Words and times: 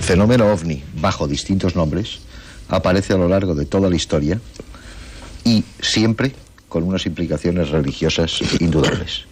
El 0.00 0.06
fenómeno 0.06 0.50
ovni, 0.50 0.82
bajo 0.94 1.28
distintos 1.28 1.76
nombres, 1.76 2.20
aparece 2.70 3.12
a 3.12 3.18
lo 3.18 3.28
largo 3.28 3.54
de 3.54 3.66
toda 3.66 3.90
la 3.90 3.96
historia 3.96 4.40
y 5.44 5.62
siempre 5.82 6.32
con 6.70 6.84
unas 6.84 7.04
implicaciones 7.04 7.68
religiosas 7.68 8.40
indudables. 8.60 9.26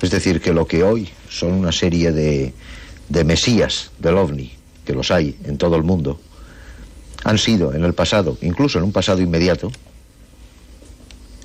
Es 0.00 0.10
decir, 0.10 0.40
que 0.40 0.54
lo 0.54 0.66
que 0.66 0.84
hoy 0.84 1.10
son 1.28 1.52
una 1.52 1.70
serie 1.70 2.12
de, 2.12 2.54
de 3.10 3.24
mesías 3.24 3.90
del 3.98 4.16
ovni, 4.16 4.54
que 4.86 4.94
los 4.94 5.10
hay 5.10 5.36
en 5.44 5.58
todo 5.58 5.76
el 5.76 5.82
mundo, 5.82 6.18
han 7.22 7.36
sido 7.36 7.74
en 7.74 7.84
el 7.84 7.92
pasado, 7.92 8.38
incluso 8.40 8.78
en 8.78 8.84
un 8.84 8.92
pasado 8.92 9.20
inmediato, 9.20 9.70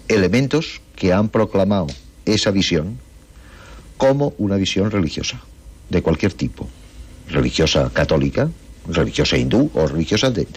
elementos 0.07 0.79
que 0.95 1.11
han 1.11 1.27
proclamado 1.27 1.87
esa 2.23 2.51
visión 2.51 2.99
como 3.97 4.33
una 4.37 4.55
visión 4.55 4.91
religiosa, 4.91 5.41
de 5.89 6.01
cualquier 6.01 6.31
tipo, 6.31 6.69
religiosa 7.29 7.89
católica, 7.93 8.49
religiosa 8.87 9.37
hindú 9.37 9.71
o 9.73 9.87
religiosa 9.87 10.29
de, 10.29 10.47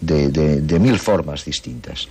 de, 0.00 0.28
de, 0.30 0.60
de 0.60 0.78
mil 0.78 0.98
formas 0.98 1.44
distintas. 1.44 2.08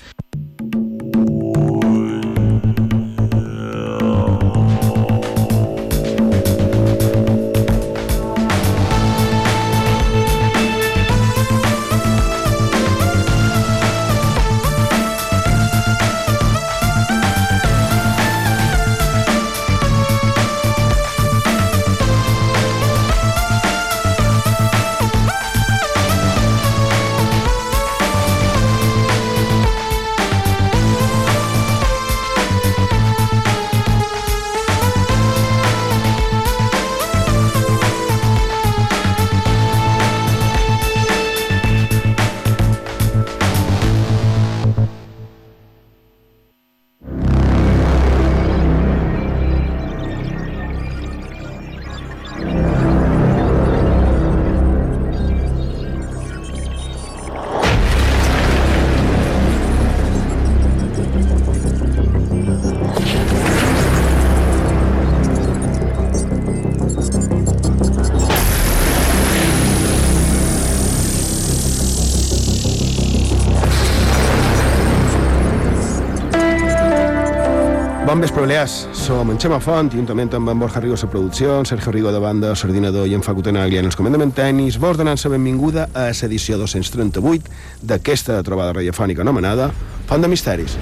Bon 78.10 78.20
vespre, 78.20 78.42
Balears. 78.42 78.88
Som 78.92 79.30
en 79.30 79.38
Xema 79.38 79.60
Font, 79.62 79.92
juntament 79.94 80.32
amb 80.34 80.50
en 80.50 80.58
Borja 80.58 80.82
Rigo 80.82 80.96
la 80.98 81.08
producció, 81.12 81.60
en 81.60 81.68
Sergio 81.70 81.92
Rigo 81.92 82.12
de 82.12 82.18
banda, 82.18 82.56
l'ordinador 82.58 83.06
i 83.06 83.14
en 83.14 83.22
Facu 83.22 83.44
Tenaglia 83.46 83.84
en 83.84 83.86
els 83.86 83.96
comandaments 83.96 84.34
tècnics, 84.34 84.80
vos 84.82 84.98
donant 84.98 85.20
la 85.24 85.30
benvinguda 85.30 85.84
a 85.94 86.08
l'edició 86.10 86.58
238 86.58 87.46
d'aquesta 87.84 88.42
trobada 88.42 88.74
radiofònica 88.74 89.22
anomenada 89.22 89.70
Font 90.08 90.26
de 90.26 90.28
Misteris. 90.28 90.74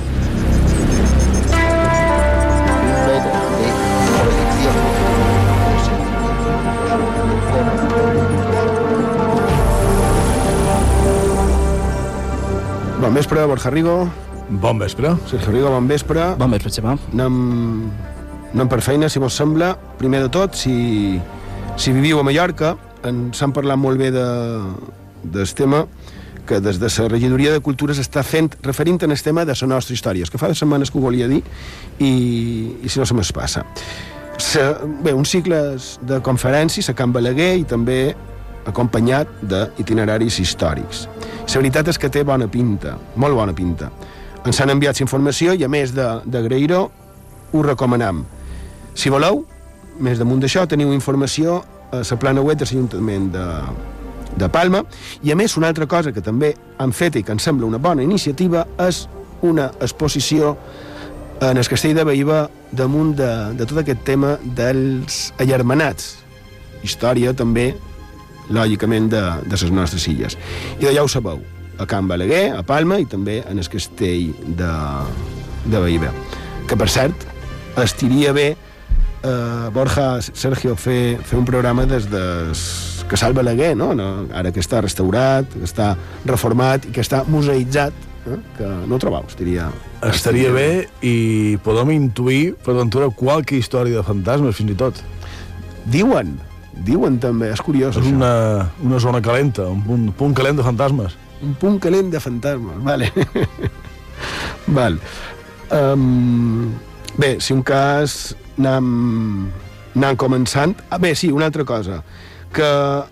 Bon 13.01 13.13
vespre, 13.13 13.43
Borja 13.43 13.69
Rigo. 13.75 14.07
Bon 14.49 14.79
vespre. 14.79 15.11
Sergio 15.27 15.51
Rigo, 15.51 15.69
bon 15.69 15.87
vespre. 15.87 16.23
Bon 16.39 16.51
vespre, 16.51 16.71
Xema. 16.71 16.93
Anem, 17.11 17.33
anem 18.53 18.69
per 18.71 18.79
feina, 18.81 19.09
si 19.11 19.19
vos 19.19 19.35
sembla. 19.35 19.73
Primer 19.99 20.21
de 20.23 20.29
tot, 20.31 20.55
si, 20.55 21.19
si 21.75 21.91
viviu 21.91 22.21
a 22.21 22.23
Mallorca, 22.23 22.77
ens 23.07 23.41
han 23.43 23.51
parlat 23.51 23.79
molt 23.79 23.99
bé 23.99 24.07
de, 24.15 24.27
del 25.23 25.51
tema 25.57 25.83
que 26.47 26.61
des 26.63 26.79
de 26.79 26.87
la 26.87 27.09
regidoria 27.11 27.51
de 27.51 27.59
Cultura 27.59 27.91
s'està 27.93 28.23
fent, 28.23 28.53
referint 28.63 29.03
en 29.03 29.11
el 29.11 29.21
tema 29.21 29.43
de 29.43 29.51
la 29.51 29.67
nostra 29.67 29.93
història, 29.93 30.25
que 30.31 30.39
fa 30.39 30.47
de 30.47 30.55
setmanes 30.55 30.89
que 30.91 30.97
ho 30.97 31.03
volia 31.03 31.27
dir 31.27 31.41
i, 31.99 32.11
i 32.83 32.87
si 32.87 33.01
no 33.01 33.05
se 33.05 33.17
m'es 33.17 33.33
passa. 33.35 33.65
Sa, 34.39 34.69
bé, 35.03 35.11
uns 35.11 35.33
cicles 35.33 35.97
de 36.07 36.21
conferències 36.23 36.87
a 36.87 36.95
Can 36.95 37.11
Balaguer 37.11 37.57
i 37.59 37.65
també 37.67 38.15
acompanyat 38.67 39.41
d'itineraris 39.43 40.39
històrics. 40.39 41.07
La 41.47 41.59
veritat 41.59 41.87
és 41.91 41.99
que 41.99 42.09
té 42.11 42.23
bona 42.27 42.47
pinta, 42.47 42.95
molt 43.19 43.35
bona 43.35 43.53
pinta. 43.55 43.91
Ens 44.47 44.61
han 44.63 44.71
enviat 44.71 45.01
informació 45.03 45.51
i 45.59 45.65
a 45.65 45.67
més 45.67 45.91
d'agrair-ho, 45.91 46.85
ho 47.51 47.63
recomanam. 47.65 48.21
Si 48.95 49.11
voleu, 49.11 49.41
més 49.99 50.21
damunt 50.21 50.39
d'això, 50.39 50.63
teniu 50.69 50.93
informació 50.95 51.59
a 51.91 51.99
la 51.99 52.17
plana 52.19 52.43
web 52.43 52.59
de 52.59 52.67
l'Ajuntament 52.67 53.27
de, 53.33 53.45
de 54.39 54.49
Palma 54.51 54.83
i 55.23 55.33
a 55.33 55.37
més 55.39 55.57
una 55.59 55.67
altra 55.71 55.87
cosa 55.87 56.13
que 56.15 56.23
també 56.23 56.53
han 56.79 56.93
fet 56.95 57.19
i 57.19 57.23
que 57.23 57.35
em 57.35 57.41
sembla 57.43 57.67
una 57.67 57.79
bona 57.81 58.03
iniciativa 58.03 58.63
és 58.87 59.05
una 59.43 59.67
exposició 59.81 60.55
en 61.43 61.59
el 61.59 61.67
castell 61.67 61.95
de 61.97 62.07
Baïba 62.07 62.45
damunt 62.71 63.13
de, 63.19 63.29
de 63.57 63.67
tot 63.67 63.83
aquest 63.83 64.01
tema 64.07 64.37
dels 64.41 65.27
allarmanats. 65.43 66.15
Història 66.87 67.35
també, 67.35 67.73
lògicament, 68.49 69.11
de, 69.11 69.21
de 69.43 69.59
les 69.59 69.75
nostres 69.75 70.07
illes. 70.09 70.39
I 70.79 70.87
ja 70.87 71.03
ho 71.03 71.11
sabeu, 71.11 71.43
a 71.77 71.85
Can 71.89 72.07
Balaguer, 72.09 72.51
a 72.57 72.63
Palma 72.67 72.99
i 73.01 73.07
també 73.09 73.41
en 73.47 73.59
el 73.61 73.69
castell 73.69 74.31
de, 74.57 74.71
de 75.65 75.81
Baïba. 75.81 76.13
Que, 76.67 76.75
per 76.75 76.89
cert, 76.91 77.27
estiria 77.79 78.33
bé 78.35 78.49
eh, 79.23 79.69
Borja, 79.73 80.21
Sergio, 80.21 80.75
fer, 80.75 81.17
fer 81.23 81.39
un 81.39 81.45
programa 81.45 81.85
des 81.85 82.09
de 82.09 82.23
Casal 83.07 83.33
Balaguer, 83.33 83.75
no? 83.77 83.93
no? 83.95 84.27
ara 84.35 84.51
que 84.51 84.61
està 84.63 84.81
restaurat, 84.83 85.47
que 85.53 85.65
està 85.67 85.93
reformat 86.25 86.87
i 86.87 86.93
que 86.95 87.03
està 87.03 87.23
museïtzat, 87.29 87.95
eh? 88.27 88.39
que 88.57 88.71
no 88.87 88.97
ho 88.97 89.01
trobau, 89.01 89.27
estaria... 89.29 89.69
Estaria 90.07 90.51
bé 90.53 90.87
i 91.01 91.57
podem 91.65 91.95
intuir, 91.95 92.57
per 92.65 92.75
ventura, 92.77 93.09
qualque 93.09 93.57
història 93.57 94.01
de 94.01 94.05
fantasmes, 94.05 94.57
fins 94.59 94.75
i 94.75 94.77
tot. 94.77 94.99
Diuen, 95.89 96.35
diuen 96.85 97.17
també, 97.23 97.49
és 97.55 97.63
curiós 97.63 97.95
És 97.95 98.03
això. 98.03 98.13
una, 98.13 98.67
una 98.83 98.99
zona 99.01 99.23
calenta, 99.23 99.65
un 99.71 99.81
punt, 99.85 100.11
punt 100.19 100.35
calent 100.37 100.59
de 100.59 100.67
fantasmes. 100.67 101.15
Un 101.43 101.53
punt 101.59 101.77
calent 101.79 102.09
de 102.11 102.19
fantasmes, 102.19 102.79
vale. 102.83 103.11
Val. 104.77 104.97
Um, 105.71 106.71
bé, 107.17 107.37
si 107.43 107.53
un 107.53 107.61
cas 107.65 108.33
anem, 108.57 108.87
anem 109.95 110.17
començant... 110.19 110.73
Ah, 110.89 110.97
bé, 111.01 111.13
sí, 111.15 111.29
una 111.31 111.49
altra 111.51 111.65
cosa, 111.67 112.01
que 112.53 112.67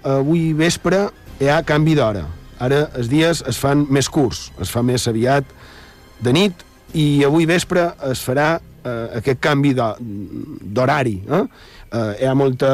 avui 0.09 0.53
vespre 0.57 1.05
hi 1.41 1.49
ha 1.51 1.59
canvi 1.67 1.93
d'hora. 1.99 2.25
Ara 2.63 2.85
els 2.95 3.09
dies 3.11 3.43
es 3.45 3.57
fan 3.59 3.83
més 3.91 4.07
curts, 4.09 4.47
es 4.63 4.71
fa 4.71 4.81
més 4.85 5.05
aviat 5.11 5.45
de 6.23 6.31
nit 6.33 6.61
i 6.95 7.23
avui 7.27 7.43
vespre 7.49 7.89
es 8.07 8.21
farà 8.23 8.53
eh, 8.55 9.19
aquest 9.19 9.41
canvi 9.43 9.73
d'ho- 9.75 9.97
d'horari. 9.99 11.17
Eh? 11.27 11.41
Eh, 11.91 12.11
hi 12.23 12.29
ha 12.29 12.33
molta 12.39 12.71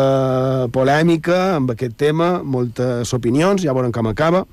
polèmica 0.72 1.40
amb 1.58 1.74
aquest 1.74 1.98
tema, 1.98 2.36
moltes 2.46 3.12
opinions, 3.18 3.66
ja 3.66 3.74
veurem 3.74 3.92
com 3.92 4.08
acaba 4.14 4.46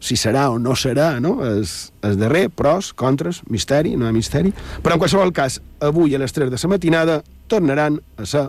si 0.00 0.16
serà 0.16 0.48
o 0.52 0.58
no 0.62 0.76
serà, 0.78 1.10
no? 1.22 1.38
És, 1.58 1.90
és 2.06 2.18
darrer, 2.20 2.46
pros, 2.54 2.92
contres, 2.96 3.42
misteri, 3.50 3.96
no 3.96 4.06
hi 4.06 4.12
ha 4.12 4.16
misteri. 4.16 4.54
Però 4.82 4.96
en 4.96 5.02
qualsevol 5.02 5.34
cas, 5.34 5.60
avui 5.84 6.14
a 6.14 6.22
les 6.22 6.34
3 6.34 6.52
de 6.54 6.62
la 6.62 6.74
matinada 6.74 7.22
tornaran 7.48 8.00
a 8.16 8.26
ser 8.26 8.48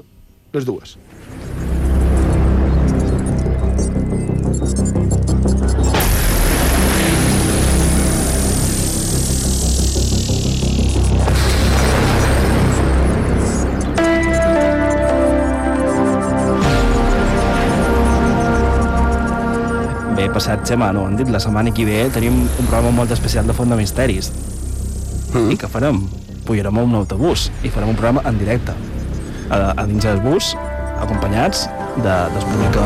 les 0.53 0.65
dues. 0.65 0.97
Bé, 20.19 20.25
passat, 20.27 20.65
Xema, 20.67 20.89
no 20.91 21.05
han 21.07 21.13
dit, 21.15 21.29
la 21.31 21.39
setmana 21.39 21.71
que 21.71 21.85
ve 21.87 21.99
tenim 22.11 22.41
un 22.43 22.65
programa 22.65 22.89
molt 22.91 23.11
especial 23.15 23.47
de 23.47 23.53
Font 23.55 23.69
de 23.71 23.77
Misteris. 23.79 24.27
Mm. 25.31 25.53
I 25.53 25.55
què 25.55 25.69
farem? 25.71 26.01
Pujarem 26.43 26.75
a 26.75 26.83
un 26.83 26.97
autobús 26.99 27.45
i 27.63 27.71
farem 27.71 27.93
un 27.93 27.95
programa 27.95 28.25
en 28.27 28.35
directe. 28.41 28.75
A, 29.47 29.71
a 29.71 29.85
dins 29.87 30.03
del 30.03 30.19
bus, 30.19 30.49
acompanyats 30.99 31.69
de, 32.03 32.17
després 32.33 32.75
que, 32.75 32.83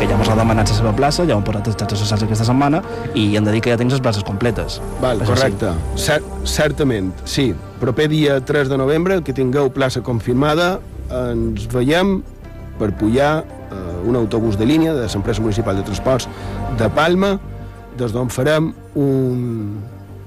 que 0.00 0.10
ja 0.10 0.18
mos 0.18 0.32
ha 0.32 0.34
demanat 0.40 0.72
la 0.72 0.80
seva 0.80 0.90
plaça, 0.98 1.22
ja 1.28 1.36
ho 1.36 1.38
hem 1.38 1.46
posat 1.46 1.70
les 1.70 1.78
xarxes 1.78 2.02
socials 2.02 2.26
aquesta 2.26 2.48
setmana 2.50 2.82
i 3.14 3.28
hem 3.38 3.46
de 3.46 3.54
dir 3.54 3.62
que 3.62 3.70
ja 3.70 3.78
tens 3.78 3.94
les 3.94 4.02
places 4.02 4.26
completes. 4.26 4.80
Val, 5.04 5.22
Això 5.22 5.36
correcte. 5.36 5.70
Cer 5.94 6.18
certament, 6.56 7.14
sí. 7.30 7.52
Proper 7.78 8.08
dia 8.10 8.40
3 8.42 8.74
de 8.74 8.82
novembre, 8.82 9.20
que 9.22 9.36
tingueu 9.36 9.70
plaça 9.70 10.02
confirmada, 10.02 10.80
ens 11.14 11.70
veiem 11.70 12.16
per 12.80 12.90
pujar 12.98 13.36
un 14.06 14.16
autobús 14.16 14.56
de 14.58 14.66
línia 14.66 14.94
de 14.94 15.06
l'empresa 15.06 15.42
municipal 15.42 15.76
de 15.76 15.82
transports 15.82 16.28
de 16.78 16.88
Palma, 16.94 17.36
des 17.98 18.12
d'on 18.12 18.30
farem 18.30 18.72
un, 18.94 19.80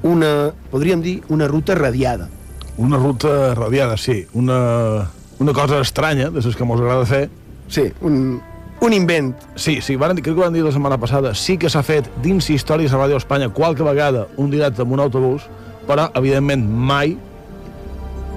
una, 0.03 0.51
podríem 0.71 1.01
dir, 1.01 1.19
una 1.29 1.47
ruta 1.47 1.75
radiada. 1.75 2.29
Una 2.77 2.97
ruta 2.97 3.53
radiada, 3.55 3.97
sí. 3.97 4.25
Una, 4.33 5.09
una 5.39 5.53
cosa 5.53 5.81
estranya, 5.81 6.29
de 6.29 6.41
les 6.41 6.55
que 6.55 6.65
mos 6.65 6.79
agrada 6.79 7.05
fer. 7.05 7.29
Sí, 7.67 7.89
un, 8.01 8.41
un 8.81 8.93
invent. 8.93 9.35
Sí, 9.55 9.79
sí, 9.81 9.95
van, 9.95 10.15
crec 10.17 10.33
que 10.33 10.37
ho 10.37 10.43
van 10.43 10.53
dir 10.55 10.63
la 10.63 10.71
setmana 10.71 10.97
passada. 10.97 11.33
Sí 11.35 11.57
que 11.59 11.69
s'ha 11.69 11.83
fet 11.83 12.07
dins 12.23 12.49
Històries 12.49 12.93
a 12.93 13.01
Ràdio 13.01 13.19
Espanya 13.19 13.49
qualque 13.53 13.83
vegada 13.83 14.27
un 14.37 14.49
directe 14.51 14.85
amb 14.85 14.95
un 14.95 15.03
autobús, 15.03 15.45
però, 15.89 16.09
evidentment, 16.15 16.65
mai 16.65 17.17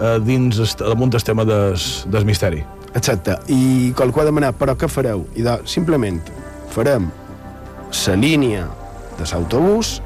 eh, 0.00 0.18
dins 0.26 0.76
damunt 0.80 1.14
el 1.14 1.24
tema 1.24 1.46
des, 1.48 2.04
des 2.10 2.26
misteri. 2.26 2.64
Exacte. 2.94 3.38
I 3.48 3.92
qualcú 3.96 4.20
ha 4.20 4.28
demanat, 4.28 4.58
però 4.60 4.74
què 4.76 4.88
fareu? 4.90 5.24
I 5.38 5.44
de, 5.46 5.58
simplement 5.68 6.20
farem 6.72 7.08
la 8.06 8.14
línia 8.16 8.66
de 9.18 9.24
l'autobús 9.30 9.98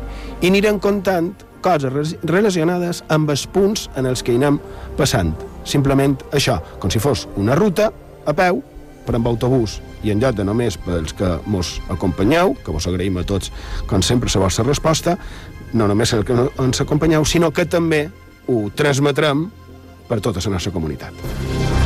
i 0.42 0.50
anirem 0.50 0.78
contant 0.82 1.32
coses 1.64 1.90
re- 1.92 2.18
relacionades 2.30 3.02
amb 3.10 3.30
els 3.30 3.46
punts 3.50 3.88
en 3.96 4.06
els 4.06 4.22
que 4.22 4.34
anem 4.36 4.60
passant. 4.98 5.32
Simplement 5.66 6.14
això, 6.36 6.60
com 6.78 6.90
si 6.90 7.02
fos 7.02 7.26
una 7.36 7.56
ruta 7.58 7.90
a 8.26 8.34
peu, 8.36 8.62
però 9.06 9.18
amb 9.18 9.30
autobús 9.30 9.80
i 10.04 10.12
en 10.12 10.20
lloc 10.22 10.36
de 10.38 10.44
només 10.46 10.76
pels 10.78 11.14
que 11.16 11.32
mos 11.50 11.76
acompanyeu, 11.90 12.54
que 12.62 12.74
vos 12.74 12.86
agraïm 12.86 13.18
a 13.18 13.24
tots, 13.26 13.50
com 13.86 14.02
sempre, 14.02 14.30
la 14.34 14.44
vostra 14.44 14.66
resposta, 14.66 15.16
no 15.74 15.88
només 15.90 16.12
el 16.14 16.24
que 16.26 16.36
ens 16.62 16.80
acompanyeu, 16.82 17.24
sinó 17.24 17.50
que 17.50 17.66
també 17.66 18.06
ho 18.46 18.68
transmetrem 18.76 19.48
per 20.06 20.20
tota 20.22 20.42
la 20.44 20.54
nostra 20.58 20.72
comunitat. 20.74 21.85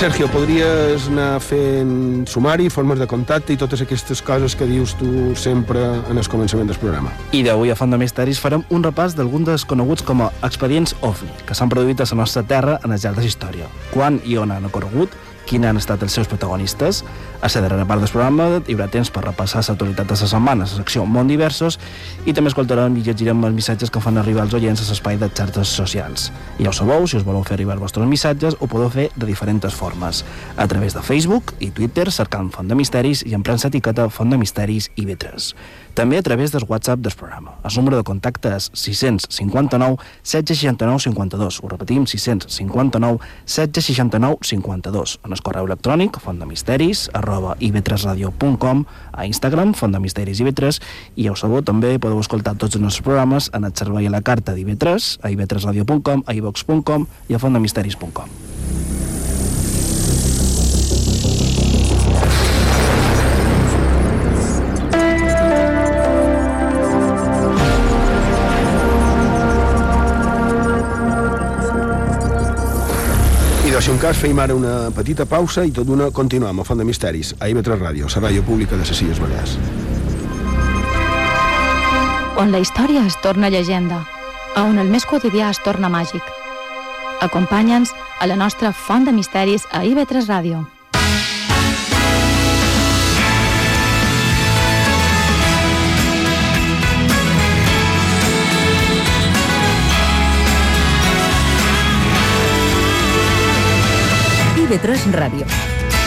Sergio, 0.00 0.30
podries 0.32 1.10
anar 1.10 1.42
fent 1.44 2.22
sumari, 2.24 2.70
formes 2.72 2.96
de 2.96 3.04
contacte 3.04 3.52
i 3.52 3.58
totes 3.60 3.82
aquestes 3.84 4.22
coses 4.24 4.54
que 4.56 4.64
dius 4.64 4.94
tu 4.96 5.34
sempre 5.36 5.82
en 6.08 6.16
el 6.16 6.24
començament 6.24 6.70
del 6.70 6.78
programa. 6.80 7.12
I 7.36 7.42
d'avui 7.44 7.68
a 7.68 7.76
Font 7.76 7.92
de 7.92 7.98
Misteris 8.00 8.40
farem 8.40 8.64
un 8.72 8.80
repàs 8.80 9.12
d'alguns 9.18 9.50
dels 9.50 9.66
coneguts 9.68 10.00
com 10.08 10.22
a 10.24 10.30
expedients 10.48 10.94
OVNI, 11.04 11.44
que 11.44 11.52
s'han 11.52 11.68
produït 11.68 12.00
a 12.00 12.06
la 12.08 12.22
nostra 12.22 12.40
terra 12.48 12.78
en 12.80 12.96
el 12.96 13.02
llarg 13.02 13.20
de 13.20 13.28
història. 13.28 13.68
Quan 13.92 14.16
i 14.24 14.40
on 14.40 14.56
han 14.56 14.64
ocorregut, 14.70 15.12
quins 15.44 15.68
han 15.68 15.76
estat 15.76 16.00
els 16.00 16.16
seus 16.16 16.32
protagonistes. 16.32 17.02
A 17.40 17.48
la 17.48 17.60
darrera 17.62 17.86
part 17.88 18.02
del 18.02 18.10
programa 18.12 18.46
hi 18.68 18.74
haurà 18.74 18.86
temps 18.92 19.08
per 19.08 19.22
repassar 19.24 19.62
l'actualitat 19.64 20.10
de 20.10 20.12
la 20.12 20.28
setmana, 20.28 20.66
la 20.66 20.68
secció 20.68 21.06
Món 21.08 21.30
Diversos, 21.30 21.78
i 22.28 22.34
també 22.36 22.50
escoltarem 22.52 22.98
i 23.00 23.04
llegirem 23.06 23.46
els 23.48 23.56
missatges 23.56 23.88
que 23.88 24.02
fan 24.04 24.20
arribar 24.20 24.44
els 24.44 24.52
oients 24.58 24.82
a 24.82 24.88
l'espai 24.90 25.16
de 25.16 25.30
xarxes 25.32 25.72
socials. 25.72 26.28
I 26.58 26.66
ja 26.66 26.68
ho 26.68 26.76
sabeu, 26.76 27.06
si 27.08 27.16
us 27.16 27.24
voleu 27.24 27.40
fer 27.48 27.56
arribar 27.56 27.78
els 27.78 27.84
vostres 27.86 28.04
missatges, 28.10 28.58
ho 28.60 28.68
podeu 28.68 28.92
fer 28.92 29.08
de 29.16 29.24
diferents 29.24 29.72
formes. 29.72 30.20
A 30.56 30.66
través 30.68 30.92
de 30.92 31.00
Facebook 31.00 31.54
i 31.60 31.70
Twitter, 31.70 32.10
cercant 32.12 32.52
Font 32.52 32.68
de 32.68 32.76
Misteris 32.76 33.24
i 33.24 33.32
emprant 33.32 33.64
l'etiqueta 33.64 34.10
Font 34.12 34.28
de 34.28 34.36
Misteris 34.36 34.90
i 35.00 35.08
Vetres. 35.08 35.54
També 35.96 36.20
a 36.20 36.22
través 36.22 36.52
del 36.52 36.64
WhatsApp 36.68 37.00
del 37.00 37.16
programa. 37.16 37.56
El 37.64 37.72
número 37.76 37.96
de 37.96 38.04
contacte 38.04 38.52
és 38.54 38.68
659 38.74 39.96
769 40.22 41.00
52. 41.08 41.60
Ho 41.64 41.72
repetim, 41.72 42.06
659 42.06 43.18
769 43.44 44.38
52. 44.44 45.18
En 45.24 45.32
el 45.32 45.42
correu 45.42 45.66
electrònic 45.66 46.20
fontdemisteris 46.22 47.08
arroba 47.12 47.29
ivetresradio.com 47.60 48.84
a 49.12 49.26
Instagram, 49.26 49.74
Font 49.78 49.94
de 49.94 50.02
Misteris 50.02 50.40
i 50.40 50.48
Vetres 50.48 50.80
i 51.16 51.28
ja 51.28 51.34
ho 51.34 51.38
sabeu, 51.38 51.62
també 51.66 51.96
podeu 51.98 52.20
escoltar 52.22 52.56
tots 52.56 52.78
els 52.78 52.84
nostres 52.84 53.06
programes 53.06 53.50
en 53.54 53.68
el 53.68 53.76
servei 53.76 54.08
a 54.08 54.14
la 54.14 54.22
carta 54.24 54.56
d'Ivetres 54.56 55.18
a 55.22 55.32
ivetresradio.com, 55.34 56.24
a 56.26 56.36
ivox.com 56.36 57.08
i 57.28 57.36
a 57.36 57.42
fontdemisteris.com. 57.42 59.19
cas 74.00 74.16
feim 74.16 74.38
ara 74.40 74.54
una 74.56 74.90
petita 74.96 75.26
pausa 75.28 75.66
i 75.68 75.72
tot 75.76 75.84
d'una 75.84 76.08
continuem 76.10 76.58
a 76.58 76.64
Font 76.64 76.80
de 76.80 76.88
Misteris, 76.88 77.34
a 77.38 77.48
IB3 77.52 77.76
Ràdio, 77.76 78.08
la 78.08 78.28
ràdio 78.28 78.42
pública 78.42 78.76
de 78.76 78.84
les 78.84 79.02
Illes 79.02 79.20
Balears. 79.20 79.58
on 82.40 82.52
la 82.52 82.58
història 82.58 83.04
es 83.04 83.16
torna 83.20 83.50
llegenda, 83.50 83.98
a 84.56 84.62
on 84.64 84.78
el 84.78 84.88
més 84.88 85.04
quotidià 85.04 85.50
es 85.52 85.60
torna 85.60 85.90
màgic. 85.92 86.24
Acompanya'ns 87.20 87.92
a 88.18 88.26
la 88.26 88.36
nostra 88.36 88.72
font 88.72 89.04
de 89.04 89.12
misteris 89.12 89.66
a 89.70 89.84
IB3 89.84 90.24
Ràdio. 90.24 90.64
IB3 104.70 105.10
Ràdio, 105.10 105.46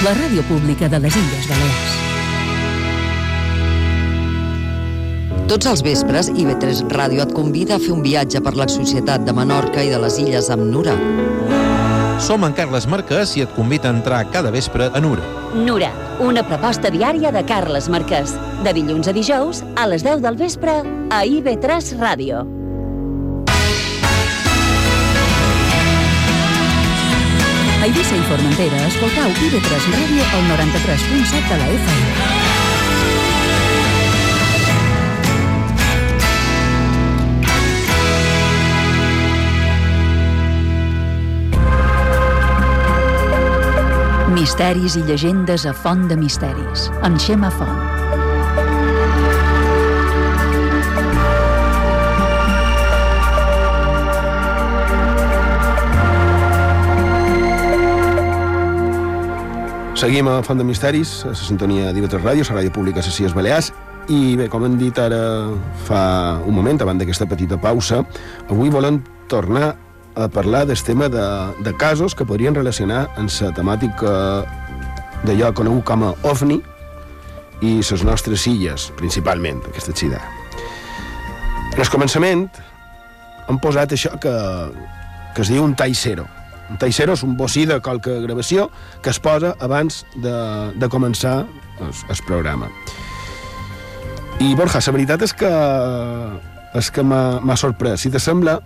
la 0.06 0.14
ràdio 0.16 0.40
pública 0.48 0.88
de 0.88 0.96
les 1.04 1.16
Illes 1.20 1.48
Balears. 1.50 1.96
Tots 5.52 5.68
els 5.68 5.84
vespres, 5.84 6.30
IB3 6.32 6.86
Ràdio 6.94 7.26
et 7.26 7.34
convida 7.36 7.76
a 7.76 7.82
fer 7.84 7.92
un 7.92 8.00
viatge 8.06 8.40
per 8.40 8.56
la 8.56 8.70
societat 8.72 9.28
de 9.28 9.36
Menorca 9.36 9.84
i 9.84 9.92
de 9.92 10.00
les 10.00 10.16
illes 10.24 10.48
amb 10.56 10.64
Nura. 10.72 10.96
Som 12.24 12.48
en 12.48 12.56
Carles 12.56 12.88
Marquès 12.88 13.36
i 13.36 13.44
et 13.44 13.52
convida 13.60 13.92
a 13.92 13.98
entrar 13.98 14.24
cada 14.32 14.56
vespre 14.56 14.88
a 14.88 15.04
Nura. 15.04 15.28
Nura, 15.60 15.92
una 16.24 16.48
proposta 16.48 16.88
diària 16.88 17.36
de 17.36 17.44
Carles 17.44 17.92
Marquès. 17.92 18.32
De 18.64 18.72
dilluns 18.72 19.12
a 19.12 19.20
dijous, 19.20 19.60
a 19.76 19.92
les 19.92 20.08
10 20.08 20.24
del 20.24 20.40
vespre, 20.40 20.80
a 21.12 21.26
IB3 21.28 21.98
Ràdio. 22.00 22.63
A 27.84 27.86
Eivissa 27.86 28.16
i 28.16 28.22
Formentera, 28.24 28.78
escoltau 28.88 29.28
IB3 29.44 29.88
Ràdio 29.92 30.24
al 30.38 30.46
93.7 30.54 31.50
de 31.50 31.58
la 31.60 31.66
FM. 31.68 32.04
Misteris 44.32 44.96
i 44.96 45.04
llegendes 45.04 45.68
a 45.68 45.76
Font 45.76 46.08
de 46.08 46.16
Misteris, 46.16 46.88
amb 47.04 47.20
Xema 47.20 47.52
Font. 47.52 47.93
Seguim 60.04 60.28
a 60.28 60.42
Font 60.44 60.60
de 60.60 60.66
Misteris, 60.68 61.12
a 61.24 61.30
la 61.32 61.38
sintonia 61.40 61.94
d'IV3 61.96 62.20
Ràdio, 62.26 62.44
la 62.50 62.58
ràdio 62.58 62.74
pública 62.76 63.00
de 63.00 63.24
les 63.24 63.32
Balears, 63.34 63.70
i 64.12 64.36
bé, 64.36 64.50
com 64.52 64.66
hem 64.66 64.76
dit 64.76 64.98
ara 65.00 65.48
fa 65.88 66.42
un 66.44 66.52
moment, 66.52 66.82
abans 66.84 67.00
d'aquesta 67.00 67.24
petita 67.26 67.56
pausa, 67.56 68.02
avui 68.50 68.68
volem 68.68 69.00
tornar 69.32 69.78
a 70.16 70.28
parlar 70.28 70.66
del 70.68 70.84
tema 70.84 71.08
de, 71.08 71.24
de 71.64 71.74
casos 71.78 72.16
que 72.16 72.26
podrien 72.26 72.54
relacionar 72.54 73.08
amb 73.16 73.32
la 73.32 73.54
temàtica 73.56 74.44
d'allò 75.24 75.54
conegut 75.56 75.86
com 75.86 76.04
a 76.04 76.14
OVNI 76.28 76.60
i 77.62 77.80
les 77.80 78.04
nostres 78.04 78.44
illes, 78.46 78.92
principalment, 79.00 79.64
aquesta 79.72 79.96
xida. 79.96 80.20
En 81.72 81.80
el 81.80 81.88
començament 81.88 82.50
hem 83.48 83.58
posat 83.58 83.96
això 83.96 84.18
que, 84.20 84.38
que 85.34 85.48
es 85.48 85.48
diu 85.48 85.64
un 85.64 85.80
tall 85.80 85.96
zero. 85.96 86.28
Un 86.74 86.80
tall 86.82 86.94
zero 86.96 87.14
és 87.14 87.22
un 87.22 87.36
bocí 87.38 87.68
de 87.70 87.78
qualque 87.86 88.16
gravació 88.24 88.68
que 89.06 89.12
es 89.14 89.20
posa 89.22 89.54
abans 89.62 90.02
de, 90.18 90.34
de 90.74 90.90
començar 90.90 91.44
el, 91.80 91.92
el 91.94 92.22
programa. 92.26 92.70
I, 94.42 94.56
Borja, 94.58 94.82
la 94.82 94.96
veritat 94.96 95.22
és 95.22 95.36
que, 95.38 95.52
és 96.74 96.90
que 96.90 97.06
m'ha 97.06 97.58
sorprès. 97.62 98.02
Si 98.02 98.10
te 98.10 98.20
sembla, 98.20 98.58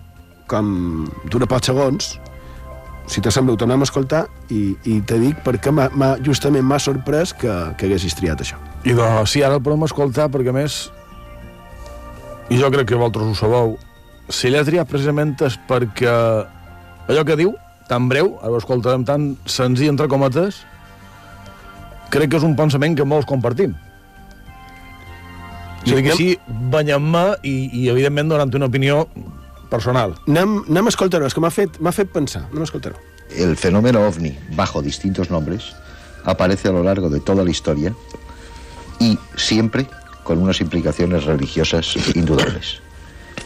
com 0.48 1.10
dura 1.28 1.50
pocs 1.52 1.68
segons, 1.68 2.14
si 3.12 3.24
te 3.24 3.32
sembla, 3.32 3.54
ho 3.54 3.60
tornem 3.60 3.84
a 3.84 3.88
escoltar 3.88 4.24
i, 4.48 4.72
i 4.88 5.02
te 5.08 5.20
dic 5.20 5.44
perquè 5.44 5.72
m'ha, 5.76 5.90
m'ha, 5.92 6.14
justament 6.24 6.64
m'ha 6.64 6.80
sorprès 6.80 7.36
que, 7.36 7.52
que 7.76 7.92
haguessis 7.92 8.16
triat 8.16 8.40
això. 8.44 8.60
I 8.88 8.96
de, 8.96 9.12
sí, 9.28 9.44
ara 9.44 9.60
el 9.60 9.64
podem 9.64 9.84
escoltar 9.88 10.32
perquè, 10.32 10.56
més, 10.56 10.86
i 12.48 12.56
jo 12.62 12.72
crec 12.72 12.88
que 12.88 12.96
vosaltres 12.96 13.28
ho 13.28 13.36
sabeu, 13.36 13.74
si 14.32 14.48
l'he 14.48 14.64
triat 14.64 14.88
precisament 14.88 15.34
és 15.44 15.58
perquè 15.68 16.12
allò 17.12 17.24
que 17.28 17.36
diu, 17.40 17.52
tan 17.90 18.08
breu, 18.12 18.36
ara 18.42 18.54
ho 18.54 18.62
escoltarem 18.62 19.06
tan 19.08 19.36
senzill, 19.50 19.92
entre 19.94 20.10
cometes, 20.12 20.62
crec 22.14 22.32
que 22.32 22.40
és 22.40 22.46
un 22.48 22.56
pensament 22.60 22.98
que 22.98 23.08
molts 23.08 23.28
compartim. 23.30 23.76
Sí, 25.84 25.94
o 25.94 25.96
sigui 25.96 26.10
que 26.10 26.16
sí, 26.20 26.30
banyem-me 26.72 27.26
i, 27.48 27.56
i, 27.72 27.88
evidentment, 27.94 28.34
donant 28.34 28.54
una 28.60 28.68
opinió 28.68 29.06
personal. 29.72 30.16
Anem, 30.28 30.62
anem 30.68 30.90
a 30.90 30.94
escoltar-ho, 30.94 31.28
és 31.28 31.36
que 31.36 31.44
m'ha 31.44 31.54
fet, 31.54 31.80
fet 31.96 32.12
pensar. 32.12 32.44
Anem 32.50 32.66
a 32.66 32.68
escoltar-ho. 32.68 33.00
El 33.36 33.56
fenómeno 33.60 34.06
ovni, 34.08 34.34
bajo 34.56 34.82
distintos 34.82 35.32
nombres, 35.32 35.74
aparece 36.24 36.70
a 36.70 36.72
lo 36.72 36.84
largo 36.84 37.10
de 37.10 37.20
toda 37.20 37.44
la 37.44 37.52
historia 37.52 37.94
y 39.00 39.18
siempre 39.36 39.88
con 40.24 40.40
unas 40.40 40.60
implicaciones 40.60 41.24
religiosas 41.24 41.96
indudables. 42.16 42.82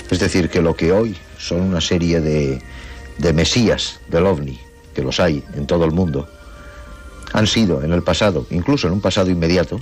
Es 0.10 0.20
decir, 0.20 0.50
que 0.50 0.62
lo 0.62 0.76
que 0.76 0.92
hoy 0.92 1.16
son 1.38 1.62
una 1.62 1.82
serie 1.82 2.22
de, 2.22 2.62
de 3.22 3.34
mesías 3.34 4.00
del 4.10 4.26
ovni, 4.26 4.60
que 4.96 5.04
los 5.04 5.20
hay 5.20 5.44
en 5.54 5.68
todo 5.68 5.86
el 5.86 5.92
mundo, 5.92 6.28
han 7.34 7.48
sido 7.48 7.84
en 7.84 7.94
el 7.94 8.02
pasado, 8.04 8.46
incluso 8.50 8.88
en 8.88 8.94
un 8.94 9.02
pasado 9.02 9.30
inmediato, 9.30 9.80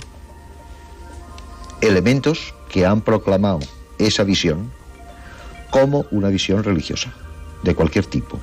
elementos 1.80 2.54
que 2.70 2.86
han 2.86 3.00
proclamado 3.00 3.60
esa 3.98 4.24
visión 4.24 4.70
como 5.70 6.04
una 6.10 6.28
visión 6.28 6.62
religiosa, 6.62 7.12
de 7.62 7.74
cualquier 7.74 8.06
tipo 8.06 8.38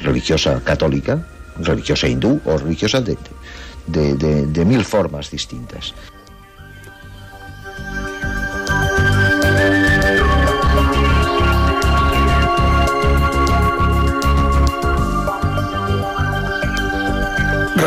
religiosa 0.00 0.60
católica, 0.62 1.26
religiosa 1.58 2.06
hindú 2.06 2.40
o 2.44 2.56
religiosa 2.56 3.00
de, 3.00 3.18
de, 3.88 4.14
de- 4.14 4.46
de 4.46 4.64
mil 4.64 4.84
formas 4.84 5.30
distintas. 5.30 5.92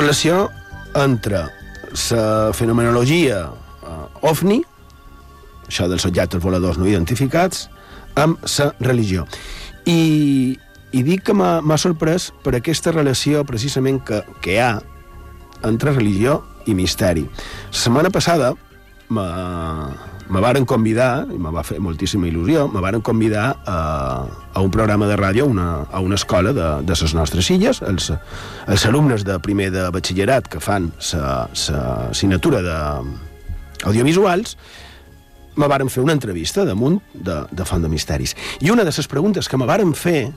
Relació 0.01 0.47
entre 0.97 1.43
la 2.09 2.53
fenomenologia 2.57 3.43
uh, 3.51 4.07
ovni, 4.25 4.57
això 5.67 5.85
dels 5.91 6.07
objectes 6.09 6.41
voladors 6.41 6.79
no 6.81 6.87
identificats, 6.89 7.67
amb 8.17 8.41
la 8.49 8.71
religió. 8.81 9.27
I, 9.85 10.57
i 10.89 11.03
dic 11.05 11.21
que 11.29 11.35
m'ha 11.37 11.77
sorprès 11.77 12.31
per 12.41 12.55
aquesta 12.57 12.95
relació 12.95 13.45
precisament 13.45 14.01
que, 14.07 14.23
que 14.41 14.55
hi 14.55 14.57
ha 14.57 14.71
entre 15.69 15.93
religió 15.93 16.39
i 16.65 16.73
misteri. 16.73 17.27
La 17.69 17.81
setmana 17.85 18.09
passada 18.09 18.55
me 20.31 20.39
varen 20.39 20.65
convidar, 20.65 21.27
i 21.27 21.37
me 21.39 21.51
va 21.51 21.63
fer 21.67 21.77
moltíssima 21.83 22.29
il·lusió, 22.29 22.65
me 22.71 22.79
varen 22.83 23.03
convidar 23.03 23.49
a, 23.67 23.79
a 24.53 24.61
un 24.63 24.71
programa 24.71 25.09
de 25.09 25.17
ràdio, 25.19 25.45
una, 25.51 25.83
a 25.91 25.99
una 25.99 26.15
escola 26.15 26.53
de, 26.55 26.67
de 26.87 26.95
les 27.01 27.15
nostres 27.17 27.49
illes, 27.51 27.81
els, 27.83 28.11
els 28.67 28.85
alumnes 28.87 29.25
de 29.27 29.35
primer 29.43 29.69
de 29.75 29.89
batxillerat 29.91 30.47
que 30.51 30.63
fan 30.63 30.91
la 31.11 31.49
assignatura 31.51 32.63
d'audiovisuals, 32.63 34.55
me 35.59 35.67
varen 35.67 35.91
fer 35.91 36.05
una 36.05 36.15
entrevista 36.15 36.63
damunt 36.63 37.01
de, 37.11 37.41
de 37.51 37.65
Font 37.67 37.83
de 37.83 37.91
Misteris. 37.91 38.31
I 38.63 38.71
una 38.71 38.85
de 38.87 38.93
les 38.95 39.11
preguntes 39.11 39.51
que 39.51 39.59
me 39.59 39.67
varen 39.67 39.91
fer 39.91 40.29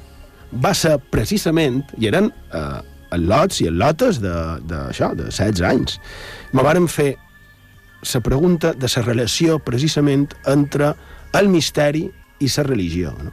va 0.58 0.74
ser 0.74 0.98
precisament, 1.14 1.84
i 2.02 2.10
eren 2.10 2.32
eh, 2.50 2.80
al·lots 3.14 3.62
i 3.62 3.70
al·lotes 3.70 4.18
de, 4.22 4.34
de, 4.66 4.80
això, 4.90 5.12
de 5.14 5.30
16 5.30 5.62
anys, 5.70 6.00
me 6.50 6.66
varen 6.66 6.90
fer 6.90 7.14
la 8.12 8.20
pregunta 8.20 8.72
de 8.72 8.88
la 8.88 9.02
relació 9.02 9.58
precisament 9.58 10.28
entre 10.46 10.94
el 11.34 11.48
misteri 11.48 12.04
i 12.40 12.50
la 12.56 12.64
religió. 12.66 13.14
No? 13.22 13.32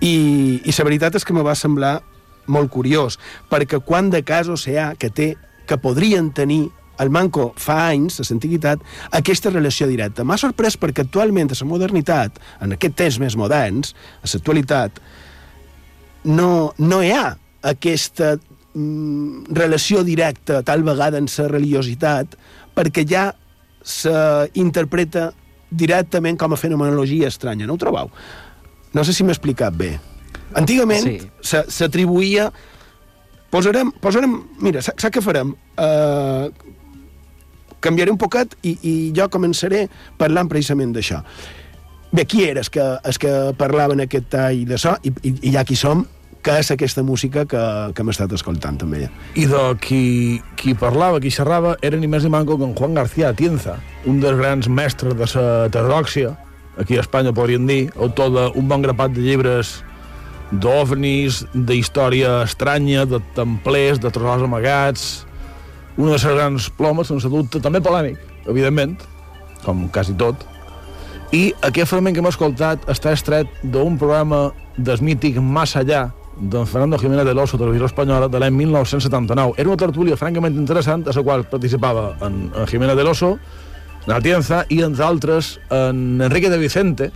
I, 0.00 0.60
I 0.64 0.74
la 0.76 0.84
veritat 0.84 1.16
és 1.16 1.24
que 1.24 1.34
me 1.34 1.44
va 1.46 1.56
semblar 1.56 2.00
molt 2.46 2.70
curiós, 2.70 3.18
perquè 3.48 3.80
quan 3.80 4.10
de 4.12 4.22
casos 4.22 4.66
hi 4.68 4.76
ha 4.76 4.92
que 5.00 5.10
té 5.10 5.34
que 5.66 5.78
podrien 5.80 6.30
tenir 6.36 6.68
el 7.00 7.10
manco 7.10 7.52
fa 7.58 7.88
anys, 7.90 8.20
a 8.20 8.26
l'antiguitat, 8.28 8.82
aquesta 9.16 9.50
relació 9.50 9.88
directa. 9.90 10.22
M'ha 10.22 10.38
sorprès 10.38 10.76
perquè 10.78 11.02
actualment, 11.02 11.50
a 11.50 11.58
la 11.58 11.66
modernitat, 11.66 12.38
en 12.62 12.76
aquest 12.76 12.98
temps 13.00 13.18
més 13.22 13.36
moderns, 13.40 13.94
a 14.22 14.28
l'actualitat, 14.30 15.00
no, 16.24 16.72
no 16.78 17.00
hi 17.02 17.10
ha 17.12 17.34
aquesta 17.64 18.34
mm, 18.36 19.54
relació 19.56 20.04
directa 20.04 20.62
tal 20.62 20.84
vegada 20.84 21.18
en 21.18 21.28
la 21.28 21.48
religiositat 21.48 22.36
perquè 22.74 23.04
ja 23.08 23.30
s'interpreta 23.84 25.28
directament 25.70 26.38
com 26.40 26.52
a 26.54 26.58
fenomenologia 26.60 27.28
estranya, 27.28 27.66
no 27.68 27.76
ho 27.76 27.80
trobeu? 27.80 28.10
No 28.94 29.04
sé 29.04 29.12
si 29.12 29.24
m'he 29.26 29.34
explicat 29.34 29.74
bé. 29.76 29.98
Antigament 30.54 31.04
Sí. 31.04 31.18
s'atribuïa... 31.68 32.50
Posarem, 33.54 33.92
posarem... 34.02 34.32
Mira, 34.58 34.80
sa- 34.82 34.96
saps 34.98 35.12
què 35.14 35.20
farem? 35.22 35.52
Uh, 35.78 36.48
canviaré 37.84 38.10
un 38.10 38.18
poquet 38.18 38.56
i, 38.66 38.72
i 38.82 38.94
jo 39.14 39.28
començaré 39.30 39.84
parlant 40.18 40.48
precisament 40.50 40.90
d'això. 40.96 41.20
Bé, 42.14 42.24
qui 42.30 42.44
eres 42.48 42.70
que, 42.70 42.82
és 43.06 43.18
que 43.18 43.30
parlava 43.58 43.94
en 43.94 44.02
aquest 44.06 44.26
tall 44.32 44.64
de 44.66 44.78
so? 44.78 44.96
I, 45.06 45.12
i, 45.22 45.32
i 45.50 45.52
ja 45.54 45.62
qui 45.66 45.76
som, 45.78 46.02
que 46.44 46.58
és 46.60 46.68
aquesta 46.70 47.02
música 47.02 47.46
que, 47.48 47.60
que 47.96 48.04
hem 48.04 48.10
estat 48.12 48.32
escoltant 48.36 48.76
també. 48.82 49.06
I 49.40 49.46
de 49.48 49.62
qui, 49.80 50.04
qui 50.60 50.74
parlava, 50.76 51.22
qui 51.24 51.32
xerrava, 51.32 51.74
era 51.80 51.96
ni 51.96 52.10
més 52.10 52.26
ni 52.26 52.32
manco 52.32 52.58
que 52.60 52.68
en 52.68 52.74
Juan 52.76 52.94
García 52.98 53.30
Atienza, 53.32 53.78
un 54.04 54.20
dels 54.20 54.36
grans 54.36 54.68
mestres 54.68 55.16
de 55.16 55.28
la 55.32 55.66
heterodòxia, 55.70 56.34
aquí 56.76 56.98
a 56.98 57.04
Espanya 57.04 57.32
podríem 57.32 57.64
dir, 57.66 57.82
autor 57.96 58.34
d'un 58.34 58.68
bon 58.68 58.84
grapat 58.84 59.14
de 59.16 59.24
llibres 59.24 59.78
d'ovnis, 60.52 61.46
d'història 61.54 62.42
estranya, 62.44 63.06
de 63.08 63.22
templers, 63.34 64.02
de 64.02 64.12
tresors 64.12 64.44
amagats, 64.44 65.06
una 65.96 66.12
de 66.12 66.18
les 66.18 66.26
grans 66.26 66.68
plomes, 66.76 67.08
sense 67.08 67.30
dubte, 67.32 67.62
també 67.62 67.80
polèmic, 67.80 68.20
evidentment, 68.44 68.98
com 69.64 69.86
quasi 69.88 70.12
tot, 70.20 70.44
i 71.32 71.48
aquest 71.64 71.88
fragment 71.90 72.14
que 72.14 72.20
hem 72.20 72.28
escoltat 72.28 72.84
està 72.92 73.14
estret 73.16 73.48
d'un 73.64 73.96
programa 73.98 74.50
del 74.76 75.00
mític 75.02 75.40
Más 75.40 75.72
Allá, 75.80 76.10
d'en 76.38 76.66
Fernando 76.66 76.98
Jiménez 76.98 77.24
de 77.24 77.34
l'Oso, 77.34 77.58
televisió 77.58 77.86
espanyola, 77.86 78.28
de 78.28 78.40
l'any 78.40 78.54
1979. 78.54 79.54
Era 79.58 79.68
una 79.70 79.80
tertúlia 79.80 80.16
francament 80.16 80.56
interessant, 80.56 81.06
a 81.08 81.14
la 81.14 81.22
qual 81.22 81.44
participava 81.48 82.16
en, 82.22 82.50
en 82.54 82.66
Jiménez 82.66 82.96
de 82.96 83.04
l'Oso, 83.04 83.38
en 84.06 84.12
Atienza, 84.12 84.64
i, 84.68 84.82
entre 84.82 85.04
altres, 85.04 85.58
en 85.70 86.20
Enrique 86.20 86.50
de 86.50 86.58
Vicente, 86.58 87.12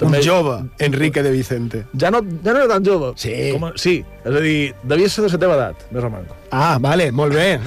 Un 0.00 0.14
jove, 0.24 0.64
Enrique 0.78 1.22
de 1.22 1.30
Vicente. 1.30 1.84
ja 1.92 2.10
no, 2.10 2.22
ja 2.22 2.54
no 2.54 2.58
era 2.62 2.68
tan 2.68 2.82
jove. 2.82 3.12
Sí. 3.20 3.50
Com 3.52 3.66
a, 3.68 3.72
sí, 3.76 3.98
és 4.24 4.32
a 4.32 4.40
dir, 4.40 4.72
devia 4.82 5.10
ser 5.12 5.26
de 5.26 5.28
la 5.28 5.40
teva 5.42 5.58
edat, 5.58 5.82
més 5.92 6.06
o 6.06 6.08
menys. 6.08 6.30
Ah, 6.56 6.78
vale, 6.80 7.10
molt 7.12 7.34
bé. 7.36 7.60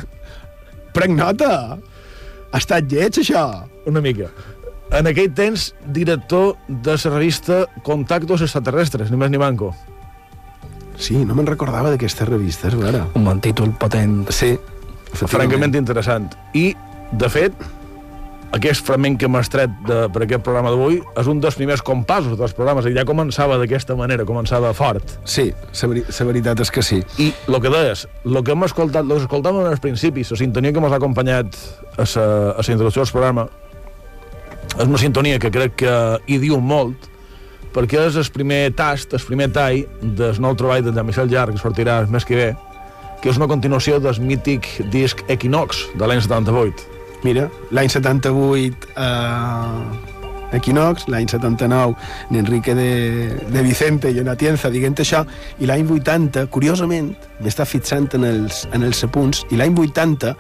Prenc 0.98 1.14
nota. 1.14 1.78
Ha 2.50 2.58
estat 2.58 2.90
lleig, 2.90 3.20
això. 3.22 3.68
Una 3.86 4.02
mica. 4.02 4.32
En 4.98 5.06
aquell 5.10 5.30
temps, 5.38 5.76
director 5.94 6.56
de 6.68 6.98
la 6.98 7.14
revista 7.14 7.68
Contactos 7.86 8.42
Extraterrestres, 8.42 9.12
ni 9.12 9.18
més 9.18 9.30
ni 9.30 9.38
manco. 9.38 9.70
Sí, 11.04 11.18
no 11.28 11.36
me'n 11.36 11.50
recordava 11.50 11.92
d'aquesta 11.92 12.28
revista, 12.30 12.70
és 12.70 12.80
vera. 12.80 13.04
Un 13.20 13.26
bon 13.28 13.42
títol 13.44 13.74
potent. 13.80 14.22
Sí, 14.32 14.54
francament 15.20 15.76
interessant. 15.76 16.30
I, 16.56 16.70
de 17.20 17.30
fet, 17.32 17.66
aquest 18.56 18.86
fragment 18.88 19.18
que 19.20 19.28
hem 19.28 19.36
estret 19.40 19.74
de, 19.88 19.98
per 20.14 20.24
aquest 20.24 20.46
programa 20.46 20.72
d'avui 20.72 21.00
és 21.20 21.30
un 21.30 21.42
dels 21.44 21.58
primers 21.60 21.84
compassos 21.84 22.38
dels 22.40 22.56
programes, 22.56 22.88
i 22.88 22.94
ja 22.96 23.04
començava 23.10 23.58
d'aquesta 23.60 23.98
manera, 24.00 24.24
començava 24.30 24.72
fort. 24.78 25.18
Sí, 25.26 25.50
la 25.82 25.90
veri 25.92 26.06
la 26.08 26.28
veritat 26.30 26.64
és 26.64 26.72
que 26.72 26.86
sí. 26.86 27.02
I 27.20 27.32
el 27.50 27.60
que 27.60 27.74
deies, 27.74 28.06
el 28.24 28.40
que 28.40 28.56
hem 28.56 28.68
escoltat, 28.70 29.04
el 29.04 29.18
que 29.18 29.26
escoltàvem 29.26 29.68
al 29.68 29.82
principi, 29.84 30.24
la 30.30 30.40
sintonia 30.40 30.72
que 30.72 30.84
ens 30.84 30.94
ha 30.94 31.02
acompanyat 31.02 31.58
a 31.98 32.08
la 32.16 32.68
introducció 32.70 33.04
del 33.04 33.12
programa, 33.12 33.50
és 34.78 34.86
una 34.88 35.02
sintonia 35.02 35.42
que 35.42 35.52
crec 35.52 35.76
que 35.84 35.98
hi 36.28 36.40
diu 36.42 36.62
molt, 36.64 37.10
perquè 37.74 38.06
és 38.08 38.20
el 38.20 38.30
primer 38.34 38.62
tast, 38.78 39.14
el 39.18 39.26
primer 39.26 39.50
tall 39.54 39.84
del 40.02 40.40
nou 40.44 40.56
treball 40.60 40.86
de 40.86 40.94
Jean-Michel 40.94 41.32
Jarre, 41.32 41.56
que 41.56 41.62
sortirà 41.62 42.00
el 42.04 42.12
mes 42.14 42.26
que 42.26 42.38
ve, 42.38 42.50
que 43.22 43.32
és 43.32 43.40
una 43.40 43.50
continuació 43.50 44.00
del 44.04 44.20
mític 44.22 44.70
disc 44.94 45.24
Equinox, 45.28 45.88
de 45.98 46.10
l'any 46.10 46.22
78. 46.22 46.90
Mira, 47.24 47.48
l'any 47.72 47.90
78 47.90 48.90
eh, 49.00 50.58
Equinox, 50.58 51.08
l'any 51.10 51.30
79 51.32 51.96
n'Enrique 52.32 52.76
de, 52.78 52.90
de 53.50 53.64
Vicente 53.66 54.12
i 54.12 54.20
en 54.22 54.30
Atienza 54.30 54.70
dient 54.74 55.00
això, 55.00 55.24
i 55.60 55.70
l'any 55.70 55.88
80, 55.88 56.46
curiosament, 56.54 57.14
m'està 57.42 57.66
fixant 57.66 58.12
en 58.20 58.28
els, 58.28 58.68
en 58.76 58.86
els 58.86 59.02
apunts, 59.08 59.46
i 59.50 59.60
l'any 59.60 59.74
80 59.88 60.36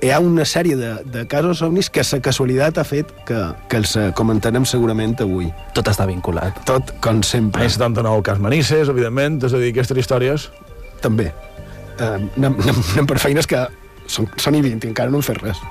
hi 0.00 0.10
ha 0.14 0.20
una 0.22 0.44
sèrie 0.46 0.76
de, 0.78 0.92
de 1.10 1.24
casos 1.30 1.62
ovnis 1.66 1.88
que 1.90 2.04
la 2.06 2.20
casualitat 2.22 2.78
ha 2.78 2.84
fet 2.86 3.10
que, 3.26 3.40
que 3.70 3.80
els 3.80 3.96
eh, 3.98 4.08
comentarem 4.14 4.66
segurament 4.68 5.16
avui. 5.24 5.50
Tot 5.74 5.90
està 5.90 6.06
vinculat. 6.06 6.62
Tot 6.68 6.94
com 7.04 7.22
sempre. 7.26 7.64
L'any 7.64 7.74
79, 7.74 8.22
Cas 8.28 8.38
Manises, 8.42 8.92
evidentment, 8.92 9.40
és 9.42 9.54
a 9.54 9.62
dir, 9.62 9.74
aquestes 9.74 10.04
històries... 10.04 10.48
També. 10.98 11.28
eh, 11.98 12.14
anem, 12.38 12.56
anem, 12.58 12.80
anem 12.94 13.06
per 13.06 13.18
feines 13.22 13.46
que 13.46 13.66
són, 14.10 14.26
són 14.38 14.58
i 14.58 14.64
20 14.64 14.86
i 14.86 14.90
encara 14.90 15.14
no 15.14 15.20
hem 15.20 15.28
fet 15.30 15.38
res. 15.44 15.62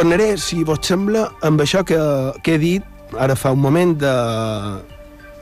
Tornaré, 0.00 0.38
si 0.40 0.62
vos 0.64 0.78
sembla, 0.80 1.26
amb 1.44 1.60
això 1.60 1.82
que, 1.84 1.96
que 2.40 2.54
he 2.56 2.58
dit 2.62 3.16
ara 3.20 3.34
fa 3.36 3.50
un 3.52 3.60
moment 3.60 3.90
de 4.00 4.12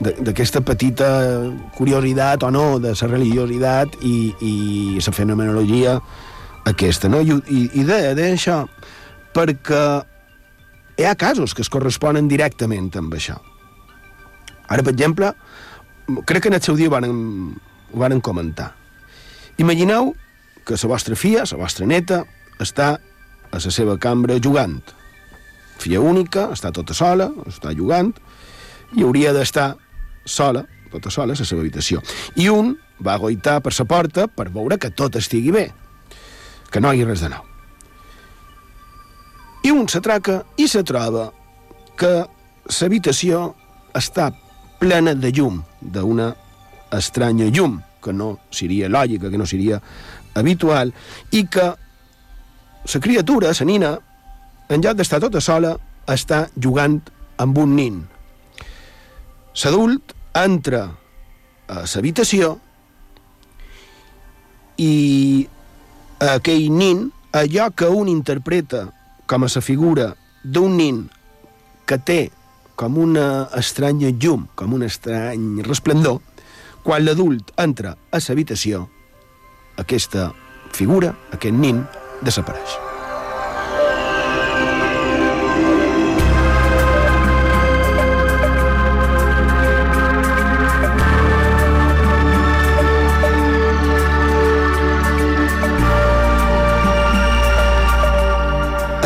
d'aquesta 0.03 0.59
petita 0.67 1.07
curiositat 1.77 2.43
o 2.43 2.49
no 2.51 2.65
de 2.83 2.91
la 2.91 3.07
religiositat 3.07 3.95
i, 4.03 4.33
i 4.43 4.99
la 4.99 5.13
fenomenologia 5.15 5.95
aquesta, 6.67 7.07
no? 7.07 7.23
I, 7.23 7.39
i, 7.47 7.63
i 7.79 7.85
deia, 7.87 8.11
deia 8.19 8.35
això 8.35 8.59
perquè 9.31 9.81
hi 10.99 11.07
ha 11.07 11.15
casos 11.15 11.55
que 11.55 11.63
es 11.63 11.71
corresponen 11.71 12.27
directament 12.27 12.91
amb 12.99 13.15
això. 13.15 13.39
Ara, 14.67 14.83
per 14.83 14.91
exemple, 14.91 15.31
crec 16.27 16.43
que 16.43 16.51
en 16.51 16.59
el 16.59 16.65
seu 16.67 16.75
dia 16.75 16.91
ho 16.91 16.97
van, 16.97 17.07
ho 17.95 18.19
comentar. 18.19 18.73
Imagineu 19.55 20.17
que 20.67 20.75
la 20.75 20.91
vostra 20.91 21.15
filla, 21.15 21.47
la 21.47 21.63
vostra 21.63 21.87
neta, 21.87 22.25
està 22.59 22.97
a 23.51 23.59
la 23.59 23.71
seva 23.73 23.97
cambra 23.97 24.39
jugant. 24.43 24.79
Filla 25.79 26.01
única, 26.01 26.49
està 26.53 26.73
tota 26.75 26.93
sola, 26.93 27.29
està 27.47 27.73
jugant, 27.75 28.11
i 28.95 29.05
hauria 29.05 29.33
d'estar 29.33 29.73
sola, 30.25 30.65
tota 30.91 31.11
sola, 31.13 31.33
a 31.33 31.39
la 31.39 31.47
seva 31.47 31.61
habitació. 31.61 32.01
I 32.35 32.49
un 32.49 32.75
va 33.05 33.17
goitar 33.17 33.59
per 33.63 33.73
la 33.77 33.85
porta 33.85 34.27
per 34.27 34.49
veure 34.49 34.77
que 34.77 34.91
tot 34.91 35.15
estigui 35.15 35.51
bé, 35.55 35.69
que 36.69 36.81
no 36.81 36.91
hi 36.93 37.03
ha 37.03 37.07
res 37.07 37.23
de 37.23 37.29
nou. 37.31 37.45
I 39.63 39.71
un 39.75 39.87
s'atraca 39.91 40.43
i 40.57 40.67
se 40.71 40.83
troba 40.87 41.29
que 41.99 42.13
l'habitació 42.69 43.53
està 43.95 44.29
plena 44.79 45.13
de 45.15 45.31
llum, 45.35 45.59
d'una 45.81 46.31
estranya 46.95 47.49
llum, 47.51 47.79
que 48.01 48.13
no 48.13 48.37
seria 48.51 48.87
lògica, 48.89 49.29
que 49.29 49.37
no 49.37 49.45
seria 49.45 49.81
habitual, 50.39 50.93
i 51.31 51.45
que 51.51 51.73
la 52.93 52.99
criatura, 52.99 53.51
la 53.53 53.65
nina, 53.65 53.91
en 54.69 54.81
lloc 54.81 54.97
d'estar 54.97 55.19
tota 55.21 55.41
sola, 55.41 55.75
està 56.09 56.47
jugant 56.57 56.99
amb 57.37 57.57
un 57.57 57.75
nin. 57.75 57.99
L'adult 59.63 60.13
entra 60.37 60.81
a 61.69 61.83
l'habitació 61.83 62.55
i 64.79 65.47
aquell 66.19 66.69
nin, 66.71 67.09
allò 67.31 67.69
que 67.75 67.89
un 67.89 68.09
interpreta 68.09 68.87
com 69.29 69.43
a 69.45 69.51
la 69.53 69.61
figura 69.61 70.13
d'un 70.43 70.77
nin 70.77 71.03
que 71.85 71.97
té 71.97 72.21
com 72.79 72.97
una 72.97 73.49
estranya 73.59 74.09
llum, 74.09 74.47
com 74.55 74.73
un 74.73 74.85
estrany 74.87 75.61
resplendor, 75.67 76.21
quan 76.83 77.03
l'adult 77.03 77.51
entra 77.59 77.97
a 78.09 78.21
l'habitació, 78.23 78.85
aquesta 79.77 80.29
figura, 80.71 81.11
aquest 81.35 81.55
nin, 81.55 81.83
desapareix. 82.21 82.77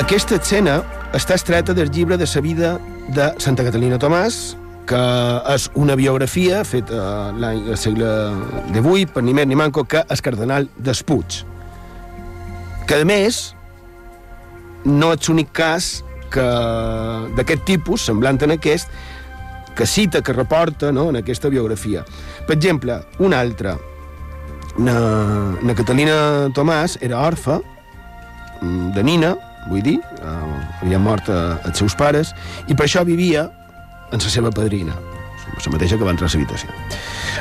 Aquesta 0.04 0.36
escena 0.36 0.82
està 1.16 1.38
estreta 1.38 1.74
del 1.74 1.90
llibre 1.90 2.18
de 2.18 2.26
la 2.28 2.42
vida 2.42 2.74
de 3.16 3.30
Santa 3.40 3.64
Catalina 3.64 4.00
Tomàs, 4.02 4.58
que 4.86 5.00
és 5.54 5.70
una 5.80 5.96
biografia 5.96 6.64
feta 6.68 7.32
l'any 7.40 7.72
segle 7.80 8.12
XVIII 8.74 9.08
per 9.16 9.24
ni 9.24 9.34
més 9.34 9.48
ni 9.48 9.56
manco 9.56 9.86
que 9.88 10.04
el 10.04 10.22
cardenal 10.22 10.68
Despuig. 10.78 11.53
Que, 12.88 13.02
a 13.02 13.08
més, 13.08 13.54
no 14.84 15.14
és 15.16 15.30
l'únic 15.30 15.54
cas 15.56 16.04
que 16.34 16.46
d'aquest 17.38 17.64
tipus, 17.68 18.04
semblant 18.10 18.42
en 18.44 18.56
aquest, 18.58 18.90
que 19.76 19.86
cita, 19.90 20.22
que 20.22 20.34
reporta 20.34 20.92
no, 20.92 21.10
en 21.10 21.22
aquesta 21.22 21.50
biografia. 21.50 22.04
Per 22.48 22.58
exemple, 22.58 23.00
una 23.20 23.40
altra, 23.42 23.78
na, 24.78 24.98
na 25.62 25.76
Catalina 25.78 26.50
Tomàs 26.54 26.98
era 27.02 27.22
orfa 27.22 27.60
de 28.64 29.04
nina, 29.04 29.34
vull 29.70 29.84
dir, 29.86 29.98
eh, 30.00 30.36
havia 30.82 31.00
mort 31.00 31.30
a, 31.30 31.60
als 31.68 31.82
seus 31.82 31.96
pares, 32.00 32.34
i 32.68 32.76
per 32.76 32.88
això 32.88 33.04
vivia 33.08 33.48
en 34.12 34.22
la 34.22 34.30
seva 34.30 34.52
padrina, 34.52 34.96
la 35.54 35.74
mateixa 35.74 35.98
que 35.98 36.06
va 36.06 36.14
entrar 36.14 36.30
a 36.30 36.34
l'habitació. 36.34 36.70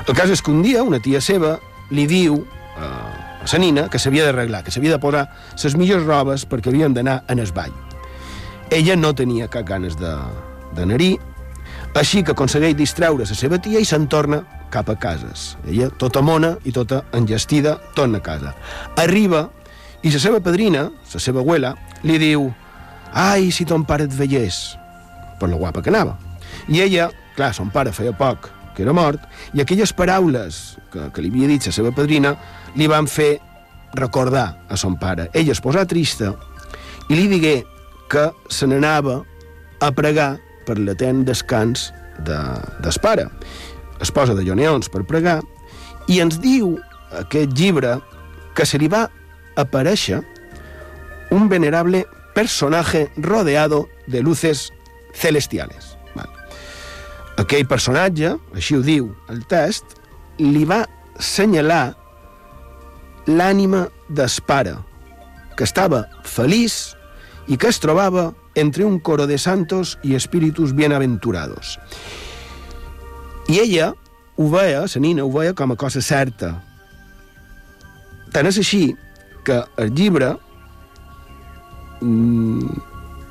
El 0.07 0.17
cas 0.17 0.31
és 0.31 0.43
que 0.43 0.51
un 0.51 0.63
dia 0.63 0.83
una 0.83 1.01
tia 1.03 1.21
seva 1.21 1.59
li 1.91 2.07
diu 2.11 2.41
eh, 2.43 3.22
la 3.51 3.59
nina 3.59 3.89
que 3.91 3.99
s'havia 3.99 4.25
d'arreglar, 4.25 4.63
que 4.63 4.71
s'havia 4.71 4.95
de 4.95 5.01
posar 5.03 5.27
les 5.63 5.77
millors 5.77 6.07
robes 6.07 6.47
perquè 6.49 6.71
havien 6.71 6.95
d'anar 6.95 7.23
en 7.29 7.43
el 7.43 7.53
ball. 7.53 7.73
Ella 8.71 8.97
no 8.97 9.13
tenia 9.15 9.51
cap 9.53 9.67
ganes 9.69 9.99
d'anar-hi, 9.99 11.19
així 11.95 12.23
que 12.23 12.33
aconsegueix 12.33 12.77
distreure 12.77 13.27
la 13.29 13.37
seva 13.37 13.59
tia 13.61 13.83
i 13.83 13.89
se'n 13.89 14.07
torna 14.09 14.43
cap 14.73 14.89
a 14.89 14.97
cases. 14.97 15.57
Ella, 15.69 15.91
tota 15.91 16.23
mona 16.25 16.55
i 16.65 16.73
tota 16.73 17.03
enllestida, 17.13 17.77
torna 17.95 18.23
a 18.23 18.25
casa. 18.25 18.55
Arriba 18.97 19.51
i 20.03 20.11
la 20.11 20.23
seva 20.23 20.41
padrina, 20.41 20.89
la 20.89 21.21
seva 21.21 21.43
abuela, 21.43 21.75
li 22.03 22.17
diu 22.19 22.49
«Ai, 23.13 23.51
si 23.53 23.67
ton 23.69 23.85
pare 23.85 24.09
et 24.09 24.17
veiés!» 24.17 24.79
per 25.39 25.51
la 25.51 25.59
guapa 25.59 25.83
que 25.83 25.91
anava. 25.91 26.17
I 26.71 26.81
ella, 26.81 27.11
clar, 27.37 27.53
son 27.53 27.71
pare 27.75 27.93
feia 27.93 28.15
poc 28.17 28.49
que 28.73 28.85
era 28.87 28.95
mort, 28.97 29.21
i 29.53 29.61
aquelles 29.61 29.93
paraules 29.93 30.79
que, 30.93 31.11
que 31.13 31.23
li 31.23 31.29
havia 31.29 31.51
dit 31.51 31.67
la 31.69 31.75
seva 31.77 31.93
padrina 31.93 32.35
li 32.77 32.89
van 32.91 33.09
fer 33.11 33.37
recordar 33.95 34.65
a 34.69 34.77
son 34.77 34.97
pare. 35.01 35.29
Ella 35.35 35.53
es 35.53 35.61
posà 35.63 35.85
trista 35.89 36.33
i 37.09 37.17
li 37.17 37.29
digué 37.29 37.61
que 38.13 38.29
se 38.53 38.69
n'anava 38.69 39.21
a 39.83 39.91
pregar 39.97 40.37
per 40.67 40.79
l'atent 40.79 41.25
descans 41.27 41.91
de, 42.25 42.39
des 42.85 42.99
pare. 43.03 43.27
Es 44.01 44.13
posa 44.15 44.35
de 44.35 44.45
lloneons 44.47 44.89
per 44.93 45.05
pregar 45.09 45.41
i 46.11 46.21
ens 46.23 46.41
diu 46.43 46.77
aquest 47.19 47.53
llibre 47.59 47.99
que 48.57 48.67
se 48.69 48.81
li 48.81 48.89
va 48.91 49.07
aparèixer 49.57 50.21
un 51.33 51.49
venerable 51.49 52.05
personaje 52.35 53.11
rodeado 53.17 53.89
de 54.07 54.23
luces 54.23 54.71
celestiales. 55.15 55.97
Val. 56.15 56.29
Aquell 57.41 57.69
personatge, 57.69 58.35
així 58.57 58.77
ho 58.77 58.85
diu 58.85 59.11
el 59.33 59.45
test, 59.49 59.97
li 60.41 60.65
va 60.69 60.85
senyalar 61.21 61.93
l'ànima 63.27 63.87
d'espara, 64.09 64.79
que 65.57 65.65
estava 65.65 66.07
feliç 66.25 66.95
i 67.49 67.59
que 67.59 67.69
es 67.69 67.81
trobava 67.83 68.33
entre 68.55 68.85
un 68.85 68.99
coro 69.01 69.27
de 69.27 69.39
santos 69.39 69.99
i 70.03 70.15
espíritus 70.15 70.75
bienaventurados. 70.75 71.79
I 73.49 73.59
ella 73.61 73.93
ho 74.37 74.49
veia, 74.51 74.85
la 74.87 75.01
nina 75.01 75.25
ho 75.25 75.33
veia 75.33 75.55
com 75.55 75.73
a 75.73 75.77
cosa 75.77 76.03
certa. 76.03 76.55
Tant 78.33 78.49
és 78.49 78.59
així 78.59 78.95
que 79.45 79.59
el 79.77 79.93
llibre 79.93 80.33
mm, 82.01 82.81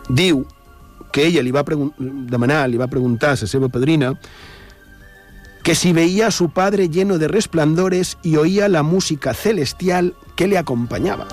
diu 0.10 0.43
que 1.12 1.25
ella 1.27 1.43
li 1.43 1.51
va 1.51 1.65
demanar, 1.67 2.67
li 2.69 2.80
va 2.80 2.88
preguntar 2.88 3.34
a 3.34 3.39
la 3.41 3.49
seva 3.49 3.69
padrina 3.69 4.13
que 5.63 5.76
si 5.76 5.93
veía 5.93 6.28
a 6.28 6.32
su 6.32 6.50
padre 6.50 6.89
lleno 6.89 7.17
de 7.17 7.28
resplandores 7.28 8.17
y 8.24 8.38
oía 8.38 8.67
la 8.67 8.84
música 8.84 9.34
celestial 9.34 10.15
que 10.36 10.47
le 10.47 10.58
acompañaba. 10.58 11.28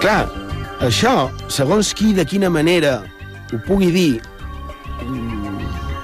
Clar, 0.00 0.30
això, 0.80 1.28
segons 1.52 1.92
qui 1.92 2.14
de 2.16 2.24
quina 2.24 2.48
manera 2.48 3.02
ho 3.52 3.58
pugui 3.66 3.90
dir, 3.92 4.22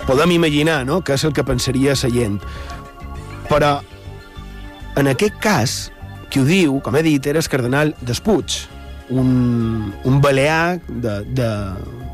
podem 0.04 0.36
imaginar 0.36 0.84
no? 0.84 1.00
que 1.00 1.16
és 1.16 1.24
el 1.24 1.32
que 1.32 1.46
pensaria 1.48 1.96
la 1.96 2.10
gent. 2.12 2.36
Però, 3.48 3.80
en 5.00 5.08
aquest 5.08 5.40
cas, 5.40 5.76
qui 6.28 6.42
ho 6.42 6.44
diu, 6.44 6.80
com 6.84 6.96
he 6.96 7.02
dit, 7.06 7.26
era 7.26 7.40
el 7.40 7.48
cardenal 7.48 7.94
Despuig, 8.04 8.66
un, 9.10 9.92
un 10.04 10.20
balear 10.20 10.80
de, 10.88 11.20
de, 11.36 11.48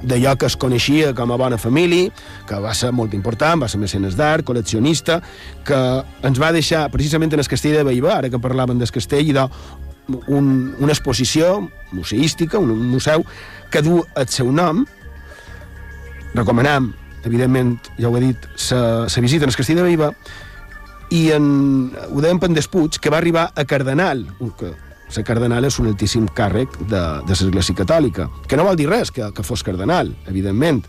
d'allò 0.03 0.35
que 0.37 0.49
es 0.51 0.57
coneixia 0.57 1.13
com 1.17 1.33
a 1.33 1.39
bona 1.41 1.59
família, 1.59 2.11
que 2.49 2.59
va 2.61 2.75
ser 2.77 2.93
molt 2.93 3.15
important, 3.15 3.63
va 3.63 3.71
ser 3.71 3.81
mecenes 3.81 4.17
d'art, 4.19 4.45
col·leccionista, 4.47 5.21
que 5.67 5.81
ens 6.27 6.41
va 6.43 6.53
deixar, 6.55 6.89
precisament 6.93 7.33
en 7.33 7.43
el 7.43 7.49
castell 7.49 7.79
de 7.79 7.87
Baibà, 7.87 8.19
ara 8.19 8.33
que 8.33 8.43
parlaven 8.43 8.83
del 8.83 8.93
castell, 8.93 9.29
i 9.31 9.37
de 9.37 9.47
un, 10.27 10.75
una 10.79 10.93
exposició 10.93 11.69
museística, 11.93 12.59
un, 12.59 12.75
un 12.75 12.89
museu, 12.91 13.25
que 13.71 13.83
du 13.83 14.03
el 14.17 14.29
seu 14.29 14.51
nom. 14.53 14.85
Recomanem 16.35 16.93
evidentment, 17.25 17.77
ja 18.01 18.11
ho 18.11 18.17
he 18.19 18.25
dit, 18.25 18.49
se, 18.59 18.79
se 19.09 19.23
visiten 19.23 19.49
el 19.49 19.57
castell 19.57 19.79
de 19.79 19.87
Viva, 19.87 20.11
i 21.13 21.29
en, 21.37 21.93
ho 22.09 22.23
deien 22.25 22.41
Pendés 22.41 22.67
Puig, 22.73 22.97
que 22.99 23.13
va 23.13 23.21
arribar 23.21 23.51
a 23.55 23.67
cardenal, 23.69 24.25
que 24.59 24.73
la 25.17 25.25
cardenal 25.27 25.67
és 25.69 25.79
un 25.83 25.91
altíssim 25.91 26.27
càrrec 26.37 26.75
de, 26.81 27.03
de 27.27 27.37
l'Església 27.37 27.77
Catòlica, 27.83 28.29
que 28.49 28.59
no 28.59 28.67
vol 28.69 28.79
dir 28.79 28.89
res 28.91 29.13
que, 29.15 29.29
que 29.35 29.45
fos 29.47 29.65
cardenal, 29.67 30.15
evidentment. 30.31 30.83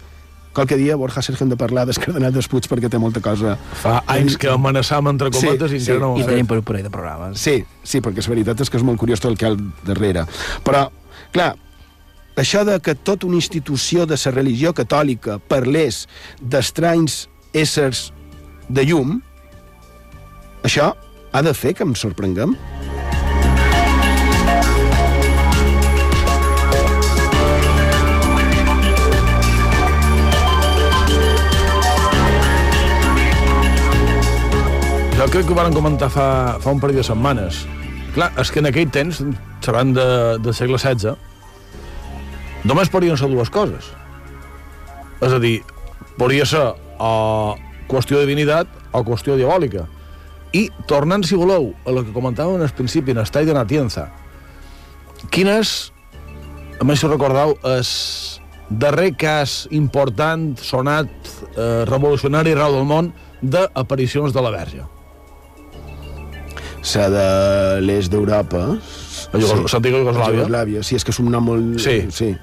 Qualque 0.53 0.77
dia, 0.77 0.95
Borja, 0.95 1.23
Sergio, 1.25 1.47
hem 1.47 1.49
de 1.49 1.57
parlar 1.57 1.87
del 1.89 1.97
cardenal 1.97 2.33
Despuig 2.35 2.67
perquè 2.69 2.89
té 2.93 2.99
molta 3.01 3.23
cosa... 3.25 3.55
Fa 3.81 4.03
anys 4.13 4.35
que 4.37 4.51
amenaçam 4.53 5.09
entre 5.09 5.31
cometes 5.33 5.71
Sí, 5.73 5.79
i 5.79 5.81
sí, 5.81 5.89
encara 5.89 6.03
no 6.05 6.11
ho 6.13 6.19
I 6.21 6.27
tenim 6.27 6.49
per 6.49 6.59
un 6.61 6.67
parell 6.67 6.85
de 6.85 6.91
programes. 6.93 7.41
Sí, 7.41 7.63
sí, 7.81 8.03
perquè 8.05 8.21
la 8.21 8.33
veritat 8.35 8.61
és 8.61 8.69
que 8.69 8.77
és 8.77 8.85
molt 8.85 9.01
curiós 9.01 9.23
tot 9.23 9.33
el 9.33 9.39
que 9.41 9.47
hi 9.47 9.49
ha 9.49 9.55
al 9.55 9.63
darrere. 9.87 10.27
Però, 10.67 10.83
clar, 11.33 11.55
això 12.37 12.61
de 12.69 12.77
que 12.85 12.93
tota 12.93 13.25
una 13.25 13.41
institució 13.41 14.05
de 14.05 14.19
la 14.21 14.35
religió 14.37 14.75
catòlica 14.77 15.39
parlés 15.49 16.05
d'estranys 16.39 17.23
éssers 17.53 18.11
de 18.69 18.85
llum, 18.85 19.17
això 20.61 20.93
ha 21.33 21.41
de 21.41 21.53
fer 21.57 21.73
que 21.73 21.83
em 21.85 21.97
sorprenguem. 21.97 22.53
Crec 35.33 35.47
que 35.47 35.53
ho 35.53 35.55
van 35.57 35.73
comentar 35.73 36.11
fa, 36.13 36.59
fa 36.61 36.69
un 36.69 36.77
parell 36.77 36.99
de 36.99 37.03
setmanes. 37.07 37.63
Clar, 38.13 38.27
és 38.37 38.51
que 38.53 38.61
en 38.61 38.67
aquell 38.69 38.91
temps, 38.93 39.23
xerrant 39.65 39.95
de, 39.95 40.05
del 40.45 40.53
segle 40.53 40.77
XVI, 40.77 41.15
només 42.69 42.91
podien 42.93 43.17
ser 43.17 43.31
dues 43.31 43.49
coses. 43.49 43.87
És 45.25 45.33
a 45.33 45.41
dir, 45.41 45.55
podria 46.21 46.45
ser 46.45 46.61
o 47.01 47.57
qüestió 47.89 48.21
de 48.21 48.27
divinitat 48.27 48.77
o 48.93 49.01
qüestió 49.09 49.33
diabòlica. 49.39 49.87
I, 50.53 50.67
tornant, 50.85 51.25
si 51.25 51.33
voleu, 51.33 51.71
a 51.81 51.89
el 51.89 52.03
que 52.03 52.13
comentàvem 52.13 52.61
al 52.61 52.77
principi, 52.77 53.17
en 53.17 53.25
Estai 53.25 53.49
de 53.49 53.57
Natienza, 53.57 54.11
quin 55.33 55.49
és, 55.49 55.75
a 56.77 56.85
més 56.85 57.01
si 57.01 57.09
recordeu, 57.09 57.57
és 57.73 57.89
darrer 58.69 59.15
cas 59.17 59.63
important, 59.73 60.51
sonat, 60.61 61.09
eh, 61.57 61.85
revolucionari 61.89 62.53
arreu 62.53 62.83
del 62.83 62.91
món 62.93 63.15
d'aparicions 63.41 64.29
de 64.29 64.45
la 64.45 64.59
Verge. 64.61 64.93
La 66.95 67.05
de 67.09 67.81
l'est 67.81 68.11
d'Europa. 68.11 68.63
A 69.33 69.37
Iugos- 69.39 69.71
l'antiga 69.73 69.97
Iugoslàvia. 70.01 70.41
Iugoslàvia. 70.43 70.83
Sí, 70.83 70.95
és 70.99 71.03
que 71.07 71.11
és 71.15 71.19
un 71.23 71.31
nom 71.31 71.45
molt... 71.47 71.79
Sí. 71.79 72.01
sí. 72.11 72.33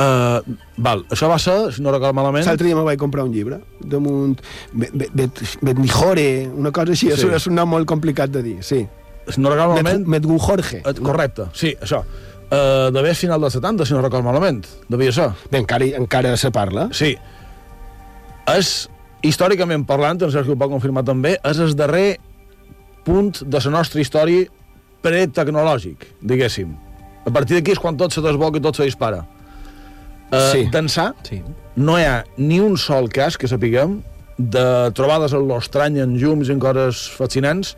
Uh, 0.00 0.38
val, 0.78 1.02
això 1.10 1.26
va 1.28 1.36
ser, 1.42 1.72
si 1.74 1.82
no 1.82 1.90
recordo 1.92 2.14
malament... 2.16 2.46
L'altre 2.46 2.68
dia 2.70 2.76
me 2.78 2.84
vaig 2.86 2.96
comprar 2.96 3.24
un 3.26 3.32
llibre 3.34 3.58
damunt 3.82 4.38
Bet- 4.72 4.94
Bet- 4.94 5.10
Bet- 5.18 5.42
Betnijore, 5.66 6.48
una 6.54 6.70
cosa 6.72 6.94
així, 6.94 7.10
Sí. 7.10 7.24
sí. 7.26 7.28
és 7.36 7.46
un 7.50 7.56
nom 7.58 7.68
molt 7.68 7.88
complicat 7.90 8.30
de 8.30 8.42
dir, 8.46 8.54
sí. 8.64 8.84
Si 9.28 9.40
no 9.42 9.50
recordo 9.50 9.74
malament... 9.74 10.06
Medgu 10.06 10.38
Jorge. 10.38 10.80
Eh, 10.86 10.94
Correcte, 11.02 11.48
sí, 11.52 11.74
això. 11.82 12.04
Uh, 12.50 12.88
D'haver 12.94 13.12
final 13.18 13.42
dels 13.42 13.58
70, 13.58 13.84
si 13.86 13.92
no 13.94 14.00
recordo 14.00 14.24
malament. 14.30 14.64
Devia 14.88 15.12
ser. 15.12 15.28
Bé, 15.50 15.58
encara, 15.58 15.90
encara 15.98 16.36
se 16.40 16.50
parla. 16.54 16.88
Sí. 16.96 17.12
És, 18.54 18.88
històricament 19.26 19.84
parlant, 19.86 20.22
en 20.22 20.32
Sergi 20.32 20.54
ho 20.54 20.58
pot 20.58 20.70
confirmar 20.72 21.04
també, 21.06 21.36
és 21.44 21.58
el 21.62 21.74
darrer 21.78 22.18
punt 23.04 23.42
de 23.42 23.60
la 23.64 23.70
nostra 23.70 24.00
història 24.00 24.46
pretecnològic, 25.04 26.06
diguéssim. 26.22 26.72
A 27.26 27.30
partir 27.32 27.56
d'aquí 27.58 27.72
és 27.74 27.80
quan 27.80 27.96
tot 28.00 28.12
se 28.12 28.22
desboca 28.24 28.58
i 28.58 28.64
tot 28.64 28.76
se 28.76 28.84
dispara. 28.88 29.24
Uh, 30.30 30.38
Sí. 30.52 30.64
D'ençà, 30.70 31.12
Sí. 31.26 31.42
no 31.76 31.98
hi 31.98 32.04
ha 32.04 32.24
ni 32.36 32.60
un 32.60 32.76
sol 32.76 33.08
cas 33.08 33.36
que 33.36 33.48
sapiguem 33.48 34.02
de 34.38 34.90
trobades 34.94 35.32
en 35.32 35.48
l'estrany, 35.48 35.98
en 35.98 36.16
llums 36.16 36.48
i 36.48 36.52
en 36.52 36.60
coses 36.60 37.08
fascinants, 37.10 37.76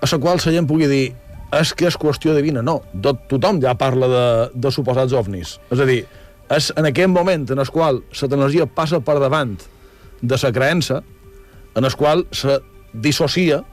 a 0.00 0.06
la 0.10 0.18
qual 0.18 0.36
la 0.38 0.52
gent 0.52 0.66
pugui 0.68 0.86
dir 0.86 1.14
és 1.52 1.72
que 1.74 1.86
és 1.86 1.96
qüestió 1.96 2.34
divina. 2.34 2.62
No, 2.62 2.82
tot, 3.02 3.28
tothom 3.28 3.60
ja 3.60 3.74
parla 3.74 4.08
de, 4.08 4.50
de 4.54 4.70
suposats 4.70 5.12
ovnis. 5.12 5.58
És 5.70 5.80
a 5.80 5.84
dir, 5.84 6.06
és 6.50 6.72
en 6.76 6.84
aquell 6.84 7.08
moment 7.08 7.50
en 7.50 7.58
el 7.58 7.70
qual 7.70 8.02
la 8.20 8.28
tecnologia 8.28 8.66
passa 8.66 9.00
per 9.00 9.18
davant 9.20 9.56
de 10.22 10.36
la 10.42 10.52
creença, 10.52 11.02
en 11.76 11.84
el 11.84 11.94
qual 11.96 12.26
se 12.32 12.60
dissocia 12.92 13.64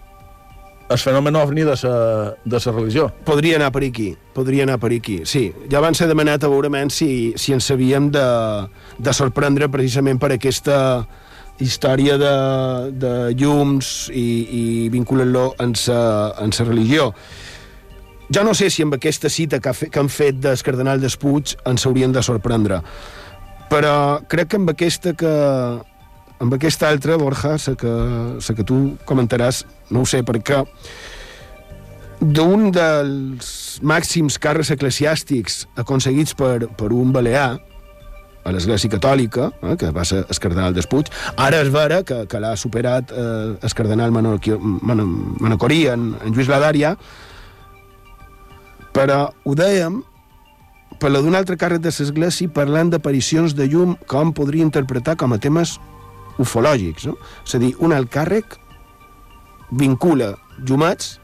el 0.91 0.99
fenomen 0.99 1.35
ovni 1.39 1.63
de 1.63 1.75
la, 1.83 1.95
de 2.43 2.59
la 2.65 2.73
religió. 2.75 3.07
Podria 3.25 3.57
anar 3.57 3.71
per 3.71 3.83
aquí, 3.87 4.11
podria 4.35 4.67
anar 4.67 4.77
per 4.81 4.91
aquí, 4.95 5.21
sí. 5.25 5.47
Ja 5.71 5.81
van 5.83 5.95
ser 5.97 6.09
demanat 6.11 6.43
a 6.43 6.51
veurement 6.51 6.91
si, 6.91 7.33
si 7.39 7.55
ens 7.55 7.67
sabíem 7.71 8.11
de, 8.11 8.27
de 8.99 9.13
sorprendre 9.15 9.71
precisament 9.71 10.19
per 10.19 10.33
aquesta 10.35 10.77
història 11.61 12.17
de, 12.17 12.35
de 12.97 13.13
llums 13.37 14.09
i, 14.13 14.25
i 14.57 14.63
vinculant-lo 14.93 15.51
en 15.61 15.75
sa, 15.77 16.01
en 16.41 16.53
sa 16.53 16.65
religió. 16.65 17.11
Jo 18.31 18.45
no 18.47 18.53
sé 18.55 18.69
si 18.71 18.83
amb 18.85 18.95
aquesta 18.95 19.29
cita 19.29 19.59
que, 19.59 19.69
ha 19.69 19.75
fe, 19.75 19.89
que 19.91 19.99
han 19.99 20.09
fet 20.09 20.39
del 20.41 20.59
cardenal 20.63 21.01
Despuig 21.03 21.57
ens 21.67 21.85
haurien 21.85 22.13
de 22.15 22.23
sorprendre, 22.23 22.79
però 23.71 24.21
crec 24.31 24.53
que 24.53 24.59
amb 24.61 24.71
aquesta 24.71 25.13
que, 25.19 25.31
amb 26.41 26.55
aquesta 26.55 26.89
altra, 26.89 27.17
Borja, 27.19 27.57
la 27.59 27.75
que, 27.75 27.91
la 28.39 28.55
que 28.55 28.65
tu 28.67 28.79
comentaràs, 29.05 29.65
no 29.91 30.03
ho 30.03 30.09
sé, 30.09 30.23
perquè 30.25 30.63
d'un 32.21 32.69
dels 32.73 33.79
màxims 33.81 34.37
càrrecs 34.41 34.71
eclesiàstics 34.75 35.65
aconseguits 35.81 36.37
per, 36.37 36.67
per 36.77 36.91
un 36.93 37.13
balear, 37.15 37.57
a 38.41 38.51
l'Església 38.53 38.89
Catòlica, 38.89 39.51
eh, 39.61 39.75
que 39.77 39.91
va 39.93 40.05
ser 40.07 40.23
el 40.23 40.39
cardenal 40.41 40.73
Despuig, 40.73 41.11
ara 41.37 41.61
és 41.61 41.69
vera 41.73 42.01
que, 42.07 42.23
que 42.29 42.39
l'ha 42.41 42.55
superat 42.57 43.11
eh, 43.13 43.57
el 43.61 43.75
cardenal 43.77 44.13
Manocorí 44.13 44.57
Man 44.57 45.03
Manocorí 45.41 45.83
en, 45.91 46.07
en 46.23 46.33
Lluís 46.33 46.49
Ladària, 46.49 46.95
però 48.95 49.27
ho 49.45 49.55
dèiem 49.55 50.01
per 51.01 51.09
la 51.09 51.21
d'un 51.23 51.37
altre 51.37 51.57
càrrec 51.57 51.81
de 51.81 51.93
l'Església 51.93 52.51
parlant 52.53 52.91
d'aparicions 52.93 53.55
de 53.57 53.65
llum 53.69 53.95
hom 54.09 54.33
podria 54.37 54.65
interpretar 54.65 55.15
com 55.17 55.33
a 55.33 55.39
temes 55.41 55.77
ufològics. 56.41 57.07
No? 57.09 57.17
És 57.45 57.55
a 57.55 57.61
dir, 57.61 57.71
un 57.79 57.93
alt 57.93 58.09
càrrec 58.13 58.57
vincula 59.71 60.35
llumats 60.67 61.17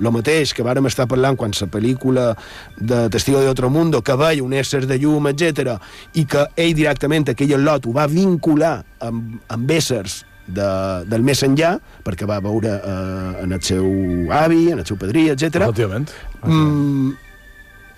el 0.00 0.08
mateix 0.14 0.54
que 0.56 0.64
vàrem 0.64 0.86
estar 0.88 1.06
parlant 1.08 1.36
quan 1.36 1.52
la 1.52 1.66
pel·lícula 1.68 2.30
de 2.78 3.02
Testigo 3.12 3.40
de 3.40 3.50
Otro 3.50 3.68
Mundo 3.70 4.00
que 4.02 4.16
veia 4.16 4.42
un 4.42 4.54
ésser 4.56 4.86
de 4.86 4.96
llum, 4.98 5.28
etc 5.28 5.76
i 6.14 6.24
que 6.24 6.46
ell 6.56 6.74
directament, 6.74 7.28
aquell 7.28 7.60
lot, 7.60 7.86
ho 7.86 7.92
va 7.92 8.06
vincular 8.08 8.78
amb, 9.00 9.36
amb 9.48 9.70
éssers 9.70 10.24
de, 10.50 10.68
del 11.06 11.22
més 11.22 11.42
enllà, 11.46 11.76
perquè 12.04 12.26
va 12.26 12.40
veure 12.42 12.72
eh, 12.78 13.42
en 13.44 13.52
el 13.54 13.60
seu 13.62 13.86
avi, 14.34 14.70
en 14.72 14.80
el 14.82 14.86
seu 14.88 14.98
padrí, 14.98 15.28
etc. 15.30 15.66
Efectivament. 15.68 16.10
Mm, 16.42 17.12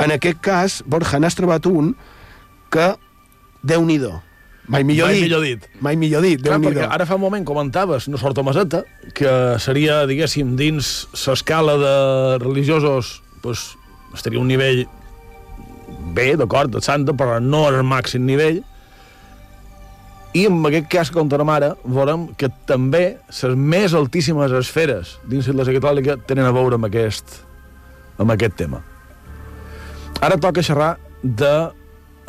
en 0.04 0.14
aquest 0.18 0.42
cas, 0.44 0.80
Borja, 0.84 1.20
n'has 1.22 1.38
trobat 1.38 1.66
un 1.70 1.94
que, 2.72 2.92
déu 3.62 3.86
nhi 3.86 3.98
mai 4.68 4.84
millor 4.84 5.08
Mai 5.08 5.14
dit. 5.14 5.22
millor 5.22 5.42
dit. 5.42 5.68
Mai 5.80 5.96
millor 5.96 6.22
dit, 6.22 6.40
Clar, 6.42 6.60
perquè 6.62 6.86
ara 6.88 7.06
fa 7.06 7.16
un 7.18 7.24
moment 7.24 7.44
comentaves 7.44 8.08
no 8.08 8.18
sort 8.18 8.38
Maseta, 8.44 8.84
que 9.14 9.58
seria, 9.58 10.06
diguéssim, 10.06 10.56
dins 10.56 11.08
l'escala 11.26 11.76
de 11.80 11.94
religiosos, 12.44 13.22
pues, 13.42 13.72
estaria 14.14 14.40
un 14.40 14.46
nivell 14.48 14.86
bé, 16.14 16.36
d'acord, 16.36 16.70
de 16.70 16.80
santa, 16.80 17.12
però 17.12 17.40
no 17.40 17.66
al 17.66 17.82
màxim 17.82 18.24
nivell. 18.26 18.62
I 20.32 20.46
en 20.48 20.62
aquest 20.64 20.88
cas 20.88 21.10
que 21.10 21.18
contarem 21.18 21.50
ara, 21.52 21.74
veurem 21.84 22.30
que 22.40 22.48
també 22.68 23.18
les 23.28 23.56
més 23.58 23.92
altíssimes 23.92 24.52
esferes 24.56 25.18
dins 25.28 25.44
de 25.44 25.52
l'Església 25.52 25.80
Catòlica 25.80 26.16
tenen 26.28 26.48
a 26.48 26.54
veure 26.56 26.78
amb 26.78 26.88
aquest, 26.88 27.42
amb 28.16 28.32
aquest 28.32 28.56
tema. 28.56 28.80
Ara 30.22 30.38
toca 30.40 30.64
xerrar 30.64 30.94
de 31.22 31.52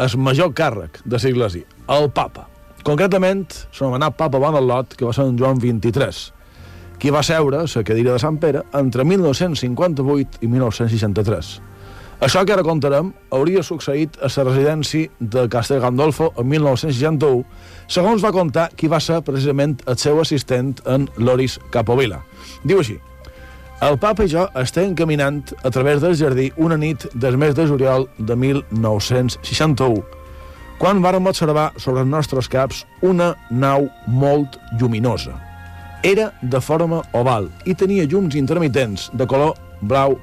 el 0.04 0.18
major 0.18 0.52
càrrec 0.58 1.00
de 1.06 1.16
l'Església, 1.16 1.64
el 1.90 2.10
papa. 2.12 2.48
Concretament, 2.84 3.48
s'anomenat 3.72 4.16
papa 4.20 4.40
Bonalot, 4.40 4.96
que 4.96 5.06
va 5.08 5.14
ser 5.16 5.28
en 5.30 5.38
Joan 5.40 5.60
23, 5.60 6.24
qui 7.00 7.12
va 7.12 7.24
seure 7.24 7.64
a 7.64 7.68
la 7.68 7.84
cadira 7.84 8.14
de 8.14 8.20
Sant 8.20 8.40
Pere 8.40 8.64
entre 8.74 9.04
1958 9.04 10.42
i 10.42 10.48
1963. 10.48 11.54
Això 12.24 12.44
que 12.48 12.54
ara 12.56 12.64
contarem 12.64 13.10
hauria 13.36 13.64
succeït 13.64 14.16
a 14.24 14.30
la 14.32 14.44
residència 14.48 15.10
de 15.20 15.48
Castel 15.52 15.82
Gandolfo 15.84 16.30
en 16.38 16.48
1961, 16.48 17.44
segons 17.88 18.24
va 18.24 18.32
contar 18.32 18.70
qui 18.76 18.88
va 18.88 19.02
ser 19.04 19.22
precisament 19.28 19.76
el 19.88 19.98
seu 19.98 20.22
assistent 20.22 20.78
en 20.88 21.10
Loris 21.18 21.60
Capovilla. 21.72 22.22
Diu 22.64 22.80
així, 22.80 23.00
el 23.84 23.98
papa 24.00 24.24
i 24.24 24.32
jo 24.32 24.46
estem 24.62 24.94
caminant 24.96 25.42
a 25.64 25.72
través 25.72 26.00
del 26.00 26.16
jardí 26.16 26.52
una 26.56 26.78
nit 26.80 27.04
del 27.14 27.36
mes 27.38 27.56
de 27.56 27.68
juliol 27.68 28.08
de 28.18 28.36
1961, 28.40 30.23
quan 30.80 31.02
vàrem 31.04 31.28
observar 31.30 31.72
sobre 31.78 32.04
els 32.04 32.10
nostres 32.10 32.50
caps 32.50 32.84
una 33.02 33.34
nau 33.50 33.90
molt 34.08 34.60
lluminosa. 34.80 35.36
Era 36.04 36.32
de 36.42 36.60
forma 36.60 37.02
oval 37.16 37.50
i 37.66 37.76
tenia 37.76 38.08
llums 38.10 38.36
intermitents 38.36 39.10
de 39.14 39.28
color 39.28 39.56
blau 39.82 40.18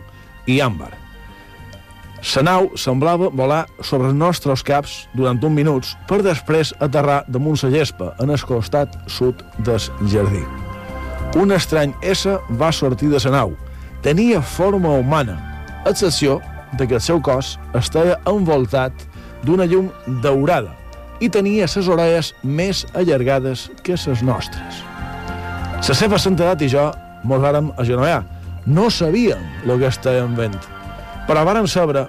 i 0.47 0.61
àmbar. 0.61 0.91
La 2.21 2.43
nau 2.45 2.67
semblava 2.77 3.31
volar 3.33 3.63
sobre 3.81 4.11
els 4.11 4.17
nostres 4.17 4.63
caps 4.63 5.07
durant 5.17 5.41
uns 5.41 5.57
minuts 5.57 5.95
per 6.09 6.21
després 6.23 6.75
aterrar 6.85 7.23
damunt 7.29 7.57
la 7.63 7.71
gespa 7.73 8.11
en 8.21 8.31
el 8.31 8.43
costat 8.45 8.99
sud 9.09 9.41
del 9.65 9.81
jardí. 10.13 10.45
Un 11.41 11.53
estrany 11.57 11.95
ésser 12.03 12.37
va 12.61 12.73
sortir 12.73 13.09
de 13.09 13.23
la 13.25 13.31
nau. 13.39 13.57
Tenia 14.03 14.43
forma 14.43 14.91
humana, 15.01 15.39
a 15.85 15.91
excepció 15.91 16.41
de 16.77 16.87
que 16.87 16.95
el 16.95 17.01
seu 17.01 17.21
cos 17.21 17.59
estava 17.75 18.19
envoltat 18.27 18.93
d'una 19.45 19.67
llum 19.67 19.91
daurada 20.23 20.75
i 21.21 21.29
tenia 21.29 21.69
les 21.69 21.89
orelles 21.89 22.33
més 22.43 22.87
allargades 22.95 23.69
que 23.85 23.97
les 23.97 24.23
nostres. 24.23 24.81
La 25.81 25.97
seva 25.97 26.19
santedat 26.19 26.63
i 26.63 26.69
jo 26.71 26.91
mos 27.25 27.41
vàrem 27.43 27.71
agenollar. 27.81 28.23
No 28.67 28.91
sabíem 28.93 29.41
el 29.65 29.79
que 29.81 29.89
estàvem 29.89 30.37
vent, 30.37 30.57
però 31.27 31.45
vàrem 31.45 31.67
saber 31.69 32.07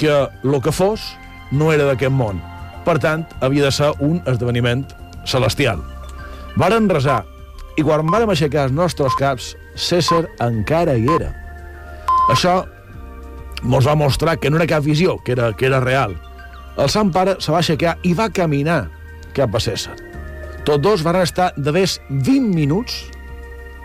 que 0.00 0.12
el 0.44 0.56
que 0.64 0.72
fos 0.72 1.04
no 1.52 1.72
era 1.72 1.86
d'aquest 1.88 2.12
món. 2.12 2.40
Per 2.84 2.96
tant, 2.98 3.26
havia 3.40 3.68
de 3.68 3.72
ser 3.72 3.90
un 4.00 4.22
esdeveniment 4.26 4.86
celestial. 5.28 5.82
Varen 6.56 6.88
resar, 6.88 7.22
i 7.76 7.84
quan 7.84 8.08
vàrem 8.10 8.32
aixecar 8.32 8.66
els 8.68 8.76
nostres 8.76 9.14
caps, 9.20 9.54
César 9.76 10.24
encara 10.42 10.96
hi 10.98 11.06
era. 11.14 11.30
Això 12.32 12.64
mos 13.62 13.86
va 13.86 13.94
mostrar 13.94 14.38
que 14.40 14.50
no 14.50 14.58
era 14.58 14.68
cap 14.68 14.84
visió, 14.84 15.18
que 15.24 15.32
era, 15.36 15.52
que 15.52 15.68
era 15.68 15.80
real. 15.80 16.16
El 16.80 16.88
sant 16.88 17.10
pare 17.12 17.36
se 17.44 17.52
va 17.52 17.60
aixecar 17.60 17.98
i 18.08 18.14
va 18.16 18.30
caminar 18.32 18.86
cap 19.36 19.54
a 19.54 19.60
César. 19.60 19.96
Tots 20.64 20.80
dos 20.84 21.02
van 21.04 21.18
estar 21.20 21.50
de 21.56 21.72
més 21.76 21.98
20 22.08 22.54
minuts 22.54 23.02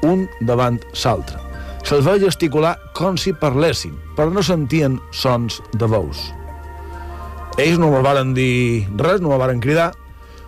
un 0.05 0.25
davant 0.47 0.79
l'altre. 1.03 1.41
Se'ls 1.85 2.05
va 2.07 2.15
gesticular 2.21 2.75
com 2.97 3.17
si 3.19 3.33
parlessin, 3.35 3.93
però 4.15 4.31
no 4.33 4.43
sentien 4.43 4.97
sons 5.13 5.59
de 5.75 5.89
veus. 5.91 6.31
Ells 7.61 7.79
no 7.79 7.91
me'l 7.91 8.05
varen 8.05 8.33
dir 8.35 8.87
res, 8.97 9.21
no 9.21 9.29
me'l 9.29 9.43
varen 9.43 9.61
cridar, 9.63 9.91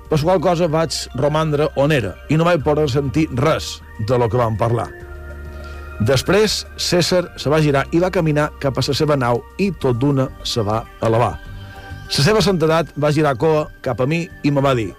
per 0.07 0.21
qual 0.21 0.39
cosa 0.41 0.69
vaig 0.71 0.95
romandre 1.19 1.67
on 1.75 1.91
era 1.91 2.15
i 2.31 2.39
no 2.39 2.47
vaig 2.47 2.63
poder 2.63 2.87
sentir 2.89 3.27
res 3.35 3.77
de 4.07 4.17
lo 4.17 4.29
que 4.31 4.39
vam 4.39 4.55
parlar. 4.59 4.87
Després, 6.07 6.61
César 6.77 7.25
se 7.41 7.49
va 7.49 7.61
girar 7.61 7.87
i 7.91 7.99
va 7.99 8.13
caminar 8.13 8.51
cap 8.61 8.77
a 8.77 8.85
la 8.87 8.95
seva 8.95 9.17
nau 9.17 9.43
i 9.57 9.71
tot 9.71 9.97
d'una 9.99 10.29
se 10.43 10.61
va 10.61 10.83
elevar. 11.01 11.46
La 12.07 12.23
seva 12.23 12.41
santedat 12.41 12.93
va 12.95 13.11
girar 13.11 13.35
coa 13.39 13.67
cap 13.83 13.99
a 14.01 14.07
mi 14.07 14.23
i 14.43 14.51
me 14.51 14.63
va 14.63 14.73
dir 14.77 14.93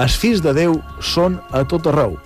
«Els 0.00 0.16
fills 0.20 0.42
de 0.44 0.52
Déu 0.56 0.78
són 1.00 1.38
a 1.56 1.62
tot 1.68 1.86
arreu, 1.88 2.16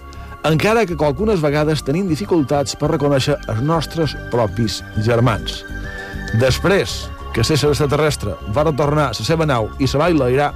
encara 0.47 0.87
que 0.87 0.97
algunes 1.05 1.43
vegades 1.43 1.83
tenim 1.87 2.09
dificultats 2.09 2.77
per 2.79 2.91
reconèixer 2.91 3.37
els 3.53 3.61
nostres 3.63 4.17
propis 4.33 4.81
germans. 5.07 5.61
Després 6.41 7.05
que 7.35 7.45
César 7.47 7.71
extraterrestre 7.75 8.35
va 8.55 8.67
retornar 8.67 9.11
a 9.11 9.15
la 9.15 9.29
seva 9.31 9.47
nau 9.47 9.71
i 9.79 9.91
se 9.91 9.99
va 10.01 10.11
enlairar, 10.11 10.53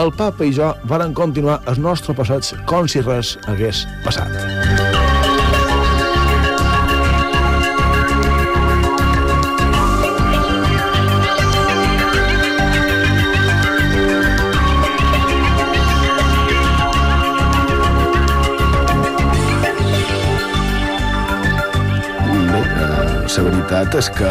el 0.00 0.12
papa 0.16 0.46
i 0.48 0.54
jo 0.56 0.72
varen 0.88 1.14
continuar 1.16 1.60
els 1.68 1.80
nostres 1.80 2.16
passats 2.16 2.54
com 2.66 2.88
si 2.88 3.04
res 3.04 3.36
hagués 3.48 3.84
passat. 4.04 4.79
Veritat 23.70 23.94
és 23.94 24.08
que 24.10 24.30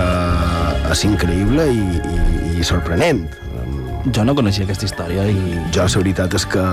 és 0.91 1.01
increïble 1.07 1.63
i, 1.71 1.83
i, 1.95 2.17
i 2.59 2.65
sorprenent. 2.67 3.21
Jo 4.15 4.25
no 4.27 4.33
coneixia 4.35 4.65
aquesta 4.65 4.87
història 4.87 5.27
i... 5.31 5.37
Jo, 5.71 5.85
la 5.85 6.01
veritat 6.01 6.35
és 6.35 6.45
que, 6.49 6.63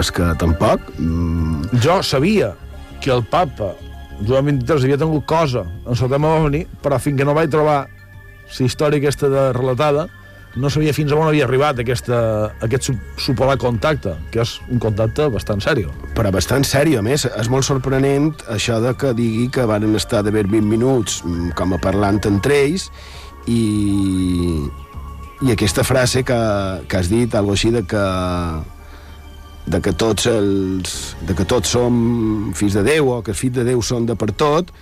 és 0.00 0.10
que 0.16 0.32
tampoc. 0.40 0.90
Mm, 0.98 1.70
Jo 1.84 2.00
sabia 2.02 2.54
que 3.00 3.12
el 3.14 3.22
papa 3.22 3.76
Joan 4.26 4.50
XXIII 4.58 4.90
havia 4.90 4.98
tingut 4.98 5.26
cosa 5.26 5.62
en 5.86 5.94
el 5.94 6.10
tema 6.10 6.34
ovni, 6.40 6.64
però 6.82 6.98
fins 6.98 7.20
que 7.20 7.26
no 7.28 7.36
vaig 7.36 7.52
trobar 7.52 7.84
la 7.86 8.66
història 8.66 8.98
aquesta 8.98 9.30
de 9.30 9.44
relatada, 9.54 10.08
no 10.56 10.70
sabia 10.70 10.92
fins 10.92 11.12
a 11.12 11.16
on 11.16 11.28
havia 11.28 11.44
arribat 11.46 11.78
aquesta, 11.78 12.50
aquest 12.64 12.88
su- 12.88 12.96
suposat 13.22 13.60
contacte, 13.62 14.16
que 14.32 14.40
és 14.42 14.56
un 14.70 14.80
contacte 14.82 15.28
bastant 15.30 15.62
sèrio. 15.62 15.92
però 16.16 16.32
bastant 16.34 16.64
sèrio, 16.66 16.98
a 16.98 17.02
més, 17.02 17.24
és 17.24 17.48
molt 17.48 17.64
sorprenent 17.64 18.32
això 18.48 18.80
de 18.82 18.94
que 18.98 19.12
digui 19.14 19.48
que 19.48 19.64
van 19.66 19.86
estar 19.94 20.24
d'haver 20.26 20.46
20 20.48 20.66
minuts 20.66 21.22
mm, 21.24 21.52
com 21.54 21.72
a 21.74 21.78
parlant 21.78 22.18
entre 22.26 22.56
ells 22.64 22.90
i, 23.46 24.66
i 25.42 25.52
aquesta 25.52 25.84
frase 25.84 26.24
que, 26.26 26.40
que 26.88 26.96
has 26.98 27.08
dit, 27.08 27.34
algo 27.34 27.54
així 27.54 27.70
de 27.70 27.84
que 27.86 28.04
de 29.70 29.78
que 29.80 29.92
tots 29.92 30.26
els, 30.26 31.16
de 31.28 31.34
que 31.36 31.44
tots 31.46 31.68
som 31.76 32.50
fills 32.58 32.74
de 32.74 32.82
Déu 32.82 33.10
o 33.12 33.20
que 33.22 33.30
els 33.30 33.38
fills 33.38 33.54
de 33.54 33.64
Déu 33.68 33.82
són 33.86 34.06
de 34.08 34.16
per 34.18 34.32
tot, 34.34 34.72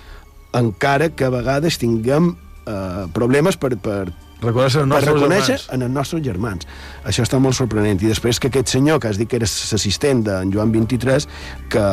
encara 0.57 1.11
que 1.13 1.27
a 1.27 1.33
vegades 1.35 1.77
tinguem 1.77 2.31
eh, 2.65 3.05
problemes 3.13 3.59
per, 3.61 3.75
per, 3.77 4.07
Reconèixer 4.43 4.85
els 4.85 4.87
per 4.87 4.93
nostres 4.93 5.15
reconèixer 5.15 5.57
germans. 5.57 5.71
en 5.75 5.87
els 5.87 5.95
nostres 5.95 6.23
germans. 6.25 6.69
Això 7.05 7.25
està 7.27 7.41
molt 7.43 7.59
sorprenent. 7.59 8.03
I 8.03 8.13
després 8.13 8.39
que 8.39 8.53
aquest 8.53 8.71
senyor, 8.75 9.01
que 9.01 9.11
has 9.11 9.19
dit 9.19 9.29
que 9.29 9.41
era 9.41 9.49
l'assistent 9.49 10.23
d'en 10.27 10.53
Joan 10.55 10.71
23, 10.73 11.27
que, 11.73 11.87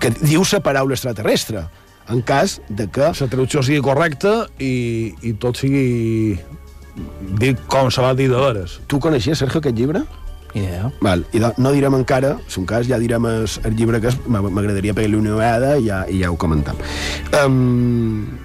que 0.00 0.12
diu 0.20 0.44
la 0.52 0.60
paraula 0.60 0.98
extraterrestre, 0.98 1.64
en 2.08 2.20
cas 2.22 2.60
de 2.68 2.88
que... 2.92 3.12
La 3.16 3.30
traducció 3.30 3.62
sigui 3.64 3.80
correcta 3.84 4.44
i, 4.60 5.14
i 5.24 5.32
tot 5.40 5.56
sigui 5.56 6.36
dit 7.40 7.64
com 7.70 7.88
se 7.90 8.04
va 8.04 8.12
dir 8.14 8.28
de 8.30 8.38
veres. 8.38 8.78
Tu 8.86 9.00
coneixies, 9.00 9.40
Sergio, 9.40 9.62
aquest 9.64 9.78
llibre? 9.78 10.04
Idea. 10.54 10.86
Val, 11.02 11.24
i 11.34 11.40
no 11.42 11.72
direm 11.74 11.96
encara, 11.98 12.36
si 12.46 12.60
un 12.60 12.66
cas 12.70 12.86
ja 12.86 13.00
direm 13.02 13.24
el, 13.26 13.48
el 13.66 13.74
llibre 13.74 13.98
que 14.04 14.12
m'agradaria 14.30 14.94
pegar-li 14.94 15.18
una 15.18 15.34
ullada 15.34 15.72
i 15.80 15.88
ja, 15.88 16.04
i 16.06 16.20
ja 16.22 16.30
ho 16.30 16.38
comentam. 16.38 16.78
Um, 17.40 18.43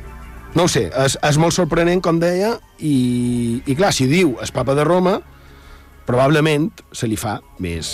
no 0.56 0.66
ho 0.66 0.72
sé, 0.72 0.88
és, 0.90 1.18
és 1.22 1.38
molt 1.42 1.54
sorprenent, 1.54 2.02
com 2.02 2.20
deia, 2.22 2.56
i, 2.80 3.62
i 3.70 3.76
clar, 3.78 3.92
si 3.94 4.08
diu 4.10 4.38
el 4.42 4.54
papa 4.56 4.74
de 4.78 4.86
Roma, 4.88 5.20
probablement 6.10 6.72
se 6.96 7.06
li 7.06 7.18
fa 7.20 7.36
més, 7.62 7.90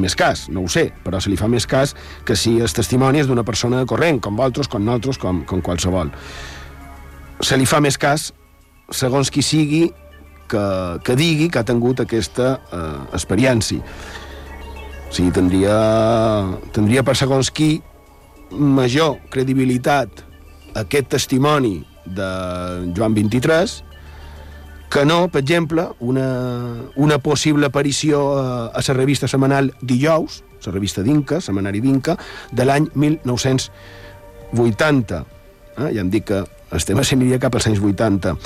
més 0.00 0.16
cas, 0.16 0.46
no 0.48 0.64
ho 0.64 0.70
sé, 0.72 0.86
però 1.04 1.20
se 1.20 1.28
li 1.28 1.36
fa 1.36 1.50
més 1.52 1.66
cas 1.68 1.92
que 2.24 2.36
si 2.38 2.56
els 2.64 2.72
testimonis 2.72 3.28
d'una 3.28 3.44
persona 3.44 3.84
corrent, 3.88 4.22
com 4.24 4.38
vosaltres, 4.40 4.70
com 4.72 4.86
nosaltres, 4.86 5.20
com, 5.20 5.42
com 5.48 5.60
qualsevol. 5.64 6.12
Se 7.44 7.58
li 7.60 7.68
fa 7.68 7.82
més 7.84 8.00
cas, 8.00 8.30
segons 8.88 9.28
qui 9.28 9.44
sigui, 9.44 9.84
que, 10.48 10.64
que 11.04 11.16
digui 11.18 11.50
que 11.52 11.60
ha 11.60 11.66
tingut 11.68 12.00
aquesta 12.00 12.54
eh, 12.72 12.86
experiència. 13.18 13.84
O 15.08 15.12
sigui, 15.12 15.28
tindria, 15.36 15.76
tindria 16.72 17.04
per 17.04 17.18
segons 17.20 17.52
qui 17.52 17.74
major 18.56 19.18
credibilitat 19.28 20.24
aquest 20.80 21.12
testimoni 21.12 21.76
de 22.14 22.92
Joan 22.96 23.14
23 23.14 23.84
que 24.88 25.04
no, 25.04 25.28
per 25.28 25.42
exemple, 25.42 25.88
una, 26.00 26.88
una 26.96 27.18
possible 27.18 27.66
aparició 27.66 28.38
a, 28.38 28.68
a 28.72 28.80
la 28.80 28.94
revista 28.94 29.28
setmanal 29.28 29.74
Dijous, 29.82 30.42
la 30.64 30.72
revista 30.72 31.02
d'Inca, 31.04 31.42
setmanari 31.44 31.80
d'Inca, 31.84 32.16
de 32.52 32.64
l'any 32.64 32.88
1980. 32.94 35.24
Eh? 35.76 35.92
Ja 35.92 36.00
em 36.00 36.10
dic 36.10 36.24
que 36.32 36.44
el 36.44 36.84
tema 36.88 37.04
s'aniria 37.04 37.38
cap 37.42 37.54
als 37.54 37.66
anys 37.68 37.80
80. 37.84 38.36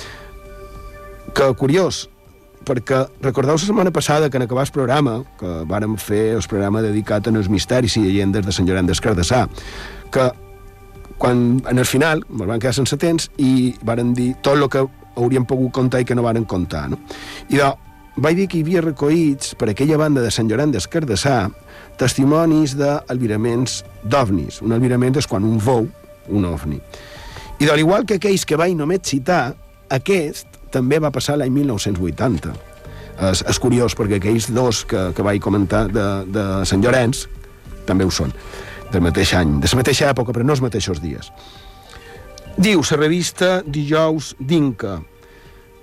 Que 1.33 1.55
curiós, 1.59 2.09
perquè 2.66 3.07
recordeu 3.22 3.55
la 3.57 3.62
setmana 3.62 3.90
passada 3.94 4.31
que 4.31 4.37
en 4.38 4.46
acabar 4.46 4.64
el 4.66 4.75
programa, 4.75 5.25
que 5.38 5.51
vàrem 5.70 5.96
fer 5.98 6.37
el 6.37 6.42
programa 6.48 6.83
dedicat 6.83 7.29
als 7.31 7.48
misteris 7.48 7.96
i 7.96 8.01
llegendes 8.07 8.46
de 8.46 8.53
Sant 8.53 8.66
Llorenç 8.68 8.88
d'Escardassà, 8.90 9.40
que 10.12 10.25
quan 11.18 11.62
en 11.68 11.79
el 11.79 11.87
final 11.88 12.25
ens 12.29 12.44
van 12.48 12.61
quedar 12.61 12.75
sense 12.77 12.96
temps 13.01 13.29
i 13.38 13.72
varen 13.85 14.12
dir 14.14 14.33
tot 14.42 14.59
el 14.59 14.68
que 14.72 14.85
hauríem 15.16 15.46
pogut 15.48 15.72
contar 15.77 16.03
i 16.03 16.09
que 16.09 16.16
no 16.16 16.25
varen 16.25 16.44
contar. 16.48 16.88
No? 16.90 16.98
I 17.51 17.61
de, 17.61 17.70
vaig 18.16 18.38
dir 18.38 18.48
que 18.48 18.61
hi 18.61 18.64
havia 18.66 18.85
recollits 18.85 19.57
per 19.59 19.70
aquella 19.72 19.98
banda 20.01 20.25
de 20.25 20.31
Sant 20.33 20.48
Llorenç 20.51 20.77
d'Escardassà 20.77 21.37
testimonis 22.01 22.77
d'albiraments 22.79 23.83
d'ovnis. 24.05 24.62
Un 24.64 24.72
albirament 24.77 25.20
és 25.20 25.29
quan 25.29 25.44
un 25.44 25.61
veu 25.62 25.88
un 26.33 26.44
ovni. 26.46 26.81
I 27.59 27.68
de 27.68 27.77
l'igual 27.77 28.07
que 28.07 28.18
aquells 28.18 28.44
que 28.48 28.59
vaig 28.59 28.75
només 28.79 29.05
citar, 29.07 29.53
aquest 29.92 30.61
també 30.72 30.98
va 31.03 31.12
passar 31.14 31.37
l'any 31.38 31.53
1980. 31.53 32.55
És, 33.29 33.42
és 33.46 33.59
curiós, 33.61 33.94
perquè 33.98 34.18
aquells 34.18 34.48
dos 34.55 34.83
que, 34.88 35.11
que 35.14 35.25
vaig 35.25 35.40
comentar 35.44 35.85
de, 35.92 36.07
de 36.33 36.44
Sant 36.68 36.83
Llorenç 36.83 37.27
també 37.87 38.07
ho 38.07 38.12
són, 38.14 38.33
del 38.92 39.05
mateix 39.05 39.35
any, 39.38 39.59
de 39.61 39.70
la 39.70 39.81
mateixa 39.81 40.11
època, 40.11 40.33
però 40.33 40.44
no 40.44 40.55
els 40.57 40.64
mateixos 40.64 41.00
dies. 41.02 41.33
Diu 42.57 42.85
la 42.85 43.00
revista 43.00 43.62
Dijous 43.64 44.35
d'Inca, 44.38 45.00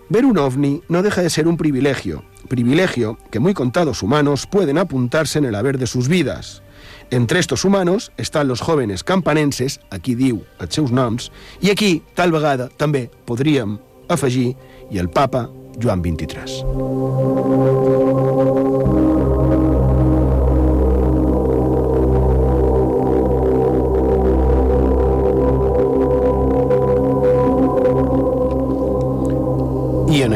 Ver 0.10 0.26
un 0.26 0.40
ovni 0.40 0.82
no 0.90 1.04
deja 1.04 1.22
de 1.22 1.30
ser 1.30 1.48
un 1.48 1.56
privilegio, 1.56 2.24
privilegio 2.48 3.20
que 3.30 3.40
muy 3.40 3.54
contados 3.54 4.02
humanos 4.02 4.48
pueden 4.48 4.80
apuntarse 4.80 5.38
en 5.38 5.46
el 5.46 5.54
haber 5.54 5.78
de 5.78 5.86
sus 5.86 6.08
vidas. 6.08 6.64
Entre 7.12 7.40
estos 7.40 7.64
humanos 7.64 8.12
están 8.18 8.48
los 8.48 8.60
jóvenes 8.60 9.04
campanenses, 9.04 9.80
aquí 9.92 10.16
diu 10.16 10.42
els 10.60 10.74
seus 10.74 10.90
noms, 10.92 11.30
i 11.62 11.70
aquí, 11.70 12.02
tal 12.18 12.34
vegada, 12.34 12.70
també 12.70 13.10
podríem 13.26 13.78
afegir, 14.10 14.56
i 14.90 14.98
el 14.98 15.10
papa 15.14 15.46
Joan 15.78 16.02
23. 16.02 16.66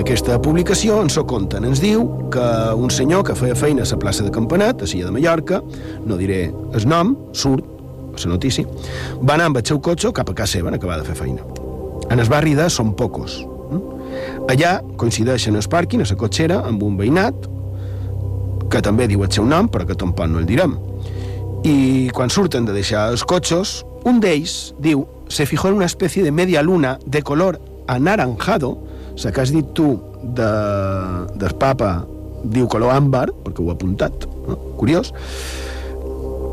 Aquesta 0.03 0.35
publicació 0.43 0.97
ens 0.99 1.15
ho 1.15 1.21
conten. 1.23 1.63
Ens 1.63 1.79
diu 1.79 2.03
que 2.33 2.43
un 2.75 2.91
senyor 2.91 3.21
que 3.23 3.35
feia 3.39 3.55
feina 3.55 3.85
a 3.85 3.87
la 3.87 3.99
plaça 4.01 4.25
de 4.25 4.33
Campanat, 4.35 4.81
a 4.83 4.87
Silla 4.89 5.07
de 5.07 5.13
Mallorca, 5.15 5.61
no 6.03 6.17
diré 6.19 6.49
el 6.51 6.87
nom, 6.89 7.13
surt 7.31 7.63
a 8.11 8.19
la 8.25 8.33
notícia, 8.33 8.67
va 9.23 9.37
anar 9.37 9.47
amb 9.47 9.61
el 9.61 9.65
seu 9.65 9.79
cotxe 9.79 10.11
cap 10.11 10.29
a 10.29 10.35
casa 10.35 10.59
seva 10.59 10.69
en 10.69 10.75
acabar 10.75 10.99
de 10.99 11.07
fer 11.07 11.15
feina. 11.15 11.45
En 12.11 12.19
el 12.19 12.27
barri 12.27 12.51
de 12.53 12.67
Son 12.69 12.91
Pocos. 12.99 13.39
Allà 14.51 14.75
coincideixen 14.99 15.55
el 15.55 15.69
pàrquing, 15.71 16.03
a 16.03 16.09
la 16.09 16.19
cotxera, 16.19 16.59
amb 16.67 16.83
un 16.83 16.99
veïnat, 16.99 17.47
que 18.69 18.83
també 18.83 19.07
diu 19.07 19.23
el 19.23 19.31
seu 19.31 19.47
nom, 19.47 19.71
però 19.71 19.87
que 19.87 19.95
tampoc 19.95 20.27
no 20.27 20.43
el 20.43 20.49
direm. 20.49 20.75
I 21.63 22.09
quan 22.11 22.29
surten 22.29 22.67
de 22.67 22.75
deixar 22.75 23.07
els 23.13 23.23
cotxes, 23.23 23.85
un 24.03 24.19
d'ells 24.19 24.73
diu 24.83 25.07
se 25.31 25.47
fijó 25.47 25.71
en 25.71 25.79
una 25.79 25.87
especie 25.87 26.23
de 26.27 26.31
media 26.31 26.61
luna 26.61 26.97
de 27.05 27.23
color 27.23 27.61
anaranjado, 27.87 28.77
la 29.21 29.31
que 29.31 29.41
has 29.41 29.51
dit 29.53 29.67
tu 29.77 29.99
de, 30.23 30.49
del 31.37 31.55
papa 31.59 32.03
diu 32.43 32.67
color 32.67 32.95
àmbar, 32.95 33.29
perquè 33.43 33.63
ho 33.63 33.69
ha 33.71 33.75
apuntat, 33.77 34.25
no? 34.47 34.57
curiós, 34.79 35.13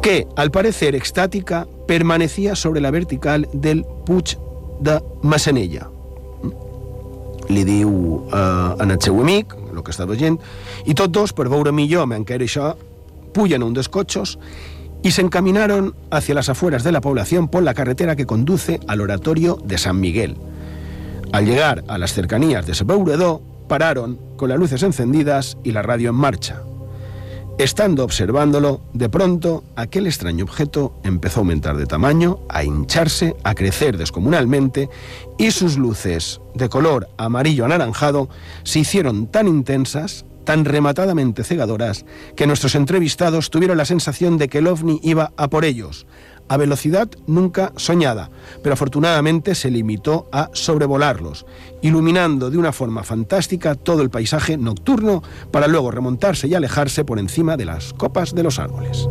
que, 0.02 0.26
al 0.36 0.50
parecer 0.50 0.94
extática, 0.94 1.66
permanecía 1.86 2.54
sobre 2.54 2.80
la 2.80 2.90
vertical 2.90 3.48
del 3.52 3.84
Puig 4.06 4.36
de 4.80 5.00
Massanella. 5.22 5.88
Li 7.50 7.64
diu 7.66 7.90
eh, 8.30 8.76
en 8.80 8.94
el 8.94 9.00
seu 9.02 9.18
amic, 9.20 9.56
el 9.74 9.82
que 9.82 9.92
està 9.92 10.06
veient, 10.06 10.38
i 10.86 10.94
tots 10.94 11.12
dos, 11.12 11.34
per 11.34 11.48
veure 11.50 11.74
millor 11.74 12.08
encara 12.14 12.46
això, 12.46 12.74
pujan 13.34 13.62
a 13.62 13.66
un 13.66 13.74
dels 13.74 13.90
cotxos 13.90 14.38
y 15.02 15.10
se 15.12 15.28
hacia 16.10 16.34
las 16.34 16.48
afueras 16.48 16.84
de 16.84 16.92
la 16.92 17.00
población 17.00 17.48
por 17.48 17.62
la 17.62 17.74
carretera 17.74 18.16
que 18.16 18.26
conduce 18.26 18.80
al 18.86 19.00
oratorio 19.00 19.58
de 19.64 19.78
San 19.78 19.98
Miguel. 19.98 20.36
Al 21.32 21.46
llegar 21.46 21.84
a 21.86 21.96
las 21.96 22.12
cercanías 22.12 22.66
de 22.66 22.74
Sebeuredó, 22.74 23.40
pararon 23.68 24.18
con 24.36 24.48
las 24.48 24.58
luces 24.58 24.82
encendidas 24.82 25.56
y 25.62 25.70
la 25.70 25.82
radio 25.82 26.10
en 26.10 26.16
marcha. 26.16 26.62
Estando 27.56 28.04
observándolo, 28.04 28.80
de 28.94 29.08
pronto 29.08 29.62
aquel 29.76 30.06
extraño 30.06 30.44
objeto 30.44 30.98
empezó 31.04 31.40
a 31.40 31.42
aumentar 31.42 31.76
de 31.76 31.86
tamaño, 31.86 32.40
a 32.48 32.64
hincharse, 32.64 33.36
a 33.44 33.54
crecer 33.54 33.96
descomunalmente 33.96 34.88
y 35.38 35.52
sus 35.52 35.76
luces 35.76 36.40
de 36.54 36.68
color 36.68 37.08
amarillo 37.16 37.64
anaranjado 37.64 38.28
se 38.64 38.80
hicieron 38.80 39.26
tan 39.28 39.46
intensas, 39.46 40.24
tan 40.44 40.64
rematadamente 40.64 41.44
cegadoras, 41.44 42.06
que 42.34 42.46
nuestros 42.46 42.74
entrevistados 42.74 43.50
tuvieron 43.50 43.76
la 43.76 43.84
sensación 43.84 44.36
de 44.38 44.48
que 44.48 44.58
el 44.58 44.66
ovni 44.66 44.98
iba 45.02 45.32
a 45.36 45.48
por 45.48 45.64
ellos, 45.64 46.06
a 46.50 46.56
velocidad 46.56 47.08
nunca 47.28 47.72
soñada, 47.76 48.28
pero 48.60 48.72
afortunadamente 48.72 49.54
se 49.54 49.70
limitó 49.70 50.26
a 50.32 50.50
sobrevolarlos, 50.52 51.46
iluminando 51.80 52.50
de 52.50 52.58
una 52.58 52.72
forma 52.72 53.04
fantástica 53.04 53.76
todo 53.76 54.02
el 54.02 54.10
paisaje 54.10 54.56
nocturno 54.56 55.22
para 55.52 55.68
luego 55.68 55.92
remontarse 55.92 56.48
y 56.48 56.54
alejarse 56.54 57.04
por 57.04 57.20
encima 57.20 57.56
de 57.56 57.66
las 57.66 57.92
copas 57.92 58.34
de 58.34 58.42
los 58.42 58.58
árboles. 58.58 59.08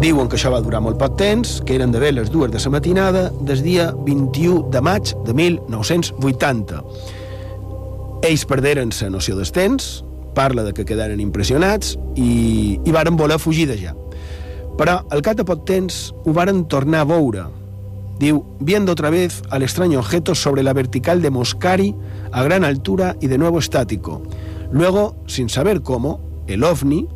Diuen 0.00 0.30
que 0.30 0.38
això 0.38 0.48
va 0.54 0.62
durar 0.64 0.80
molt 0.80 0.96
poc 0.96 1.18
temps, 1.20 1.58
que 1.66 1.76
eren 1.76 1.92
d'haver 1.92 2.14
les 2.14 2.32
dues 2.32 2.48
de 2.54 2.60
la 2.62 2.70
matinada 2.72 3.28
del 3.40 3.60
dia 3.60 3.90
21 3.92 4.70
de 4.72 4.80
maig 4.80 5.12
de 5.26 5.34
1980. 5.34 6.80
Ells 8.24 8.46
perderen 8.48 8.92
la 9.00 9.10
noció 9.10 9.36
dels 9.36 9.52
temps, 9.52 10.04
parla 10.34 10.62
de 10.64 10.72
que 10.76 10.84
quedaren 10.84 11.20
impressionats 11.20 11.96
i, 12.14 12.78
i 12.84 12.92
varen 12.92 13.16
voler 13.16 13.38
fugir 13.40 13.66
d'allà. 13.68 13.94
Però 14.76 14.98
al 15.10 15.22
cap 15.24 15.38
de 15.38 15.44
poc 15.48 15.64
temps 15.68 16.12
ho 16.24 16.34
varen 16.36 16.66
tornar 16.68 17.04
a 17.04 17.08
veure. 17.08 17.46
Diu, 18.20 18.42
viendo 18.60 18.92
otra 18.92 19.10
vez 19.10 19.42
al 19.50 19.62
extraño 19.62 19.98
objeto 20.00 20.34
sobre 20.34 20.62
la 20.62 20.72
vertical 20.72 21.20
de 21.20 21.30
Moscari 21.30 21.94
a 22.32 22.42
gran 22.42 22.64
altura 22.64 23.16
y 23.20 23.26
de 23.28 23.38
nuevo 23.38 23.58
estático. 23.58 24.22
Luego, 24.70 25.16
sin 25.26 25.48
saber 25.48 25.82
cómo, 25.82 26.20
el 26.46 26.64
ovni, 26.64 27.08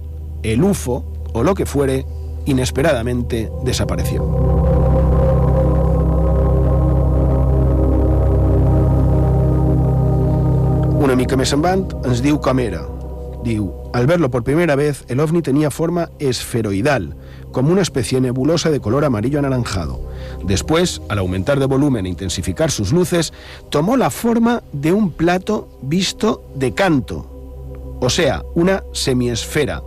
el 0.42 0.62
UFO 0.62 1.04
o 1.32 1.42
lo 1.42 1.54
que 1.54 1.66
fuere, 1.66 2.04
inesperadamente 2.46 3.50
desapareció. 3.64 4.59
Més 11.20 11.52
ens 11.52 12.20
diu 12.24 12.38
com. 12.40 12.58
Diu, 13.44 13.72
al 13.92 14.06
verlo 14.06 14.30
por 14.30 14.42
primera 14.42 14.76
vez, 14.76 15.04
el 15.08 15.20
ovni 15.20 15.42
tenía 15.42 15.70
forma 15.70 16.10
esferoidal, 16.18 17.14
como 17.52 17.72
una 17.72 17.82
especie 17.82 18.20
nebulosa 18.20 18.70
de 18.70 18.80
color 18.80 19.04
amarillo 19.04 19.38
anaranjado. 19.38 20.00
Después, 20.44 21.00
al 21.08 21.18
aumentar 21.18 21.58
de 21.58 21.66
volumen 21.66 22.06
e 22.06 22.10
intensificar 22.10 22.70
sus 22.70 22.92
luces, 22.92 23.32
tomó 23.70 23.96
la 23.96 24.10
forma 24.10 24.62
de 24.72 24.92
un 24.92 25.10
plato 25.10 25.68
visto 25.82 26.42
de 26.54 26.72
canto, 26.72 27.98
o 28.00 28.10
sea, 28.10 28.42
una 28.54 28.84
semiesfera. 28.92 29.82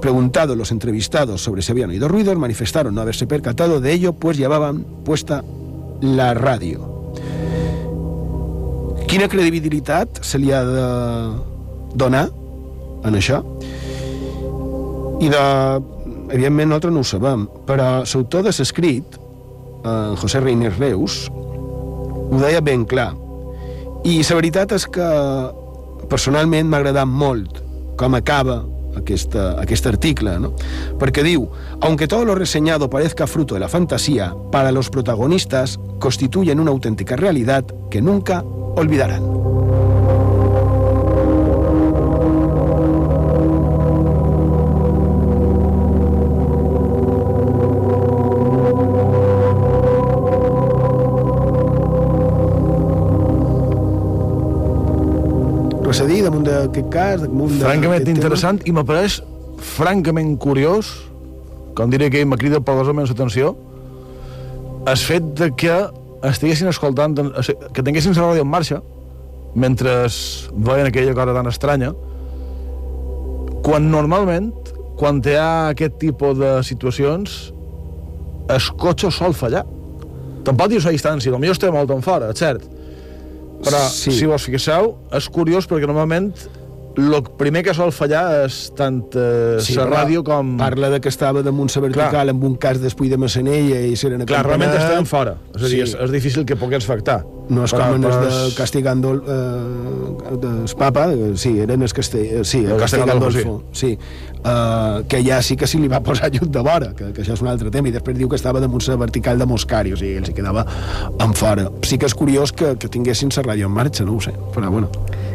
Preguntados 0.00 0.56
los 0.56 0.70
entrevistados 0.70 1.42
sobre 1.42 1.62
si 1.62 1.72
habían 1.72 1.90
oído 1.90 2.08
ruidos, 2.08 2.36
manifestaron 2.36 2.94
no 2.94 3.00
haberse 3.00 3.26
percatado 3.26 3.80
de 3.80 3.92
ello, 3.92 4.12
pues 4.12 4.36
llevaban 4.36 4.84
puesta 5.04 5.42
la 6.00 6.34
radio. 6.34 6.93
Quina 9.14 9.28
credibilitat 9.30 10.16
se 10.26 10.40
li 10.42 10.48
ha 10.50 10.64
de 10.66 10.84
donar 11.94 12.24
en 13.06 13.14
això? 13.14 13.36
I 15.22 15.28
de... 15.30 15.42
Evidentment, 16.34 16.72
nosaltres 16.72 16.94
no 16.96 17.04
ho 17.04 17.06
sabem, 17.06 17.44
però 17.68 17.86
l'autor 18.02 18.42
de 18.42 18.50
l'escrit, 18.56 19.14
en 19.86 20.16
José 20.18 20.40
Reiner 20.42 20.72
Reus, 20.80 21.28
ho 21.30 22.40
deia 22.42 22.58
ben 22.58 22.82
clar. 22.90 23.12
I 24.02 24.16
la 24.18 24.40
veritat 24.40 24.74
és 24.74 24.88
que 24.90 25.06
personalment 26.10 26.66
m'ha 26.66 26.82
agradat 26.82 27.06
molt 27.06 27.62
com 28.00 28.18
acaba 28.18 28.64
aquesta, 28.98 29.52
aquest 29.62 29.86
article, 29.86 30.40
¿no? 30.42 30.56
Perquè 30.98 31.22
diu, 31.22 31.46
aunque 31.86 32.08
todo 32.10 32.24
lo 32.24 32.34
reseñado 32.34 32.90
parezca 32.90 33.28
fruto 33.28 33.54
de 33.54 33.60
la 33.60 33.70
fantasía, 33.70 34.34
para 34.50 34.72
los 34.72 34.90
protagonistas 34.90 35.78
constituyen 36.00 36.58
una 36.58 36.72
auténtica 36.72 37.14
realidad 37.14 37.64
que 37.92 38.02
nunca 38.02 38.42
olvidarán. 38.76 39.22
Res 55.84 56.00
a 56.02 56.06
dir 56.10 56.24
damunt 56.24 56.42
d'aquest 56.48 56.88
cas, 56.90 57.20
damunt 57.22 57.60
Francament 57.60 58.08
interessant 58.10 58.62
i 58.66 58.72
m'apareix 58.74 59.20
francament 59.74 60.34
curiós, 60.42 60.90
com 61.78 61.92
diré 61.92 62.08
que 62.10 62.24
m'ha 62.26 62.38
cridat 62.40 62.64
poderosament 62.66 63.06
l'atenció, 63.06 63.54
el 64.90 64.98
fet 65.00 65.28
de 65.38 65.52
que 65.54 65.76
estiguessin 66.30 66.70
escoltant, 66.70 67.16
que 67.74 67.82
tinguessin 67.84 68.16
la 68.16 68.30
ràdio 68.30 68.44
en 68.44 68.50
marxa, 68.50 68.80
mentre 69.54 70.04
veien 70.54 70.88
aquella 70.90 71.14
cosa 71.14 71.34
tan 71.36 71.50
estranya, 71.50 71.92
quan 73.64 73.90
normalment, 73.90 74.52
quan 74.98 75.20
hi 75.24 75.36
ha 75.38 75.50
aquest 75.72 75.98
tipus 76.02 76.38
de 76.38 76.56
situacions, 76.66 77.36
el 78.52 78.66
cotxe 78.80 79.10
sol 79.14 79.34
fallar. 79.36 79.64
Tampoc 80.44 80.74
dius 80.74 80.84
a 80.84 80.92
distància, 80.92 81.32
potser 81.32 81.54
estem 81.54 81.72
molt 81.72 81.92
en 81.94 82.02
fora, 82.04 82.28
és 82.34 82.42
cert. 82.42 82.66
Però, 83.64 83.80
sí. 83.88 84.12
si 84.12 84.28
vos 84.28 84.44
fixeu, 84.44 84.90
és 85.16 85.28
curiós 85.32 85.64
perquè 85.70 85.88
normalment 85.88 86.28
el 86.96 87.22
primer 87.38 87.64
que 87.66 87.72
sol 87.74 87.90
fallar 87.92 88.44
és 88.44 88.70
tant 88.78 89.00
eh, 89.18 89.58
Sí, 89.64 89.74
la 89.74 89.86
ràdio 89.90 90.22
com... 90.26 90.54
Parla 90.60 90.90
de 90.92 91.00
que 91.02 91.08
estava 91.10 91.42
damunt 91.42 91.70
la 91.74 91.82
vertical 91.82 92.10
Clar. 92.14 92.28
amb 92.30 92.44
un 92.46 92.54
cas 92.60 92.78
després 92.82 93.10
de 93.10 93.18
Massanella 93.18 93.80
i 93.88 93.96
s'eren 93.98 94.22
a 94.22 94.26
Clar, 94.30 94.44
realment 94.46 94.70
estem 94.78 95.06
fora. 95.10 95.36
És 95.56 95.62
a 95.62 95.66
dir, 95.66 95.74
Sí. 95.74 95.80
és, 95.88 95.94
és 96.06 96.10
difícil 96.14 96.44
que 96.46 96.54
pogués 96.56 96.84
afectar. 96.86 97.24
No 97.50 97.64
és 97.66 97.72
Però- 97.74 97.88
com 97.90 97.96
en 97.96 98.02
però 98.06 98.14
els 98.14 98.20
de 98.22 98.46
és- 98.48 98.54
Castigando 98.56 99.14
eh, 99.14 100.36
del 100.40 100.64
Papa, 100.78 101.08
eh, 101.12 101.32
sí, 101.36 101.58
eren 101.60 101.82
els 101.82 101.92
Castell, 101.92 102.44
sí, 102.44 102.58
El 102.64 102.72
el 102.72 102.78
Castigando, 102.78 103.18
Castigandolfo, 103.26 103.64
sí. 103.72 103.98
Uh, 104.44 105.00
que 105.08 105.22
ja 105.24 105.40
sí 105.42 105.56
que 105.56 105.66
sí 105.66 105.78
li 105.80 105.88
va 105.88 106.02
posar 106.04 106.28
lluny 106.30 106.50
de 106.52 106.60
vora, 106.60 106.90
que, 106.94 107.12
que 107.16 107.22
això 107.22 107.32
és 107.32 107.40
un 107.40 107.48
altre 107.48 107.70
tema, 107.72 107.88
i 107.88 107.92
després 107.94 108.16
diu 108.18 108.28
que 108.28 108.36
estava 108.36 108.60
damunt 108.60 108.82
la 108.86 108.96
vertical 109.00 109.38
de 109.40 109.46
Moscari, 109.48 109.94
o 109.94 109.96
sigui, 109.96 110.18
ell 110.18 110.26
s'hi 110.28 110.34
quedava 110.36 110.66
en 111.18 111.32
fora. 111.32 111.70
Sí 111.82 111.96
que 111.96 112.04
és 112.04 112.14
curiós 112.14 112.52
que, 112.52 112.74
que 112.76 112.88
tinguessin 112.92 113.32
la 113.38 113.42
ràdio 113.42 113.70
en 113.70 113.72
marxa, 113.72 114.04
no 114.04 114.18
ho 114.18 114.20
sé, 114.20 114.34
però 114.52 114.68
bueno. 114.70 114.90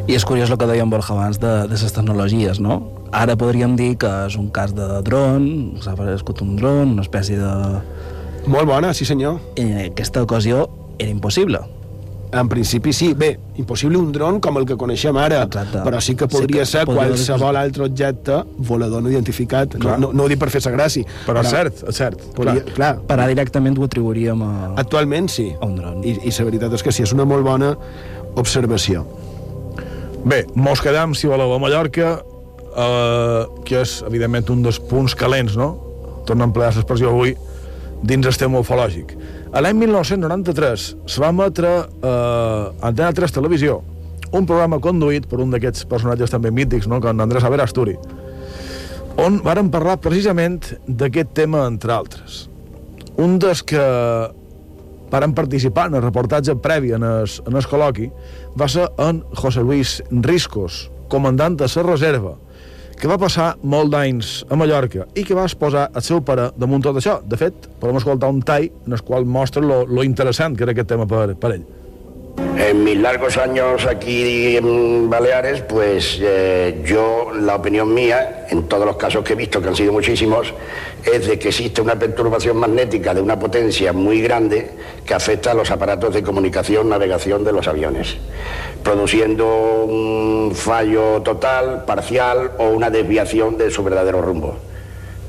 I 0.09 0.15
és 0.17 0.25
curiós 0.25 0.49
el 0.49 0.57
que 0.57 0.65
deia 0.65 0.81
en 0.81 0.89
Borja 0.89 1.13
abans 1.13 1.37
de, 1.37 1.51
de 1.69 1.77
les 1.77 1.93
tecnologies, 1.93 2.57
no? 2.59 2.79
Ara 3.13 3.35
podríem 3.37 3.75
dir 3.77 3.91
que 4.01 4.09
és 4.25 4.35
un 4.39 4.47
cas 4.53 4.73
de 4.73 4.87
dron, 5.05 5.43
s'ha 5.83 5.93
aparegut 5.93 6.41
un 6.45 6.55
dron, 6.57 6.95
una 6.97 7.05
espècie 7.05 7.37
de... 7.37 7.51
Molt 8.49 8.65
bona, 8.69 8.93
sí 8.97 9.05
senyor. 9.05 9.37
En 9.59 9.75
aquesta 9.91 10.23
ocasió 10.25 10.63
era 10.97 11.11
impossible. 11.13 11.59
En 12.33 12.45
principi 12.49 12.91
sí. 12.93 13.11
Bé, 13.17 13.31
impossible 13.61 13.97
un 13.97 14.11
dron 14.13 14.39
com 14.41 14.57
el 14.61 14.65
que 14.69 14.75
coneixem 14.77 15.17
ara, 15.17 15.43
Exacte. 15.47 15.79
però 15.85 16.01
sí 16.01 16.13
que 16.17 16.27
podria 16.29 16.61
Sí 16.65 16.71
que 16.73 16.77
ser 16.79 16.83
podria 16.89 17.07
qualsevol 17.09 17.49
haver- 17.57 17.63
altre 17.69 17.85
objecte 17.85 18.39
volador 18.69 19.01
no 19.05 19.09
identificat. 19.13 19.73
No, 19.75 19.79
Clar. 19.85 19.99
no, 19.99 20.11
no 20.13 20.25
ho 20.25 20.29
dic 20.29 20.37
per 20.41 20.49
fer-se 20.53 20.73
gràcia. 20.73 21.05
Però 21.25 21.41
és 21.45 21.49
cert, 21.53 21.81
és 21.89 21.97
cert. 22.01 22.21
Podria, 22.37 22.61
Clar. 22.65 22.75
clar. 22.77 22.91
Per 23.09 23.17
ara 23.17 23.27
directament 23.29 23.77
ho 23.77 23.85
atribuiríem 23.89 24.41
a, 24.45 24.51
Actualment 24.81 25.29
sí. 25.29 25.51
a 25.59 25.65
un 25.65 25.75
dron. 25.81 26.01
I, 26.05 26.17
I 26.29 26.33
la 26.37 26.45
veritat 26.49 26.77
és 26.77 26.85
que 26.85 26.93
sí, 26.93 27.05
és 27.05 27.13
una 27.17 27.25
molt 27.29 27.45
bona 27.45 27.75
observació. 28.37 29.05
Bé, 30.25 30.45
mos 30.55 30.81
quedam, 30.83 31.13
si 31.15 31.27
voleu, 31.27 31.53
a 31.55 31.59
Mallorca, 31.59 32.19
eh, 32.75 33.43
que 33.65 33.79
és, 33.81 33.99
evidentment, 34.07 34.49
un 34.51 34.65
dels 34.65 34.79
punts 34.89 35.15
calents, 35.15 35.55
no? 35.57 35.69
Torno 36.27 36.43
a 36.43 36.49
emplear 36.49 36.73
l'expressió 36.75 37.13
avui, 37.13 37.35
dins 38.03 38.27
el 38.27 38.37
tema 38.37 38.59
ufològic. 38.59 39.15
L'any 39.53 39.79
1993 39.79 40.89
se 41.09 41.21
va 41.23 41.31
emetre 41.33 41.71
eh, 41.79 42.85
Antena 42.85 43.13
3 43.15 43.33
Televisió 43.39 43.79
un 44.31 44.45
programa 44.45 44.79
conduït 44.81 45.25
per 45.29 45.39
un 45.41 45.53
d'aquests 45.53 45.87
personatges 45.89 46.33
també 46.33 46.51
mítics, 46.53 46.87
no?, 46.89 46.99
com 47.01 47.21
Andrés 47.23 47.45
Haber 47.45 47.63
Asturi, 47.63 47.95
on 49.19 49.39
varen 49.45 49.71
parlar 49.73 49.97
precisament 50.03 50.61
d'aquest 50.87 51.33
tema, 51.37 51.65
entre 51.67 51.95
altres. 51.95 52.45
Un 53.19 53.39
dels 53.41 53.63
que 53.65 53.81
varen 55.09 55.33
participar 55.37 55.87
en 55.89 55.99
el 55.99 56.05
reportatge 56.05 56.55
previ 56.61 56.93
en 56.97 57.03
el, 57.03 57.29
en 57.47 57.57
el 57.57 57.65
col·loqui 57.69 58.09
va 58.59 58.67
ser 58.69 58.89
en 59.01 59.23
José 59.35 59.63
Luis 59.65 59.99
Riscos, 60.11 60.89
comandant 61.09 61.57
de 61.57 61.67
la 61.69 61.83
reserva, 61.83 62.35
que 62.99 63.07
va 63.07 63.17
passar 63.17 63.53
molt 63.63 63.93
d'anys 63.93 64.43
a 64.51 64.57
Mallorca 64.59 65.07
i 65.15 65.23
que 65.23 65.35
va 65.37 65.47
exposar 65.47 65.87
el 65.95 66.03
seu 66.03 66.19
pare 66.21 66.49
damunt 66.59 66.83
tot 66.83 66.99
això. 66.99 67.19
De 67.23 67.39
fet, 67.39 67.69
podem 67.79 67.97
escoltar 68.01 68.29
un 68.29 68.41
tall 68.43 68.67
en 68.85 68.97
el 68.97 69.03
qual 69.07 69.25
mostra 69.25 69.63
lo, 69.63 69.85
lo 69.87 70.03
interessant 70.03 70.57
que 70.57 70.67
era 70.67 70.75
aquest 70.75 70.91
tema 70.91 71.07
per, 71.07 71.31
per 71.39 71.55
ell. 71.55 71.67
En 72.57 72.83
mis 72.83 72.97
largos 72.97 73.37
años 73.37 73.85
aquí 73.85 74.57
en 74.57 75.09
Baleares, 75.09 75.61
pues 75.61 76.19
eh, 76.21 76.81
yo, 76.85 77.31
la 77.33 77.55
opinión 77.55 77.93
mía, 77.93 78.45
en 78.49 78.67
todos 78.67 78.85
los 78.85 78.97
casos 78.97 79.23
que 79.23 79.33
he 79.33 79.35
visto, 79.35 79.61
que 79.61 79.69
han 79.69 79.75
sido 79.75 79.93
muchísimos, 79.93 80.53
es 81.03 81.25
de 81.25 81.39
que 81.39 81.47
existe 81.47 81.81
una 81.81 81.97
perturbación 81.97 82.57
magnética 82.57 83.13
de 83.13 83.21
una 83.21 83.39
potencia 83.39 83.93
muy 83.93 84.21
grande 84.21 84.71
que 85.05 85.13
afecta 85.13 85.51
a 85.51 85.53
los 85.53 85.71
aparatos 85.71 86.13
de 86.13 86.21
comunicación, 86.21 86.89
navegación 86.89 87.43
de 87.43 87.53
los 87.53 87.67
aviones, 87.67 88.17
produciendo 88.83 89.85
un 89.85 90.51
fallo 90.53 91.21
total, 91.21 91.85
parcial 91.85 92.51
o 92.57 92.69
una 92.69 92.89
desviación 92.89 93.57
de 93.57 93.71
su 93.71 93.83
verdadero 93.83 94.21
rumbo. 94.21 94.68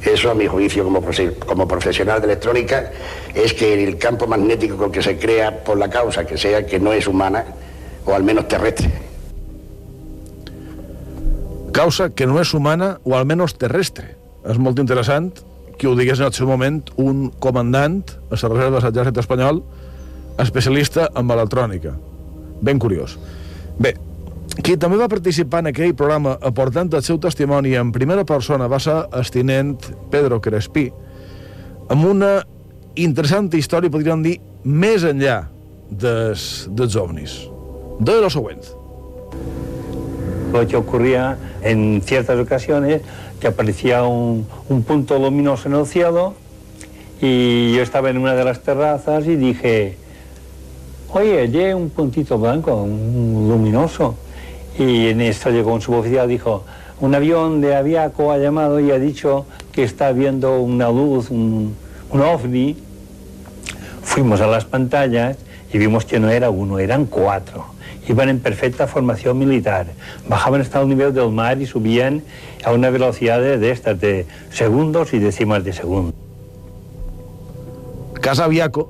Eso, 0.05 0.30
a 0.30 0.34
mi 0.34 0.46
juicio, 0.46 0.84
como, 0.84 1.03
como 1.46 1.68
profesional 1.68 2.20
de 2.20 2.26
electrónica, 2.26 2.90
es 3.34 3.53
que 3.53 3.84
el 3.84 3.98
campo 3.98 4.26
magnético 4.26 4.90
que 4.90 5.03
se 5.03 5.18
crea 5.18 5.62
por 5.62 5.78
la 5.78 5.90
causa 5.90 6.24
que 6.24 6.38
sea 6.38 6.64
que 6.64 6.80
no 6.80 6.92
es 6.92 7.07
humana, 7.07 7.44
o 8.07 8.14
al 8.14 8.24
menos 8.24 8.48
terrestre. 8.48 8.90
Causa 11.72 12.11
que 12.11 12.26
no 12.26 12.40
és 12.42 12.51
humana 12.53 12.98
o 13.07 13.14
almenys 13.14 13.55
terrestre. 13.55 14.16
És 14.42 14.59
molt 14.59 14.80
interessant 14.82 15.30
que 15.78 15.86
ho 15.86 15.94
digués 15.94 16.18
en 16.18 16.26
el 16.26 16.34
seu 16.34 16.48
moment 16.48 16.80
un 16.98 17.28
comandant 17.38 18.03
a 18.28 18.34
la 18.34 18.51
reserva 18.51 18.80
de 18.80 18.82
l'exèrcit 18.82 19.20
espanyol 19.22 19.62
especialista 20.42 21.07
en 21.14 21.30
electrònica. 21.30 21.94
Ben 22.61 22.80
curiós. 22.82 23.16
Bé, 23.78 23.94
qui 24.66 24.74
també 24.80 24.96
va 24.98 25.06
participar 25.08 25.61
en 25.62 25.70
aquell 25.70 25.92
programa 25.94 26.36
aportant 26.42 26.90
el 26.96 27.04
seu 27.06 27.20
testimoni 27.22 27.76
en 27.78 27.92
primera 27.94 28.24
persona 28.26 28.66
va 28.68 28.80
ser 28.82 28.96
el 29.14 29.30
tinent 29.30 29.76
Pedro 30.11 30.40
Crespí, 30.42 30.88
amb 31.90 32.06
una 32.06 32.40
interessant 32.98 33.50
història, 33.54 33.92
podríem 33.92 34.24
dir, 34.24 34.36
més 34.64 35.04
enllà 35.06 35.44
des, 35.90 36.66
dels 36.76 36.96
ovnis. 36.98 37.36
De 38.00 38.16
lo 38.20 38.30
següent. 38.30 38.62
Lo 40.52 40.66
que 40.66 40.76
ocurría 40.76 41.36
en 41.62 42.02
ciertas 42.02 42.38
ocasiones, 42.38 43.02
que 43.40 43.46
aparecía 43.46 44.02
un, 44.04 44.46
un 44.68 44.82
punto 44.82 45.18
luminoso 45.18 45.68
en 45.68 45.74
el 45.74 45.86
cielo 45.86 46.34
y 47.20 47.72
yo 47.74 47.82
estaba 47.82 48.11
en 48.11 48.18
una 48.18 48.34
de 48.34 48.44
las 48.44 48.61
terrazas 48.61 49.26
y 49.26 49.36
dije, 49.36 49.96
oye, 51.12 51.40
hay 51.40 51.72
un 51.72 51.90
puntito 51.90 52.38
blanco, 52.38 52.74
un 52.82 53.46
luminoso. 53.48 54.16
Y 54.80 55.08
en 55.08 55.20
esto 55.20 55.50
llegó 55.50 55.74
un 55.74 55.82
suboficial 55.82 56.26
dijo, 56.26 56.64
un 57.00 57.14
avión 57.14 57.60
de 57.60 57.76
Aviaco 57.76 58.32
ha 58.32 58.38
llamado 58.38 58.80
y 58.80 58.90
ha 58.90 58.98
dicho 58.98 59.44
que 59.72 59.82
está 59.82 60.10
viendo 60.12 60.58
una 60.58 60.88
luz, 60.88 61.28
un, 61.30 61.76
un 62.08 62.20
ovni. 62.22 62.78
Fuimos 64.02 64.40
a 64.40 64.46
las 64.46 64.64
pantallas 64.64 65.36
y 65.70 65.76
vimos 65.76 66.06
que 66.06 66.18
no 66.18 66.30
era 66.30 66.48
uno, 66.48 66.78
eran 66.78 67.04
cuatro. 67.04 67.66
Iban 68.08 68.30
en 68.30 68.40
perfecta 68.40 68.86
formación 68.86 69.38
militar. 69.38 69.88
Bajaban 70.26 70.62
hasta 70.62 70.80
el 70.80 70.88
nivel 70.88 71.12
del 71.12 71.28
mar 71.28 71.60
y 71.60 71.66
subían 71.66 72.22
a 72.64 72.72
una 72.72 72.88
velocidad 72.88 73.38
de, 73.38 73.70
estas, 73.70 74.00
de 74.00 74.24
segundos 74.50 75.12
y 75.12 75.18
décimas 75.18 75.62
de 75.62 75.74
segundo. 75.74 76.14
Casa 78.22 78.44
Aviaco, 78.44 78.88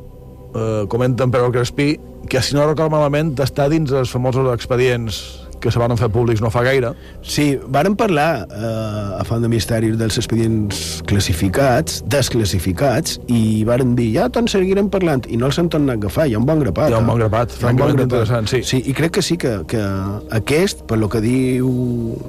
eh, 0.55 0.85
comenta 0.87 1.25
en 1.25 1.33
Pedro 1.33 1.51
Crespí, 1.51 1.99
que 2.29 2.41
si 2.43 2.55
no 2.55 2.63
recordo 2.63 2.95
malament 2.95 3.35
està 3.43 3.67
dins 3.67 3.91
els 3.91 4.13
famosos 4.15 4.47
expedients 4.55 5.50
que 5.61 5.71
se 5.73 5.79
van 5.79 5.93
fer 6.01 6.09
públics 6.13 6.41
no 6.43 6.51
fa 6.51 6.63
gaire. 6.67 6.93
Sí, 7.23 7.59
varen 7.69 7.97
parlar 7.99 8.47
eh, 8.49 9.21
a 9.21 9.25
Font 9.29 9.43
de 9.45 9.49
Misteris 9.53 9.97
dels 10.01 10.17
expedients 10.21 11.03
classificats, 11.09 12.01
desclassificats, 12.11 13.19
i 13.29 13.63
varen 13.69 13.95
dir, 13.99 14.09
ja 14.17 14.29
te'n 14.33 14.49
seguirem 14.51 14.89
parlant, 14.93 15.27
i 15.29 15.37
no 15.41 15.49
els 15.51 15.59
han 15.61 15.69
tornat 15.73 15.97
a 15.97 16.01
agafar, 16.01 16.27
hi 16.31 16.35
ha 16.35 16.41
un 16.41 16.47
bon 16.49 16.61
grapat. 16.65 16.91
Hi 16.91 16.97
ha 16.97 17.01
un 17.03 17.07
eh? 17.09 17.11
bon 17.13 17.21
grapat, 17.21 17.55
un 17.55 17.63
francament 17.65 17.97
grapat. 17.99 18.09
interessant, 18.11 18.51
sí. 18.51 18.63
Sí, 18.67 18.83
i 18.91 18.95
crec 18.97 19.15
que 19.19 19.23
sí 19.27 19.37
que, 19.41 19.55
que 19.71 19.83
aquest, 20.41 20.85
per 20.91 20.99
lo 21.01 21.09
que 21.13 21.21
diu 21.25 21.71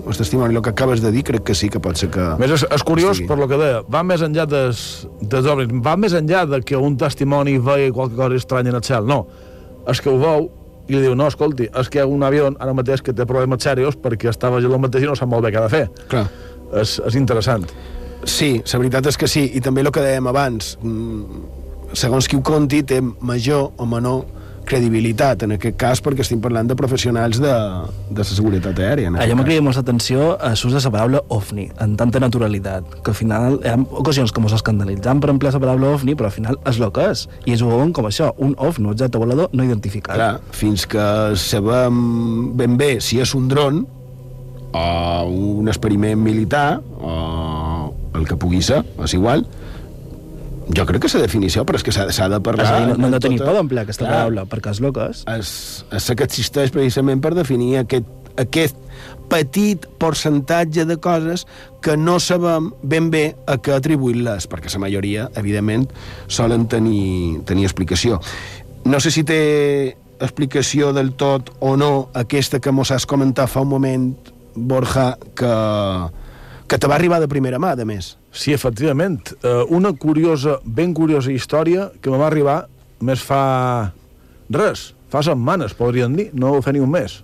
el 0.07 0.17
testimoni, 0.17 0.55
el 0.55 0.61
que 0.65 0.73
acabes 0.75 1.01
de 1.03 1.11
dir, 1.15 1.23
crec 1.27 1.43
que 1.51 1.55
sí 1.57 1.69
que 1.71 1.79
pot 1.83 1.97
ser 1.99 2.11
que... 2.13 2.21
A 2.33 2.37
més, 2.41 2.51
és, 2.57 2.65
és 2.69 2.83
curiós, 2.87 3.17
Sí. 3.21 3.25
per 3.27 3.35
lo 3.37 3.47
que 3.49 3.57
deia, 3.59 3.81
va 3.91 4.03
més 4.07 4.21
enllà 4.23 4.45
des, 4.49 4.81
dels 5.21 5.47
ovnis, 5.51 5.71
va 5.83 5.97
més 5.99 6.13
enllà 6.17 6.45
de 6.47 6.61
que 6.65 6.77
un 6.79 6.95
testimoni 6.97 7.57
veia 7.59 7.91
qualque 7.91 8.15
cosa 8.15 8.35
estranya 8.39 8.71
en 8.71 8.79
el 8.79 8.83
cel, 8.87 9.05
no. 9.07 9.25
És 9.89 9.99
que 10.01 10.09
ho 10.11 10.17
veu 10.21 10.47
i 10.87 10.95
li 10.95 11.01
diu, 11.05 11.15
no, 11.15 11.27
escolti, 11.29 11.67
és 11.77 11.89
que 11.89 11.99
hi 11.99 12.03
ha 12.03 12.09
un 12.09 12.23
avió 12.27 12.49
ara 12.51 12.73
mateix 12.75 13.03
que 13.05 13.13
té 13.15 13.25
problemes 13.29 13.63
serios 13.63 13.97
perquè 13.99 14.31
està 14.31 14.51
veient 14.53 14.71
el 14.71 14.81
mateix 14.81 15.05
i 15.05 15.09
no 15.09 15.15
sap 15.15 15.29
molt 15.31 15.45
bé 15.45 15.53
què 15.53 15.61
ha 15.61 15.65
de 15.67 15.71
fer. 15.71 15.85
Clar. 16.11 16.25
És, 16.81 16.97
és 17.07 17.17
interessant. 17.19 17.65
Sí, 18.27 18.53
la 18.61 18.79
veritat 18.79 19.09
és 19.09 19.17
que 19.17 19.29
sí, 19.29 19.47
i 19.57 19.61
també 19.63 19.81
el 19.81 19.91
que 19.93 20.03
dèiem 20.03 20.27
abans, 20.29 20.75
mm, 20.81 21.41
segons 21.97 22.27
qui 22.29 22.37
ho 22.37 22.43
conti, 22.45 22.83
té 22.83 23.01
major 23.01 23.71
o 23.77 23.87
menor 23.89 24.40
credibilitat, 24.71 25.45
en 25.45 25.55
aquest 25.57 25.77
cas 25.79 26.01
perquè 26.03 26.23
estem 26.25 26.41
parlant 26.43 26.69
de 26.69 26.77
professionals 26.79 27.41
de, 27.43 27.51
de 28.09 28.23
la 28.23 28.27
seguretat 28.27 28.79
aèria. 28.79 29.11
Allò 29.11 29.21
aquest 29.25 29.39
m'ha 29.39 29.47
cridat 29.47 29.65
molta 29.67 29.83
atenció 29.83 30.31
a 30.39 30.53
l'ús 30.55 30.75
de 30.75 30.81
la 30.83 30.93
paraula 30.95 31.23
ovni, 31.35 31.67
en 31.83 31.95
tanta 31.99 32.21
naturalitat, 32.23 32.97
que 33.03 33.13
al 33.13 33.17
final 33.17 33.59
hi 33.61 33.73
ha 33.73 33.77
ocasions 34.01 34.31
que 34.31 34.43
ens 34.43 34.57
escandalitzam 34.59 35.21
per 35.23 35.31
emplear 35.33 35.53
la 35.57 35.63
paraula 35.63 35.93
ovni, 35.97 36.15
però 36.17 36.31
al 36.31 36.35
final 36.35 36.59
és 36.69 36.79
el 36.79 36.91
que 36.95 37.07
és. 37.11 37.25
I 37.45 37.55
és 37.57 37.65
veuen 37.65 37.93
com 37.95 38.07
això, 38.09 38.31
un 38.39 38.55
ovni, 38.57 38.87
un 38.87 38.93
objecte 38.95 39.21
volador 39.21 39.51
no 39.53 39.65
identificat. 39.67 40.15
Clar, 40.15 40.33
fins 40.55 40.87
que 40.89 41.07
sabem 41.39 42.53
ben 42.57 42.77
bé 42.79 42.95
si 43.03 43.19
és 43.21 43.35
un 43.37 43.49
dron 43.51 43.83
o 44.71 44.85
un 45.59 45.67
experiment 45.67 46.19
militar 46.19 46.79
o 47.01 47.91
el 48.15 48.27
que 48.27 48.37
pugui 48.39 48.61
ser, 48.63 48.81
és 49.03 49.15
igual, 49.17 49.45
jo 50.69 50.85
crec 50.85 51.01
que 51.03 51.11
la 51.17 51.23
definició, 51.25 51.65
però 51.65 51.79
és 51.79 51.83
que 51.83 51.93
s'ha 51.95 52.07
s'ha 52.13 52.29
de 52.31 52.39
parlar... 52.43 52.65
És 52.65 52.71
a 52.71 52.79
dir, 52.79 52.93
no, 52.93 53.07
no 53.07 53.11
de 53.15 53.19
tenir 53.19 53.39
tota- 53.41 53.51
por 53.51 53.59
d'emplear 53.59 53.83
aquesta 53.87 54.05
Clar. 54.05 54.17
paraula, 54.17 54.45
perquè 54.45 54.71
és 54.71 54.81
el 54.81 54.93
que 54.93 55.07
és. 55.09 55.23
és, 55.37 55.53
és 55.97 56.11
que 56.17 56.27
existeix 56.27 56.71
precisament 56.71 57.21
per 57.23 57.33
definir 57.35 57.77
aquest, 57.81 58.07
aquest 58.39 58.77
petit 59.31 59.85
percentatge 59.99 60.85
de 60.85 60.97
coses 60.99 61.45
que 61.81 61.95
no 61.97 62.19
sabem 62.19 62.71
ben 62.83 63.09
bé 63.11 63.35
a 63.47 63.57
què 63.57 63.73
atribuir-les, 63.77 64.47
perquè 64.51 64.71
la 64.73 64.83
majoria, 64.85 65.29
evidentment, 65.39 65.87
solen 66.27 66.67
tenir, 66.67 67.41
tenir 67.47 67.65
explicació. 67.65 68.19
No 68.85 68.99
sé 68.99 69.11
si 69.11 69.23
té 69.23 69.97
explicació 70.21 70.91
del 70.93 71.13
tot 71.17 71.49
o 71.59 71.75
no 71.77 72.09
aquesta 72.13 72.59
que 72.61 72.71
mos 72.71 72.91
has 72.91 73.07
comentat 73.09 73.49
fa 73.49 73.63
un 73.65 73.71
moment, 73.71 74.11
Borja, 74.53 75.15
que, 75.33 75.51
que 76.71 76.77
te 76.79 76.87
va 76.87 76.95
arribar 76.95 77.19
de 77.19 77.27
primera 77.27 77.57
mà, 77.59 77.73
de 77.75 77.83
més. 77.83 78.13
Sí, 78.31 78.53
efectivament. 78.55 79.33
Eh, 79.43 79.49
una 79.75 79.91
curiosa, 79.91 80.55
ben 80.63 80.93
curiosa 80.95 81.33
història 81.33 81.89
que 81.99 82.11
me 82.13 82.19
va 82.21 82.29
arribar 82.29 82.61
més 83.03 83.19
fa... 83.27 83.91
res, 84.47 84.85
fa 85.11 85.19
setmanes, 85.27 85.75
podríem 85.75 86.15
dir, 86.15 86.29
no 86.31 86.53
fa 86.63 86.71
ni 86.71 86.79
un 86.79 86.93
mes. 86.93 87.17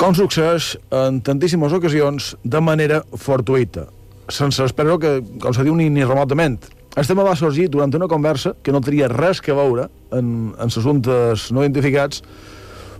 Com 0.00 0.16
succeeix 0.16 0.78
en 0.94 1.20
tantíssimes 1.26 1.74
ocasions 1.76 2.30
de 2.40 2.62
manera 2.64 3.02
fortuïta, 3.12 3.84
sense 4.32 4.64
esperar 4.64 4.96
que, 5.02 5.12
com 5.42 5.52
se 5.52 5.66
diu, 5.66 5.76
ni, 5.76 5.90
ni 5.92 6.06
remotament. 6.08 6.56
El 6.96 7.04
tema 7.04 7.26
va 7.26 7.36
sorgir 7.36 7.68
durant 7.68 7.92
una 7.98 8.08
conversa 8.08 8.54
que 8.64 8.72
no 8.72 8.80
tenia 8.80 9.10
res 9.12 9.42
que 9.44 9.52
veure 9.52 9.90
en, 10.16 10.54
en 10.56 10.72
assumptes 10.72 11.50
no 11.52 11.66
identificats, 11.66 12.24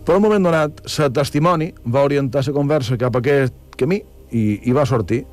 Però 0.05 0.15
en 0.15 0.23
un 0.23 0.29
moment 0.29 0.45
donat, 0.47 0.79
la 0.97 1.09
testimoni 1.13 1.67
va 1.85 2.01
orientar 2.07 2.41
la 2.41 2.53
conversa 2.55 2.95
cap 2.97 3.13
a 3.13 3.19
aquest 3.19 3.75
camí 3.77 3.99
i, 4.31 4.59
i 4.63 4.75
va 4.75 4.85
sortir. 4.89 5.23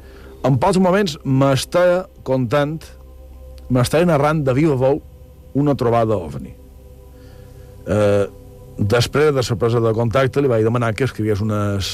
En 0.46 0.58
pocs 0.62 0.78
moments 0.82 1.16
m'estava 1.24 2.04
contant, 2.26 2.78
m'estava 3.72 4.06
narrant 4.08 4.44
de 4.46 4.54
viva 4.56 4.76
veu 4.78 5.00
una 5.56 5.74
trobada 5.78 6.18
ovni. 6.20 6.52
Eh, 7.86 8.26
després 8.76 9.32
de 9.34 9.42
la 9.42 9.58
presa 9.58 9.80
de 9.80 9.94
contacte 9.96 10.42
li 10.42 10.50
vaig 10.50 10.64
demanar 10.66 10.92
que 10.94 11.06
escrivies 11.08 11.40
unes, 11.40 11.90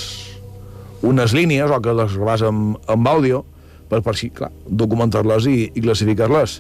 unes 1.07 1.35
línies 1.37 1.71
o 1.71 1.81
que 1.81 1.95
les 1.95 2.17
gravàs 2.17 2.43
amb, 2.49 2.79
amb 2.91 3.09
àudio 3.09 3.45
per, 3.89 4.01
per 4.01 4.15
així, 4.15 4.33
clar, 4.35 4.51
documentar-les 4.67 5.47
i, 5.47 5.59
i 5.75 5.85
classificar-les. 5.85 6.59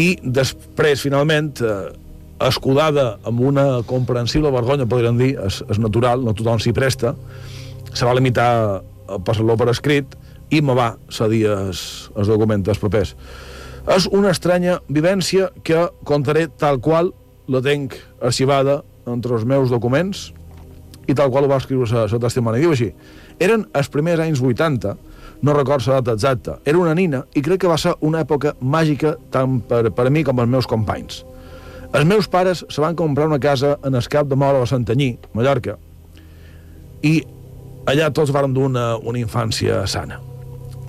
I 0.00 0.12
després, 0.22 1.02
finalment, 1.02 1.50
eh, 1.64 1.90
escudada 2.46 3.18
amb 3.28 3.42
una 3.44 3.82
comprensible 3.88 4.52
vergonya, 4.54 4.88
podríem 4.88 5.18
dir, 5.20 5.34
és, 5.44 5.60
és 5.68 5.80
natural, 5.82 6.22
no 6.24 6.36
tothom 6.36 6.60
s'hi 6.62 6.72
presta, 6.76 7.14
se 7.90 8.06
va 8.06 8.14
limitar 8.16 8.80
passar-lo 9.24 9.56
per 9.58 9.70
escrit 9.72 10.16
i 10.50 10.60
me 10.62 10.74
va 10.74 10.94
cedir 11.12 11.46
els, 11.52 12.10
els 12.16 12.30
documents 12.30 12.82
papers. 12.82 13.14
És 13.90 14.06
una 14.12 14.30
estranya 14.34 14.78
vivència 14.88 15.48
que 15.64 15.86
contaré 16.04 16.48
tal 16.60 16.80
qual 16.84 17.12
la 17.50 17.62
tenc 17.64 17.96
arxivada 18.20 18.80
entre 19.10 19.34
els 19.34 19.46
meus 19.48 19.70
documents 19.72 20.28
i 21.08 21.16
tal 21.16 21.30
qual 21.32 21.46
ho 21.46 21.50
va 21.50 21.58
escriure 21.58 21.88
la, 21.90 22.06
la 22.06 22.20
testimoni. 22.22 22.60
Diu 22.60 22.74
així, 22.74 22.90
eren 23.42 23.66
els 23.74 23.88
primers 23.90 24.20
anys 24.22 24.42
80, 24.44 24.94
no 25.42 25.56
recordo 25.56 25.90
la 25.90 26.00
data 26.00 26.14
exacta, 26.18 26.58
era 26.68 26.78
una 26.78 26.94
nina 26.94 27.24
i 27.34 27.42
crec 27.42 27.62
que 27.64 27.70
va 27.70 27.78
ser 27.80 27.94
una 28.04 28.20
època 28.20 28.52
màgica 28.60 29.16
tant 29.32 29.60
per, 29.66 29.86
per 29.96 30.06
a 30.06 30.12
mi 30.12 30.24
com 30.26 30.38
als 30.38 30.52
meus 30.52 30.68
companys. 30.68 31.24
Els 31.90 32.06
meus 32.06 32.28
pares 32.30 32.62
se 32.68 32.82
van 32.84 32.94
comprar 32.94 33.26
una 33.26 33.40
casa 33.42 33.78
en 33.82 33.96
el 33.98 34.06
cap 34.06 34.28
de 34.30 34.36
Mora 34.38 34.60
a 34.62 34.68
Santanyí, 34.68 35.16
Mallorca, 35.34 35.78
i 37.02 37.24
allà 37.88 38.10
tots 38.12 38.32
varen 38.34 38.54
dur 38.54 38.68
una, 38.68 38.96
una 38.96 39.20
infància 39.20 39.84
sana. 39.86 40.20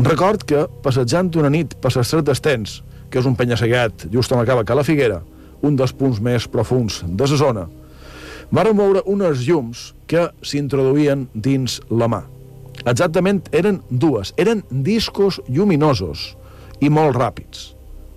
Record 0.01 0.43
que, 0.47 0.65
passejant 0.81 1.29
una 1.37 1.51
nit 1.53 1.75
per 1.81 1.91
l'estret 1.95 2.25
d'Estens, 2.25 2.79
que 3.11 3.19
és 3.19 3.27
un 3.27 3.35
penya-segat 3.37 4.07
just 4.13 4.31
on 4.31 4.41
acaba 4.41 4.65
Cala 4.65 4.85
Figuera, 4.87 5.21
un 5.61 5.75
dels 5.77 5.93
punts 5.93 6.21
més 6.23 6.47
profuns 6.49 7.01
de 7.05 7.27
la 7.27 7.37
zona, 7.37 7.67
varen 8.51 8.77
veure 8.77 9.03
unes 9.05 9.43
llums 9.47 9.91
que 10.07 10.29
s'introduïen 10.41 11.27
dins 11.33 11.79
la 11.89 12.09
mà. 12.11 12.23
Exactament 12.87 13.43
eren 13.53 13.81
dues, 13.89 14.33
eren 14.41 14.63
discos 14.71 15.39
lluminosos 15.47 16.31
i 16.81 16.89
molt 16.89 17.15
ràpids. 17.19 17.75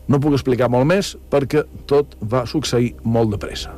No 0.08 0.20
puc 0.20 0.36
explicar 0.36 0.70
molt 0.72 0.88
més 0.88 1.14
perquè 1.32 1.64
tot 1.90 2.16
va 2.20 2.44
succeir 2.48 2.94
molt 3.04 3.34
de 3.34 3.40
pressa. 3.40 3.76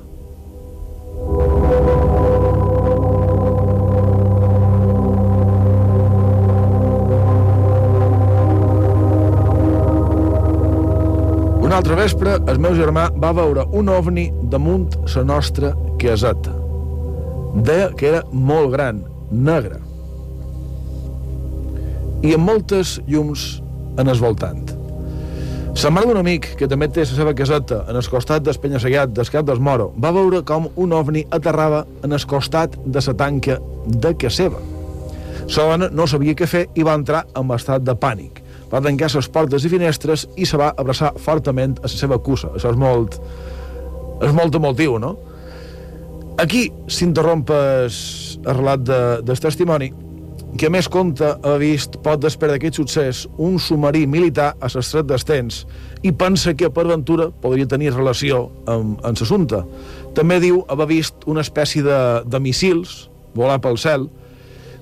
Un 1.17 1.86
altre 11.77 11.97
vespre, 11.99 12.39
el 12.49 12.57
meu 12.63 12.73
germà 12.73 13.11
va 13.21 13.35
veure 13.37 13.67
un 13.77 13.91
ovni 13.93 14.31
damunt 14.53 14.95
la 15.13 15.25
nostra 15.29 15.75
caseta. 16.01 16.55
Deia 17.67 17.91
que 17.97 18.09
era 18.09 18.23
molt 18.33 18.71
gran, 18.73 19.03
negre, 19.31 19.83
i 22.25 22.33
amb 22.33 22.49
moltes 22.49 22.97
llums 23.11 23.59
en 24.01 24.09
el 24.09 24.23
voltant. 24.25 24.65
La 25.77 25.91
mare 25.93 26.09
d'un 26.09 26.23
amic, 26.23 26.49
que 26.57 26.69
també 26.71 26.89
té 26.89 27.05
la 27.05 27.11
seva 27.11 27.35
caseta 27.37 27.83
en 27.91 28.01
el 28.01 28.09
costat 28.09 28.47
del 28.47 28.57
penya-segat 28.63 29.13
del 29.13 29.29
Cap 29.29 29.45
del 29.45 29.61
Moro, 29.61 29.91
va 30.01 30.15
veure 30.17 30.41
com 30.49 30.71
un 30.81 30.97
ovni 30.97 31.27
aterrava 31.29 31.85
en 32.03 32.17
el 32.17 32.25
costat 32.25 32.79
de 32.87 33.05
la 33.05 33.15
tanca 33.21 33.59
de 33.85 34.15
casa 34.17 34.37
seva. 34.49 34.65
La 35.53 35.69
dona 35.69 35.93
no 35.93 36.09
sabia 36.09 36.35
què 36.35 36.49
fer 36.49 36.67
i 36.75 36.83
va 36.83 36.97
entrar 36.97 37.27
en 37.37 37.53
estat 37.53 37.85
de 37.85 37.93
pànic. 37.93 38.46
Va 38.77 38.85
tancar 38.85 39.09
les 39.15 39.29
portes 39.33 39.65
i 39.65 39.73
finestres 39.73 40.27
i 40.37 40.45
se 40.45 40.61
va 40.61 40.75
abraçar 40.77 41.15
fortament 41.17 41.79
a 41.81 41.89
la 41.89 41.93
seva 41.93 42.21
cussa. 42.21 42.53
Això 42.59 42.75
és 42.75 42.81
molt... 42.81 43.17
és 44.21 44.33
molt 44.37 44.55
emotiu, 44.57 44.99
no? 45.01 45.17
Aquí 46.41 46.67
s'interromp 46.93 47.49
el 47.57 47.89
relat 48.45 48.83
de, 48.85 48.99
del 49.25 49.41
testimoni 49.41 49.89
que 50.57 50.69
més 50.73 50.87
compte 50.89 51.27
ha 51.37 51.55
vist 51.61 51.99
pot 52.05 52.21
després 52.21 52.53
d'aquest 52.53 52.79
succés 52.79 53.23
un 53.43 53.59
submarí 53.61 54.07
militar 54.09 54.55
a 54.61 54.71
l'estret 54.73 55.09
d'Estens 55.09 55.65
i 56.07 56.13
pensa 56.17 56.55
que 56.57 56.71
per 56.73 56.87
ventura 56.89 57.29
podria 57.43 57.69
tenir 57.69 57.93
relació 57.93 58.47
amb, 58.65 58.97
amb 59.05 59.21
l'assumpte. 59.21 59.63
També 60.17 60.39
diu 60.41 60.63
haver 60.73 60.89
vist 60.95 61.27
una 61.29 61.45
espècie 61.45 61.85
de, 61.85 62.01
de 62.25 62.41
missils 62.41 63.07
volar 63.37 63.59
pel 63.61 63.77
cel, 63.81 64.09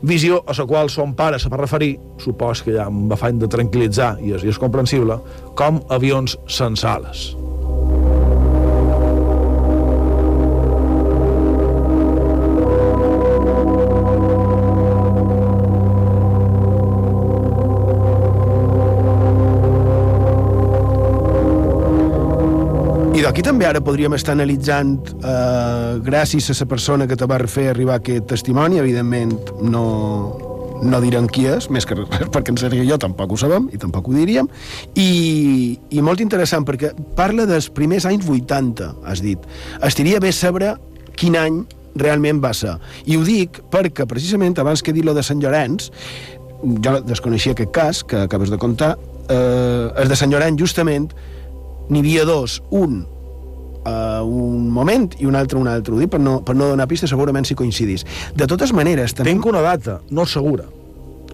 visió 0.04 0.42
a 0.46 0.54
la 0.56 0.66
qual 0.66 0.90
son 0.90 1.14
pare 1.14 1.38
se 1.38 1.48
va 1.48 1.60
referir, 1.60 1.98
supos 2.18 2.62
que 2.62 2.76
ja 2.76 2.86
amb 2.90 3.12
afany 3.12 3.40
de 3.40 3.48
tranquil·litzar, 3.48 4.18
i 4.20 4.36
és, 4.36 4.44
i 4.44 4.52
és 4.52 4.60
comprensible, 4.60 5.18
com 5.56 5.82
avions 5.88 6.38
sense 6.46 6.86
ales. 6.86 7.32
I 23.24 23.26
d'aquí 23.26 23.40
també 23.40 23.64
ara 23.64 23.80
podríem 23.80 24.12
estar 24.12 24.34
analitzant, 24.34 24.98
eh, 25.24 25.96
gràcies 26.04 26.50
a 26.52 26.54
la 26.58 26.66
persona 26.68 27.06
que 27.08 27.16
te 27.16 27.24
va 27.24 27.38
fer 27.48 27.70
arribar 27.70 27.94
aquest 27.96 28.26
testimoni, 28.28 28.76
evidentment 28.76 29.32
no, 29.62 29.84
no 30.84 31.00
direm 31.00 31.24
qui 31.32 31.46
és, 31.48 31.70
més 31.72 31.86
que 31.88 31.96
res, 31.96 32.10
perquè 32.34 32.52
en 32.52 32.58
sèrio 32.60 32.84
jo 32.84 32.98
tampoc 33.00 33.32
ho 33.32 33.38
sabem 33.40 33.70
i 33.72 33.80
tampoc 33.80 34.10
ho 34.10 34.12
diríem, 34.12 34.50
i, 35.00 35.78
i 35.88 36.02
molt 36.04 36.20
interessant 36.20 36.66
perquè 36.68 36.90
parla 37.16 37.46
dels 37.48 37.70
primers 37.72 38.04
anys 38.04 38.28
80, 38.28 38.90
has 39.08 39.24
dit. 39.24 39.40
Estaria 39.80 40.20
bé 40.20 40.28
saber 40.28 40.74
quin 41.16 41.40
any 41.40 41.62
realment 41.96 42.44
va 42.44 42.52
ser. 42.52 42.76
I 43.08 43.16
ho 43.16 43.24
dic 43.24 43.62
perquè, 43.72 44.04
precisament, 44.04 44.58
abans 44.60 44.84
que 44.84 44.92
dit 44.92 45.08
lo 45.08 45.16
de 45.16 45.24
Sant 45.24 45.40
Llorenç, 45.40 45.88
jo 46.60 46.98
desconeixia 47.08 47.56
aquest 47.56 47.72
cas 47.72 48.04
que 48.04 48.20
acabes 48.26 48.52
de 48.52 48.60
contar, 48.60 48.98
eh, 49.30 49.88
el 49.96 50.12
de 50.12 50.20
Sant 50.20 50.28
Llorenç, 50.28 50.60
justament, 50.60 51.08
n'hi 51.88 52.04
havia 52.04 52.28
dos, 52.28 52.60
un 52.68 53.06
a 53.84 54.22
un 54.24 54.70
moment 54.72 55.08
i 55.20 55.28
un 55.28 55.36
altre 55.38 55.58
un 55.60 55.68
altre. 55.70 55.94
Ho 55.94 56.00
dic 56.00 56.12
per 56.12 56.20
no, 56.22 56.38
per 56.44 56.56
no 56.56 56.70
donar 56.72 56.88
pista, 56.90 57.08
segurament 57.10 57.46
si 57.48 57.56
coincidís. 57.58 58.06
De 58.36 58.48
totes 58.50 58.72
maneres... 58.76 59.14
També... 59.14 59.32
Tinc 59.32 59.46
una 59.50 59.62
data, 59.64 60.00
no 60.10 60.26
segura. 60.26 60.66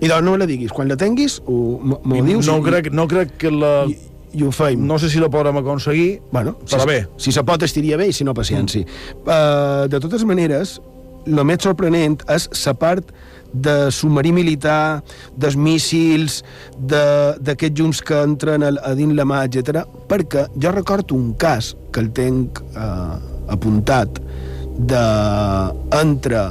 I 0.01 0.09
doncs 0.09 0.25
no 0.25 0.35
me 0.35 0.41
la 0.41 0.49
diguis. 0.49 0.73
Quan 0.73 0.89
la 0.89 0.97
tinguis, 1.01 1.41
m'ho 1.47 2.23
dius... 2.27 2.47
No, 2.49 2.61
i, 2.61 2.67
crec, 2.69 2.93
no 2.97 3.07
crec 3.11 3.37
que 3.41 3.53
la... 3.53 3.75
I, 3.91 3.97
i 4.33 4.45
ho 4.47 4.53
feim. 4.55 4.83
No 4.87 4.99
sé 5.03 5.11
si 5.13 5.21
la 5.21 5.29
podrem 5.33 5.59
aconseguir, 5.61 6.21
bueno, 6.31 6.55
però 6.63 6.85
si, 6.85 6.89
bé. 6.89 7.01
Si 7.21 7.35
se 7.35 7.45
pot, 7.47 7.63
estiria 7.67 7.99
bé, 8.01 8.11
i 8.11 8.17
si 8.17 8.25
no, 8.27 8.35
paciència. 8.37 8.87
Mm. 8.87 9.27
Uh, 9.27 9.89
de 9.91 10.01
totes 10.03 10.25
maneres, 10.29 10.79
el 11.27 11.43
més 11.45 11.61
sorprenent 11.67 12.21
és 12.33 12.49
la 12.65 12.75
part 12.79 13.13
de 13.53 13.91
submarí 13.95 14.33
militar, 14.33 15.03
dels 15.37 15.57
míssils, 15.57 16.41
d'aquests 16.79 17.77
llums 17.79 18.03
que 18.07 18.23
entren 18.23 18.65
a, 18.67 18.73
a 18.87 18.95
dins 18.99 19.17
la 19.17 19.27
mà, 19.29 19.43
etc. 19.49 19.85
Perquè 20.11 20.47
jo 20.61 20.73
recordo 20.75 21.19
un 21.19 21.35
cas 21.41 21.75
que 21.93 22.03
el 22.05 22.11
tenc 22.17 22.63
eh, 22.73 23.15
apuntat 23.51 24.21
de 24.81 25.05
entre 26.01 26.43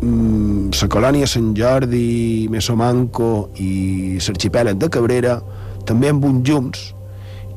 mm, 0.00 0.72
la 0.80 0.90
colònia 0.92 1.28
Sant 1.28 1.52
Jordi, 1.58 2.48
Mesomanco 2.52 3.50
i 3.62 4.18
l'arxipèlag 4.20 4.78
de 4.80 4.90
Cabrera, 4.92 5.40
també 5.86 6.10
amb 6.10 6.24
uns 6.26 6.46
llums, 6.46 6.92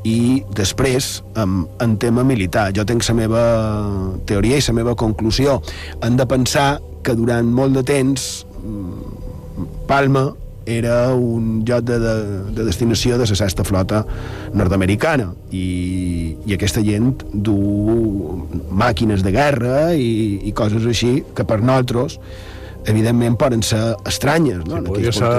i 0.08 0.44
després 0.56 1.20
en, 1.36 1.66
en 1.84 1.98
tema 2.00 2.24
militar. 2.24 2.70
Jo 2.76 2.86
tenc 2.88 3.04
la 3.10 3.16
meva 3.18 3.44
teoria 4.30 4.60
i 4.60 4.64
la 4.64 4.76
meva 4.78 4.96
conclusió. 4.96 5.60
Hem 6.06 6.16
de 6.20 6.28
pensar 6.30 6.80
que 7.04 7.16
durant 7.18 7.48
molt 7.56 7.78
de 7.78 7.84
temps 7.88 8.30
Palma 9.90 10.30
era 10.70 11.16
un 11.16 11.64
lloc 11.66 11.82
de, 11.88 11.98
de, 12.00 12.14
de 12.54 12.66
destinació 12.68 13.18
de 13.18 13.26
la 13.26 13.38
sexta 13.38 13.66
flota 13.66 14.04
nord-americana 14.54 15.32
i, 15.52 16.36
i 16.46 16.54
aquesta 16.54 16.84
gent 16.86 17.16
du 17.34 17.58
màquines 18.70 19.26
de 19.26 19.34
guerra 19.34 19.80
i, 19.98 20.40
i 20.46 20.54
coses 20.54 20.86
així 20.86 21.20
que 21.36 21.46
per 21.48 21.60
nosaltres 21.64 22.20
evidentment 22.90 23.36
poden 23.40 23.64
ser 23.66 23.82
estranyes 24.08 24.62
no? 24.68 24.78
Sí, 24.80 24.86
podria 24.88 25.14
ser 25.16 25.30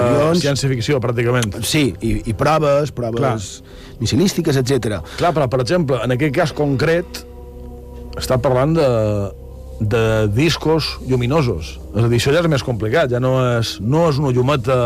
ciència-ficció, 0.43 0.99
pràcticament. 1.03 1.55
Sí, 1.65 1.89
i, 2.03 2.13
i 2.29 2.35
proves, 2.37 2.91
proves 2.95 3.17
Clar. 3.17 3.97
missilístiques, 4.03 4.59
etc. 4.61 4.99
Clar, 5.17 5.33
però, 5.35 5.47
per 5.51 5.61
exemple, 5.63 5.99
en 6.05 6.13
aquest 6.15 6.35
cas 6.35 6.53
concret, 6.55 7.23
està 8.19 8.37
parlant 8.41 8.75
de, 8.77 8.87
de 9.81 10.27
discos 10.29 10.97
lluminosos. 11.09 11.75
És 11.95 12.03
a 12.05 12.07
dir, 12.07 12.19
això 12.21 12.33
ja 12.35 12.43
és 12.43 12.49
més 12.51 12.63
complicat, 12.65 13.09
ja 13.11 13.19
no 13.23 13.33
és, 13.57 13.79
no 13.81 14.07
és 14.11 14.21
una 14.21 14.33
llumeta... 14.35 14.77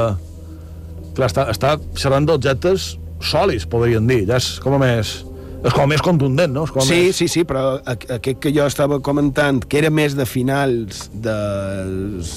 Clar, 1.16 1.30
està, 1.32 1.46
està 1.52 1.76
xerrant 1.96 2.26
d'objectes 2.28 2.96
sòlids, 3.24 3.68
podríem 3.72 4.08
dir. 4.08 4.24
Ja 4.30 4.40
és 4.42 4.56
com 4.64 4.76
a 4.78 4.82
més... 4.82 5.18
És 5.66 5.74
com 5.74 5.88
més 5.90 6.04
contundent, 6.06 6.52
no? 6.54 6.66
És 6.68 6.72
com 6.76 6.84
Sí, 6.86 7.08
més... 7.08 7.18
sí, 7.18 7.28
sí, 7.32 7.42
però 7.48 7.80
aquest 7.90 8.38
que 8.44 8.52
jo 8.54 8.68
estava 8.70 9.00
comentant, 9.02 9.64
que 9.66 9.80
era 9.80 9.90
més 9.90 10.14
de 10.14 10.28
finals 10.30 11.08
dels 11.24 12.34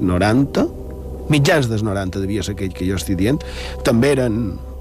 90, 0.00 0.66
mitjans 1.32 1.66
dels 1.70 1.82
90 1.86 2.22
devia 2.22 2.44
ser 2.46 2.54
aquell 2.54 2.72
que 2.76 2.86
jo 2.86 2.98
estic 3.00 3.18
dient, 3.18 3.40
també 3.86 4.12
eren 4.14 4.36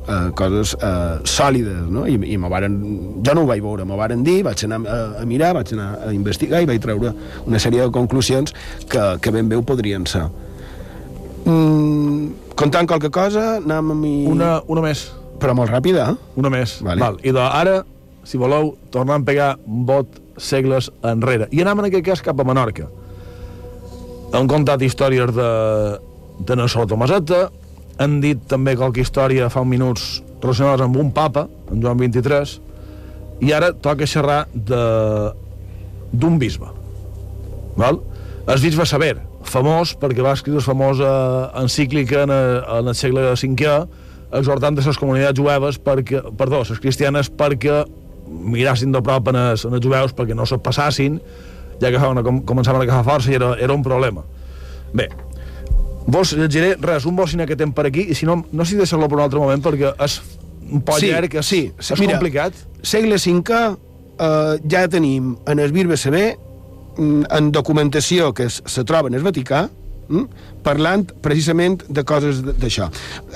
eh, 0.09 0.31
coses 0.37 0.75
eh, 0.75 1.19
sòlides, 1.29 1.85
no? 1.93 2.05
I, 2.09 2.17
i 2.33 2.37
varen, 2.41 2.77
jo 3.25 3.35
no 3.35 3.45
ho 3.45 3.49
vaig 3.49 3.61
veure, 3.63 3.85
me 3.87 3.97
varen 3.99 4.23
dir, 4.25 4.41
vaig 4.47 4.63
anar 4.67 4.81
a, 4.83 4.99
a 5.21 5.25
mirar, 5.29 5.53
vaig 5.57 5.73
anar 5.75 5.89
a 6.07 6.11
investigar 6.15 6.63
i 6.63 6.69
vaig 6.69 6.81
treure 6.83 7.13
una 7.45 7.61
sèrie 7.61 7.85
de 7.85 7.93
conclusions 7.95 8.55
que, 8.89 9.05
que 9.21 9.33
ben 9.35 9.49
bé 9.49 9.59
ho 9.59 9.65
podrien 9.65 10.07
ser. 10.09 10.25
Mm, 11.45 12.53
contant 12.59 12.89
qualque 12.89 13.11
cosa, 13.13 13.55
anem 13.61 13.93
a 13.93 13.97
mi... 13.97 14.13
Una, 14.29 14.57
una 14.67 14.83
més. 14.85 15.07
Però 15.39 15.55
molt 15.55 15.71
ràpida, 15.71 16.11
eh? 16.11 16.33
Una 16.41 16.51
més. 16.51 16.79
Vale. 16.83 17.01
Val. 17.01 17.19
I 17.23 17.33
de, 17.35 17.43
ara, 17.45 17.79
si 18.27 18.39
voleu, 18.41 18.73
tornem 18.93 19.21
a 19.21 19.25
pegar 19.25 19.53
un 19.65 19.85
bot 19.87 20.19
segles 20.39 20.89
enrere. 21.05 21.47
I 21.55 21.63
anem 21.63 21.83
en 21.83 21.89
aquest 21.89 22.05
cas 22.07 22.23
cap 22.25 22.39
a 22.39 22.47
Menorca. 22.47 22.89
Han 24.35 24.49
contat 24.51 24.83
històries 24.85 25.31
de, 25.33 25.49
de 26.45 26.57
Nassau 26.59 26.85
Tomaseta, 26.89 27.47
han 27.99 28.19
dit 28.23 28.41
també 28.47 28.75
qualque 28.79 29.03
història 29.03 29.49
fa 29.51 29.63
uns 29.63 29.73
minuts 29.75 30.09
relacionades 30.41 30.85
amb 30.85 30.97
un 30.97 31.11
papa, 31.11 31.47
en 31.71 31.81
Joan 31.83 31.99
23, 31.99 32.59
i 33.43 33.53
ara 33.55 33.73
toca 33.75 34.07
xerrar 34.07 34.45
d'un 34.53 36.39
bisbe. 36.39 36.71
Val? 37.79 37.99
El 38.49 38.61
bisbe 38.63 38.85
Saber, 38.87 39.17
famós 39.45 39.93
perquè 39.99 40.23
va 40.25 40.33
escriure 40.35 40.61
la 40.61 40.65
famosa 40.65 41.09
encíclica 41.61 42.23
en, 42.25 42.31
en 42.31 42.91
el 42.91 42.95
segle 42.95 43.27
V 43.35 43.73
exhortant 44.39 44.75
de 44.77 44.85
les 44.85 44.97
comunitats 44.97 45.39
jueves 45.39 45.79
perquè, 45.81 46.21
perdó, 46.37 46.63
les 46.67 46.81
cristianes 46.81 47.29
perquè 47.29 47.83
mirassin 48.29 48.91
de 48.93 49.01
prop 49.01 49.31
en 49.31 49.39
els, 49.39 49.65
en 49.65 49.73
els 49.73 49.85
jueus 49.85 50.13
perquè 50.13 50.37
no 50.37 50.45
se 50.45 50.59
passassin 50.61 51.19
ja 51.81 51.89
que 51.89 52.01
començaven 52.45 52.81
a 52.81 52.85
agafar 52.85 53.05
força 53.07 53.31
i 53.31 53.39
era, 53.39 53.55
era 53.57 53.73
un 53.73 53.83
problema 53.83 54.25
bé, 54.93 55.09
vos 56.11 56.33
llegiré 56.37 56.75
res, 56.81 57.05
un 57.05 57.15
bocina 57.17 57.47
que 57.49 57.57
tem 57.59 57.73
per 57.75 57.87
aquí 57.89 58.09
i 58.09 58.17
si 58.17 58.27
no, 58.29 58.41
no 58.51 58.65
sé 58.65 58.75
si 58.75 58.81
deixar-lo 58.81 59.09
per 59.09 59.19
un 59.19 59.25
altre 59.25 59.41
moment 59.41 59.63
perquè 59.63 59.93
és 60.05 60.19
un 60.69 60.83
poc 60.85 61.01
Sí, 61.01 61.11
llarg, 61.13 61.39
és, 61.41 61.47
sí, 61.47 61.61
és 61.79 61.99
mira, 61.99 62.17
complicat 62.17 62.57
Segle 62.85 63.17
V 63.19 63.59
eh, 64.19 64.55
ja 64.69 64.87
tenim 64.87 65.35
en 65.47 65.59
el 65.59 65.73
Bisbe 65.75 65.97
Sever 65.97 66.37
mm, 66.97 67.29
en 67.29 67.51
documentació 67.51 68.33
que 68.33 68.49
es, 68.49 68.61
se 68.65 68.83
troba 68.83 69.09
en 69.09 69.17
el 69.17 69.25
Vaticà 69.25 69.67
mm, 70.09 70.25
parlant 70.65 71.05
precisament 71.23 71.79
de 71.87 72.03
coses 72.03 72.41
d'això. 72.43 72.89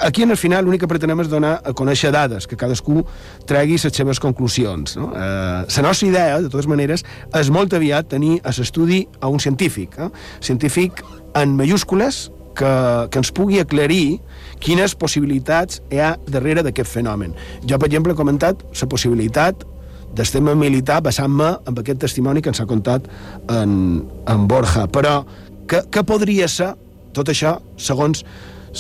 Aquí, 0.03 0.25
en 0.25 0.33
el 0.35 0.37
final, 0.37 0.65
l'únic 0.65 0.83
que 0.83 0.89
pretenem 0.91 1.23
és 1.23 1.29
donar 1.31 1.53
a 1.63 1.71
conèixer 1.77 2.11
dades, 2.11 2.47
que 2.49 2.57
cadascú 2.59 3.05
tregui 3.47 3.77
les 3.79 3.95
seves 3.95 4.19
conclusions. 4.19 4.97
No? 4.99 5.11
Eh, 5.15 5.63
la 5.63 5.85
nostra 5.87 6.09
idea, 6.09 6.41
de 6.41 6.51
totes 6.51 6.67
maneres, 6.67 7.05
és 7.39 7.51
molt 7.53 7.73
aviat 7.73 8.11
tenir 8.11 8.39
a 8.43 8.51
l'estudi 8.57 9.05
a 9.21 9.31
un 9.31 9.39
científic, 9.39 9.95
eh? 9.97 10.09
científic 10.41 11.03
en 11.39 11.55
mayúscules, 11.55 12.27
que, 12.57 12.71
que 13.09 13.21
ens 13.21 13.31
pugui 13.35 13.59
aclarir 13.61 14.19
quines 14.63 14.95
possibilitats 14.95 15.81
hi 15.91 16.01
ha 16.01 16.13
darrere 16.29 16.63
d'aquest 16.65 16.89
fenomen. 16.89 17.33
Jo, 17.65 17.79
per 17.79 17.89
exemple, 17.89 18.13
he 18.13 18.19
comentat 18.19 18.63
la 18.63 18.89
possibilitat 18.89 19.65
del 20.13 20.29
tema 20.29 20.53
militar 20.55 21.01
basant-me 21.01 21.49
en 21.65 21.79
aquest 21.81 22.03
testimoni 22.05 22.41
que 22.41 22.51
ens 22.53 22.61
ha 22.61 22.69
contat 22.69 23.07
en, 23.49 24.03
en 24.29 24.47
Borja. 24.47 24.85
Però 24.93 25.23
què, 25.67 26.03
podria 26.05 26.47
ser 26.51 26.73
tot 27.17 27.29
això 27.33 27.57
segons 27.77 28.23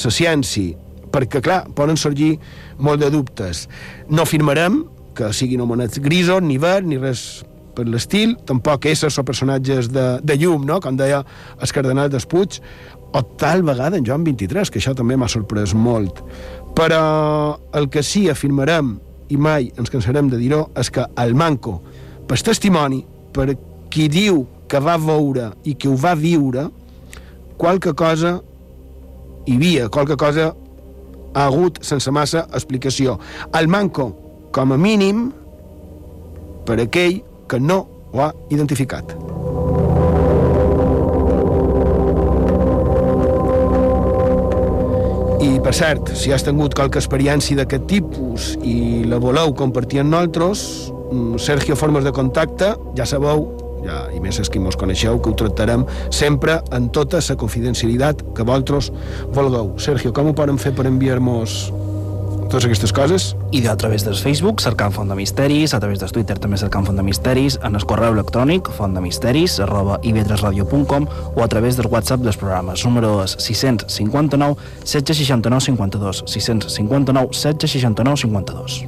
la 0.03 0.13
ciència? 0.13 0.77
Perquè, 1.13 1.41
clar, 1.45 1.63
poden 1.77 1.97
sorgir 1.97 2.35
molt 2.81 3.01
de 3.01 3.09
dubtes. 3.13 3.67
No 4.09 4.25
afirmarem 4.25 4.83
que 5.17 5.29
siguin 5.33 5.61
homonets 5.61 6.01
grisos, 6.01 6.41
ni 6.41 6.57
verds, 6.61 6.89
ni 6.89 6.97
res 6.97 7.43
per 7.73 7.85
l'estil, 7.89 8.35
tampoc 8.45 8.85
éssers 8.89 9.17
o 9.17 9.25
personatges 9.25 9.89
de, 9.93 10.05
de 10.21 10.37
llum, 10.37 10.65
no? 10.65 10.79
com 10.81 10.97
deia 10.97 11.23
el 11.57 11.73
cardenal 11.73 12.11
Despuig, 12.13 12.59
o 13.13 13.21
tal 13.37 13.61
vegada 13.63 13.97
en 13.97 14.05
Joan 14.05 14.23
23, 14.25 14.71
que 14.73 14.81
això 14.81 14.95
també 14.97 15.15
m'ha 15.17 15.29
sorprès 15.29 15.75
molt. 15.77 16.23
Però 16.73 17.57
el 17.77 17.89
que 17.93 18.03
sí 18.03 18.25
afirmarem, 18.29 18.95
i 19.29 19.37
mai 19.37 19.69
ens 19.77 19.91
cansarem 19.93 20.29
de 20.29 20.39
dir-ho, 20.41 20.65
és 20.77 20.89
que 20.93 21.05
el 21.21 21.35
manco, 21.37 21.79
per 22.27 22.39
testimoni, 22.41 23.03
per 23.33 23.53
qui 23.93 24.09
diu 24.09 24.43
que 24.69 24.81
va 24.81 24.97
veure 24.97 25.51
i 25.69 25.75
que 25.77 25.89
ho 25.89 25.95
va 25.99 26.15
viure, 26.17 26.67
qualque 27.61 27.93
cosa 27.93 28.39
hi 29.45 29.57
havia, 29.57 29.89
qualque 29.93 30.17
cosa 30.17 30.49
ha 31.33 31.45
hagut 31.45 31.81
sense 31.85 32.11
massa 32.11 32.47
explicació. 32.53 33.19
El 33.53 33.67
manco, 33.67 34.09
com 34.53 34.73
a 34.73 34.77
mínim, 34.77 35.29
per 36.65 36.79
aquell 36.81 37.21
que 37.49 37.59
no 37.59 37.83
ho 38.13 38.25
ha 38.25 38.33
identificat. 38.49 39.17
I, 45.43 45.57
per 45.59 45.73
cert, 45.75 46.13
si 46.15 46.31
has 46.31 46.45
tingut 46.45 46.75
qualque 46.77 47.01
experiència 47.01 47.57
d'aquest 47.59 47.83
tipus 47.91 48.53
i 48.63 49.03
la 49.09 49.19
voleu 49.19 49.51
compartir 49.59 49.99
amb 49.99 50.13
nosaltres, 50.13 50.61
mm, 51.11 51.35
Sergio 51.35 51.75
Formes 51.75 52.05
de 52.07 52.13
Contacte, 52.15 52.69
ja 52.95 53.05
sabeu, 53.05 53.43
ja, 53.83 54.05
i 54.15 54.21
més 54.23 54.39
els 54.39 54.49
que 54.49 54.61
mos 54.63 54.77
coneixeu, 54.79 55.19
que 55.19 55.29
ho 55.29 55.35
tractarem 55.35 55.83
sempre 56.11 56.61
en 56.71 56.87
tota 56.95 57.19
la 57.19 57.35
confidencialitat 57.35 58.23
que 58.33 58.43
vosaltres 58.43 58.91
vulgueu. 59.33 59.73
Sergio, 59.77 60.13
com 60.13 60.31
ho 60.31 60.33
poden 60.33 60.57
fer 60.57 60.71
per 60.71 60.87
enviar-nos 60.87 61.73
totes 62.53 62.67
aquestes 62.67 62.93
coses? 62.93 63.35
I 63.51 63.65
a 63.65 63.75
través 63.75 64.03
del 64.05 64.15
Facebook, 64.15 64.61
cercant 64.61 64.93
Font 64.93 65.09
de 65.09 65.15
Misteris, 65.17 65.73
a 65.73 65.79
través 65.79 65.99
del 65.99 66.11
Twitter 66.13 66.37
també 66.37 66.59
cercant 66.61 66.85
Font 66.85 66.97
de 66.97 67.01
Misteris, 67.01 67.57
en 67.65 67.73
el 67.73 67.85
correu 67.89 68.13
electrònic 68.13 68.69
fontdemisteris 68.77 69.57
arroba 69.63 69.97
ib3radio.com 70.05 71.07
o 71.33 71.41
a 71.41 71.47
través 71.49 71.77
del 71.77 71.89
WhatsApp 71.89 72.21
dels 72.21 72.37
programes. 72.37 72.85
Número 72.85 73.23
és 73.23 73.33
659 73.41 74.53
769 74.85 75.65
52 75.65 76.23
659 76.29 77.33
769 77.33 78.17
52. 78.21 78.85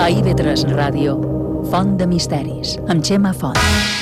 A 0.00 0.08
IB3 0.08 0.64
Ràdio, 0.72 1.18
Font 1.68 1.98
de 2.00 2.08
Misteris, 2.08 2.78
amb 2.88 3.04
Xema 3.04 3.36
Font. 3.36 3.93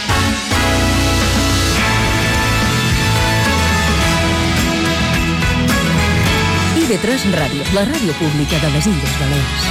IB3 6.93 7.31
Ràdio, 7.33 7.65
la 7.73 7.87
ràdio 7.89 8.13
pública 8.19 8.59
de 8.61 8.69
les 8.69 8.85
Illes 8.85 9.13
Balears. 9.17 9.63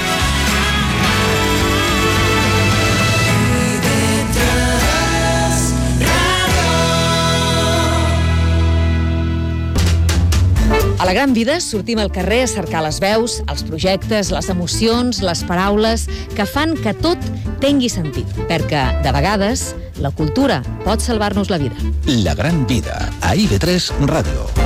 A 10.97 11.05
la 11.05 11.13
gran 11.13 11.35
vida 11.37 11.59
sortim 11.61 12.01
al 12.01 12.09
carrer 12.09 12.41
a 12.41 12.49
cercar 12.49 12.81
les 12.87 12.97
veus, 13.03 13.43
els 13.45 13.61
projectes, 13.69 14.33
les 14.33 14.49
emocions, 14.49 15.21
les 15.21 15.45
paraules 15.45 16.07
que 16.33 16.49
fan 16.49 16.73
que 16.73 16.95
tot 17.05 17.21
tingui 17.61 17.93
sentit, 17.93 18.25
perquè, 18.49 18.87
de 19.05 19.13
vegades, 19.13 19.75
la 20.01 20.09
cultura 20.09 20.63
pot 20.87 21.05
salvar-nos 21.05 21.53
la 21.53 21.61
vida. 21.61 21.77
La 22.25 22.33
gran 22.33 22.65
vida, 22.65 22.97
a 23.21 23.37
IB3 23.37 24.09
Ràdio. 24.09 24.60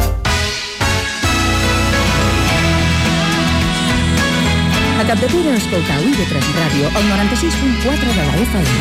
Capdepera 5.15 5.55
escoltau 5.55 6.01
IB3 6.11 6.47
Ràdio, 6.57 6.89
el 6.99 7.05
96.4 7.07 8.03
de 8.03 8.15
la 8.19 8.35
FM. 8.43 8.71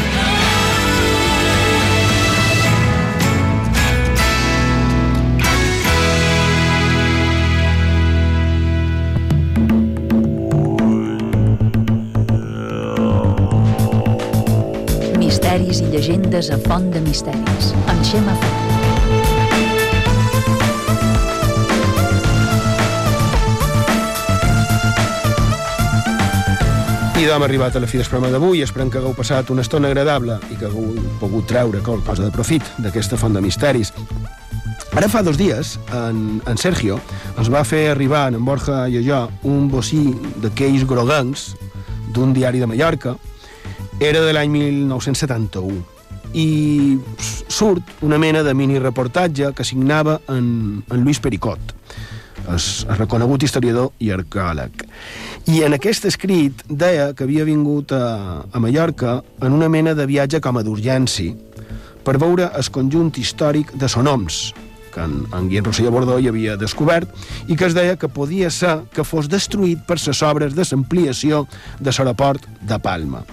Misteris 15.22 15.78
i 15.78 15.86
llegendes 15.94 16.50
a 16.50 16.58
Font 16.66 16.90
de 16.90 17.04
Misteris, 17.06 17.70
amb 17.86 18.02
Xema 18.10 18.34
Font. 18.42 18.83
I 27.24 27.26
doncs 27.26 27.38
hem 27.38 27.44
arribat 27.46 27.76
a 27.76 27.80
la 27.80 27.86
fi 27.88 27.96
del 27.96 28.04
programa 28.04 28.34
d'avui. 28.34 28.58
Esperem 28.60 28.90
que 28.92 28.98
hagueu 29.00 29.14
passat 29.16 29.48
una 29.48 29.62
estona 29.64 29.88
agradable 29.88 30.34
i 30.52 30.58
que 30.60 30.66
hagueu 30.68 30.90
pogut 31.16 31.46
treure 31.48 31.80
cosa 31.80 32.20
de 32.20 32.28
profit 32.34 32.66
d'aquesta 32.84 33.16
font 33.16 33.32
de 33.32 33.40
misteris. 33.40 33.94
Ara 34.92 35.08
fa 35.08 35.22
dos 35.24 35.38
dies, 35.40 35.78
en, 35.96 36.42
en 36.44 36.60
Sergio 36.60 36.98
ens 37.38 37.48
va 37.48 37.64
fer 37.64 37.86
arribar, 37.94 38.26
en 38.28 38.44
Borja 38.44 38.82
i 38.92 39.00
jo, 39.06 39.22
un 39.48 39.70
bocí 39.72 40.02
d'aquells 40.44 40.84
groguencs 40.84 41.46
d'un 42.12 42.36
diari 42.36 42.60
de 42.60 42.68
Mallorca. 42.68 43.16
Era 44.04 44.20
de 44.20 44.36
l'any 44.36 44.52
1971. 44.52 45.80
i 46.34 46.98
surt 47.48 48.02
una 48.02 48.18
mena 48.18 48.42
de 48.42 48.52
mini-reportatge 48.58 49.54
que 49.54 49.64
signava 49.64 50.18
en, 50.28 50.82
en 50.90 51.04
Lluís 51.04 51.20
Pericot, 51.22 51.72
el 52.50 52.96
reconegut 52.98 53.46
historiador 53.46 53.92
i 54.02 54.10
arqueòleg. 54.10 54.82
I 55.44 55.60
en 55.66 55.76
aquest 55.76 56.06
escrit 56.08 56.62
deia 56.70 57.10
que 57.12 57.26
havia 57.26 57.44
vingut 57.44 57.92
a, 57.92 58.44
a 58.48 58.60
Mallorca 58.64 59.18
en 59.44 59.52
una 59.52 59.68
mena 59.68 59.92
de 59.92 60.06
viatge 60.08 60.40
com 60.40 60.56
a 60.56 60.62
d'urgència 60.64 61.34
per 62.04 62.16
veure 62.20 62.46
el 62.48 62.70
conjunt 62.72 63.10
històric 63.20 63.74
de 63.80 63.88
Sonoms, 63.88 64.54
que 64.94 65.04
en, 65.04 65.22
en 65.36 65.50
Guillem 65.50 65.68
Rosselló 65.68 65.92
Bordó 65.92 66.16
hi 66.20 66.30
havia 66.30 66.56
descobert, 66.60 67.12
i 67.48 67.56
que 67.60 67.68
es 67.68 67.76
deia 67.76 67.96
que 68.00 68.08
podia 68.08 68.48
ser 68.48 68.78
que 68.96 69.04
fos 69.04 69.28
destruït 69.28 69.84
per 69.88 69.98
les 70.00 70.22
obres 70.24 70.56
de 70.56 70.64
l'ampliació 70.70 71.44
de 71.80 71.92
l'aeroport 71.92 72.48
de 72.60 72.80
Palma. 72.80 73.24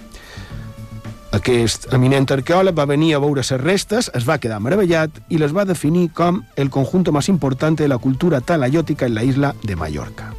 Aquest 1.32 1.88
eminent 1.96 2.28
arqueòleg 2.36 2.76
va 2.76 2.90
venir 2.92 3.14
a 3.16 3.24
veure 3.24 3.40
les 3.40 3.56
restes, 3.64 4.12
es 4.14 4.28
va 4.28 4.40
quedar 4.40 4.60
meravellat 4.60 5.24
i 5.30 5.40
les 5.40 5.56
va 5.56 5.64
definir 5.64 6.10
com 6.12 6.44
el 6.58 6.70
conjunto 6.70 7.16
més 7.16 7.32
important 7.32 7.80
de 7.80 7.88
la 7.88 8.04
cultura 8.04 8.42
talayòtica 8.42 9.08
en 9.08 9.16
la 9.16 9.24
isla 9.24 9.56
de 9.64 9.80
Mallorca. 9.80 10.34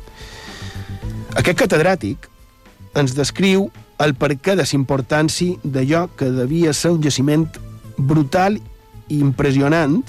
Aquest 1.39 1.63
catedràtic 1.63 2.29
ens 3.01 3.15
descriu 3.17 3.71
el 4.05 4.13
perquè 4.19 4.57
de 4.59 4.67
l'importància 4.69 5.57
d'allò 5.65 6.07
que 6.17 6.29
devia 6.31 6.73
ser 6.77 6.93
un 6.93 7.03
jaciment 7.03 7.47
brutal 7.97 8.59
i 9.09 9.19
impressionant 9.21 10.03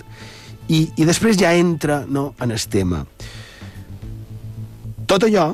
i, 0.67 0.89
i 0.97 1.05
després 1.05 1.37
ja 1.39 1.53
entra 1.55 2.03
no, 2.07 2.33
en 2.41 2.51
el 2.51 2.63
tema. 2.71 3.03
Tot 5.07 5.27
allò, 5.27 5.51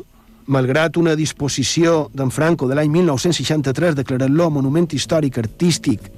malgrat 0.49 0.97
una 0.97 1.15
disposició 1.17 2.07
d'en 2.13 2.31
Franco 2.33 2.69
de 2.69 2.77
l'any 2.77 2.89
1963 2.93 3.97
declarant-lo 3.99 4.49
monument 4.53 4.89
històric 4.93 5.37
artístic 5.41 6.09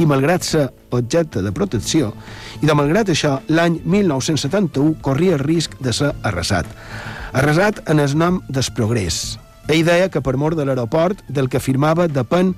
i 0.00 0.06
malgrat 0.08 0.44
ser 0.44 0.66
objecte 0.92 1.40
de 1.44 1.52
protecció, 1.56 2.12
i 2.60 2.68
de 2.68 2.74
malgrat 2.76 3.08
això, 3.12 3.38
l'any 3.48 3.80
1971 3.84 4.98
corria 5.04 5.36
el 5.36 5.44
risc 5.44 5.76
de 5.80 5.92
ser 5.96 6.12
arrasat. 6.22 6.68
Arrasat 7.32 7.82
en 7.90 8.00
el 8.00 8.16
nom 8.18 8.40
del 8.48 8.70
progrés. 8.76 9.38
Ell 9.68 9.84
deia 9.86 10.10
que 10.10 10.22
per 10.22 10.36
mort 10.36 10.56
de 10.56 10.64
l'aeroport 10.64 11.24
del 11.28 11.48
que 11.48 11.58
afirmava 11.58 12.06
depèn 12.06 12.54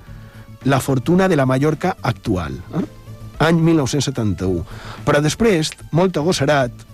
la 0.65 0.79
fortuna 0.79 1.27
de 1.27 1.35
la 1.39 1.47
Mallorca 1.49 1.95
actual. 2.01 2.59
Eh? 2.75 2.85
any 3.39 3.59
1971. 3.63 4.65
Però 5.07 5.23
després, 5.23 5.71
molt 5.95 6.17
agossarat, 6.19 6.85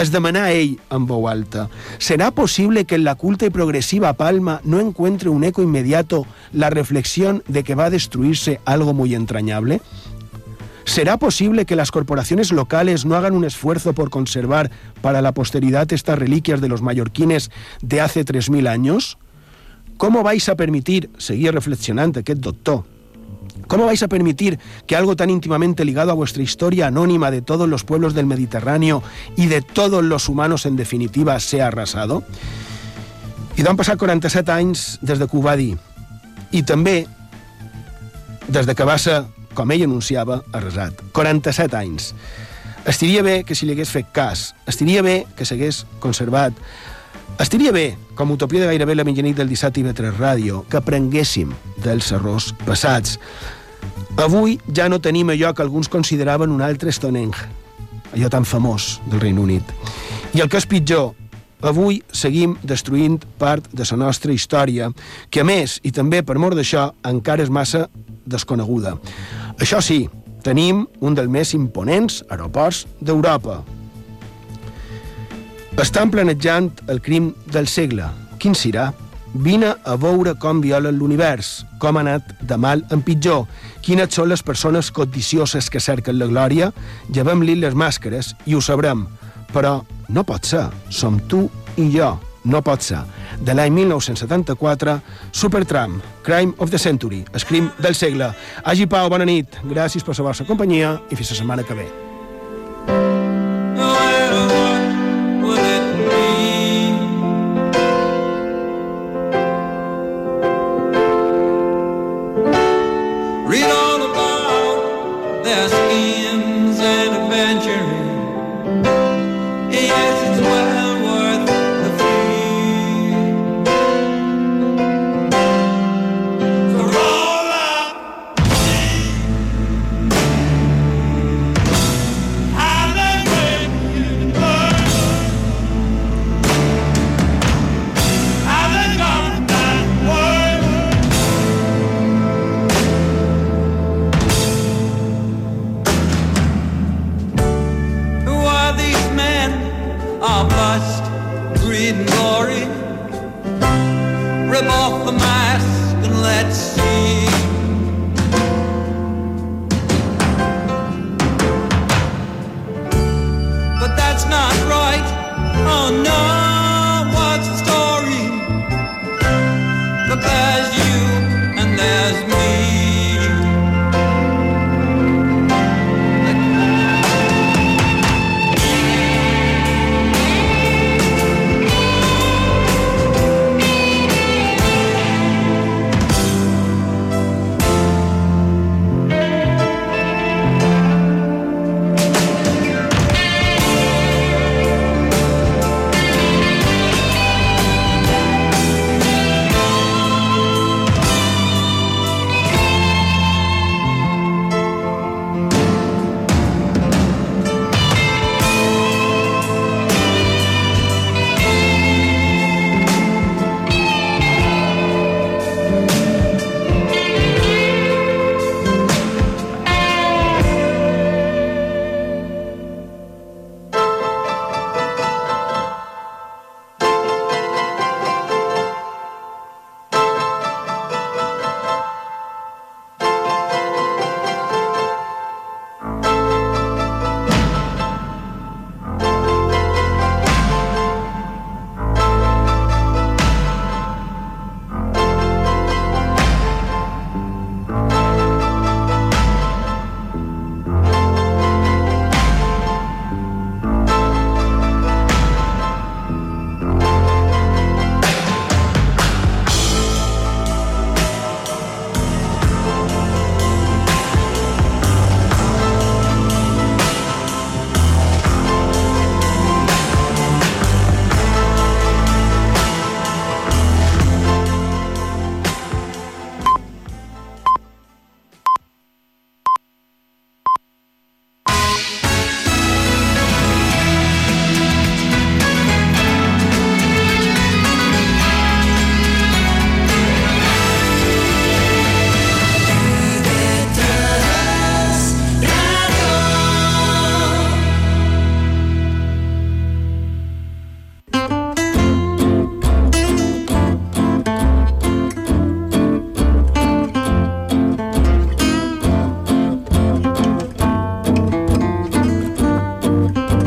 es 0.00 0.08
demanà 0.08 0.46
a 0.48 0.52
ell 0.56 0.78
en 0.88 1.04
veu 1.04 1.26
alta 1.28 1.66
¿Será 1.98 2.30
posible 2.30 2.86
que 2.86 2.94
en 2.94 3.04
la 3.04 3.14
culta 3.14 3.44
y 3.44 3.50
progresiva 3.50 4.14
Palma 4.14 4.62
no 4.64 4.80
encuentre 4.80 5.28
un 5.28 5.44
eco 5.44 5.62
inmediato 5.62 6.24
la 6.52 6.70
reflexión 6.70 7.42
de 7.46 7.62
que 7.62 7.74
va 7.74 7.90
destruirse 7.90 8.58
algo 8.64 8.94
muy 8.94 9.14
entrañable? 9.14 9.82
¿Será 10.92 11.16
posible 11.16 11.64
que 11.64 11.74
las 11.74 11.90
corporaciones 11.90 12.52
locales 12.52 13.06
no 13.06 13.16
hagan 13.16 13.32
un 13.32 13.46
esfuerzo 13.46 13.94
por 13.94 14.10
conservar 14.10 14.70
para 15.00 15.22
la 15.22 15.32
posteridad 15.32 15.90
estas 15.90 16.18
reliquias 16.18 16.60
de 16.60 16.68
los 16.68 16.82
mallorquines 16.82 17.50
de 17.80 18.02
hace 18.02 18.26
3.000 18.26 18.68
años? 18.68 19.16
¿Cómo 19.96 20.22
vais 20.22 20.50
a 20.50 20.54
permitir, 20.54 21.08
seguía 21.16 21.50
reflexionando 21.50 22.20
aquest 22.20 22.40
doctor, 22.40 22.84
¿Cómo 23.68 23.86
vais 23.86 24.02
a 24.02 24.08
permitir 24.08 24.58
que 24.86 24.94
algo 24.94 25.16
tan 25.16 25.30
íntimamente 25.30 25.86
ligado 25.86 26.10
a 26.10 26.14
vuestra 26.14 26.42
historia 26.42 26.88
anónima 26.88 27.30
de 27.30 27.40
todos 27.40 27.66
los 27.66 27.84
pueblos 27.84 28.12
del 28.12 28.26
Mediterráneo 28.26 29.02
y 29.34 29.46
de 29.46 29.62
todos 29.62 30.04
los 30.04 30.28
humanos 30.28 30.66
en 30.66 30.76
definitiva 30.76 31.40
sea 31.40 31.68
arrasado? 31.68 32.22
I 33.56 33.62
van 33.62 33.78
passar 33.78 33.96
47 33.96 34.52
anys 34.52 34.98
des 35.00 35.18
de 35.18 35.26
que 35.26 35.36
ho 35.36 35.42
va 35.42 35.56
dir. 35.56 35.78
I 36.52 36.62
que 36.62 37.06
com 39.54 39.70
ell 39.70 39.84
anunciava, 39.86 40.42
arrasat. 40.52 41.02
47 41.12 41.76
anys. 41.76 42.12
Estiria 42.88 43.22
bé 43.22 43.42
que 43.46 43.54
si 43.54 43.66
li 43.66 43.76
hagués 43.76 43.92
fet 43.94 44.08
cas. 44.14 44.50
Estiria 44.66 45.04
bé 45.06 45.22
que 45.36 45.46
s'hagués 45.46 45.84
conservat. 46.02 46.56
Estiria 47.40 47.72
bé, 47.72 47.96
com 48.18 48.34
utopia 48.34 48.60
de 48.60 48.68
gairebé 48.72 48.96
la 48.96 49.06
mitjanit 49.08 49.38
del 49.38 49.48
dissabte 49.48 49.80
i 49.80 49.86
3 49.86 50.18
Ràdio, 50.18 50.64
que 50.68 50.76
aprenguéssim 50.80 51.54
dels 51.84 52.10
errors 52.12 52.50
passats. 52.66 53.18
Avui 54.20 54.58
ja 54.74 54.88
no 54.90 55.00
tenim 55.00 55.30
allò 55.32 55.54
que 55.54 55.62
alguns 55.62 55.88
consideraven 55.88 56.52
un 56.52 56.60
altre 56.60 56.92
Stonehenge, 56.92 57.46
allò 58.12 58.28
tan 58.28 58.44
famós 58.44 59.00
del 59.08 59.20
Regne 59.20 59.40
Unit. 59.40 59.72
I 60.34 60.44
el 60.44 60.50
que 60.52 60.60
és 60.60 60.68
pitjor, 60.68 61.14
avui 61.62 62.02
seguim 62.12 62.56
destruint 62.62 63.20
part 63.38 63.68
de 63.72 63.84
la 63.90 64.00
nostra 64.04 64.32
història, 64.32 64.90
que 65.30 65.40
a 65.40 65.44
més, 65.44 65.78
i 65.82 65.92
també 65.92 66.22
per 66.22 66.38
mort 66.38 66.58
d'això, 66.58 66.90
encara 67.04 67.42
és 67.42 67.50
massa 67.50 67.88
desconeguda. 68.26 68.96
Això 69.58 69.80
sí, 69.80 70.08
tenim 70.42 70.86
un 71.00 71.14
dels 71.14 71.30
més 71.30 71.54
imponents 71.54 72.22
aeroports 72.28 72.86
d'Europa, 73.00 73.62
estan 75.80 76.10
planejant 76.12 76.68
el 76.92 77.00
crim 77.00 77.32
del 77.50 77.66
segle. 77.66 78.04
Quin 78.38 78.52
serà? 78.54 78.90
Vine 79.32 79.70
a 79.88 79.94
veure 79.96 80.34
com 80.36 80.60
violen 80.60 80.98
l'univers, 80.98 81.62
com 81.80 81.96
ha 81.96 82.02
anat 82.04 82.34
de 82.44 82.58
mal 82.60 82.82
en 82.92 83.00
pitjor, 83.00 83.46
quines 83.80 84.12
són 84.12 84.28
les 84.28 84.44
persones 84.44 84.90
codicioses 84.92 85.70
que 85.72 85.80
cerquen 85.80 86.18
la 86.20 86.28
glòria, 86.28 86.68
llevem-li 87.08 87.56
les 87.56 87.74
màscares 87.74 88.34
i 88.44 88.54
ho 88.54 88.60
sabrem. 88.60 89.06
Però 89.52 89.80
no 90.08 90.24
pot 90.28 90.46
ser, 90.48 90.66
som 90.90 91.18
tu 91.28 91.46
i 91.76 91.88
jo, 91.92 92.12
no 92.44 92.62
pot 92.64 92.84
ser. 92.84 93.02
De 93.40 93.54
l'any 93.56 93.72
1974, 93.74 94.98
Supertramp, 95.32 96.00
Crime 96.22 96.54
of 96.58 96.70
the 96.70 96.78
Century, 96.78 97.24
Scream 97.36 97.70
del 97.82 97.94
segle. 97.98 98.32
Hagi 98.64 98.86
Pau, 98.86 99.10
bona 99.12 99.28
nit, 99.28 99.60
gràcies 99.64 100.04
per 100.04 100.18
la 100.18 100.30
vostra 100.30 100.48
companyia 100.48 100.98
i 101.10 101.16
fins 101.16 101.34
la 101.34 101.42
setmana 101.44 101.66
que 101.66 101.78
ve. 101.78 102.11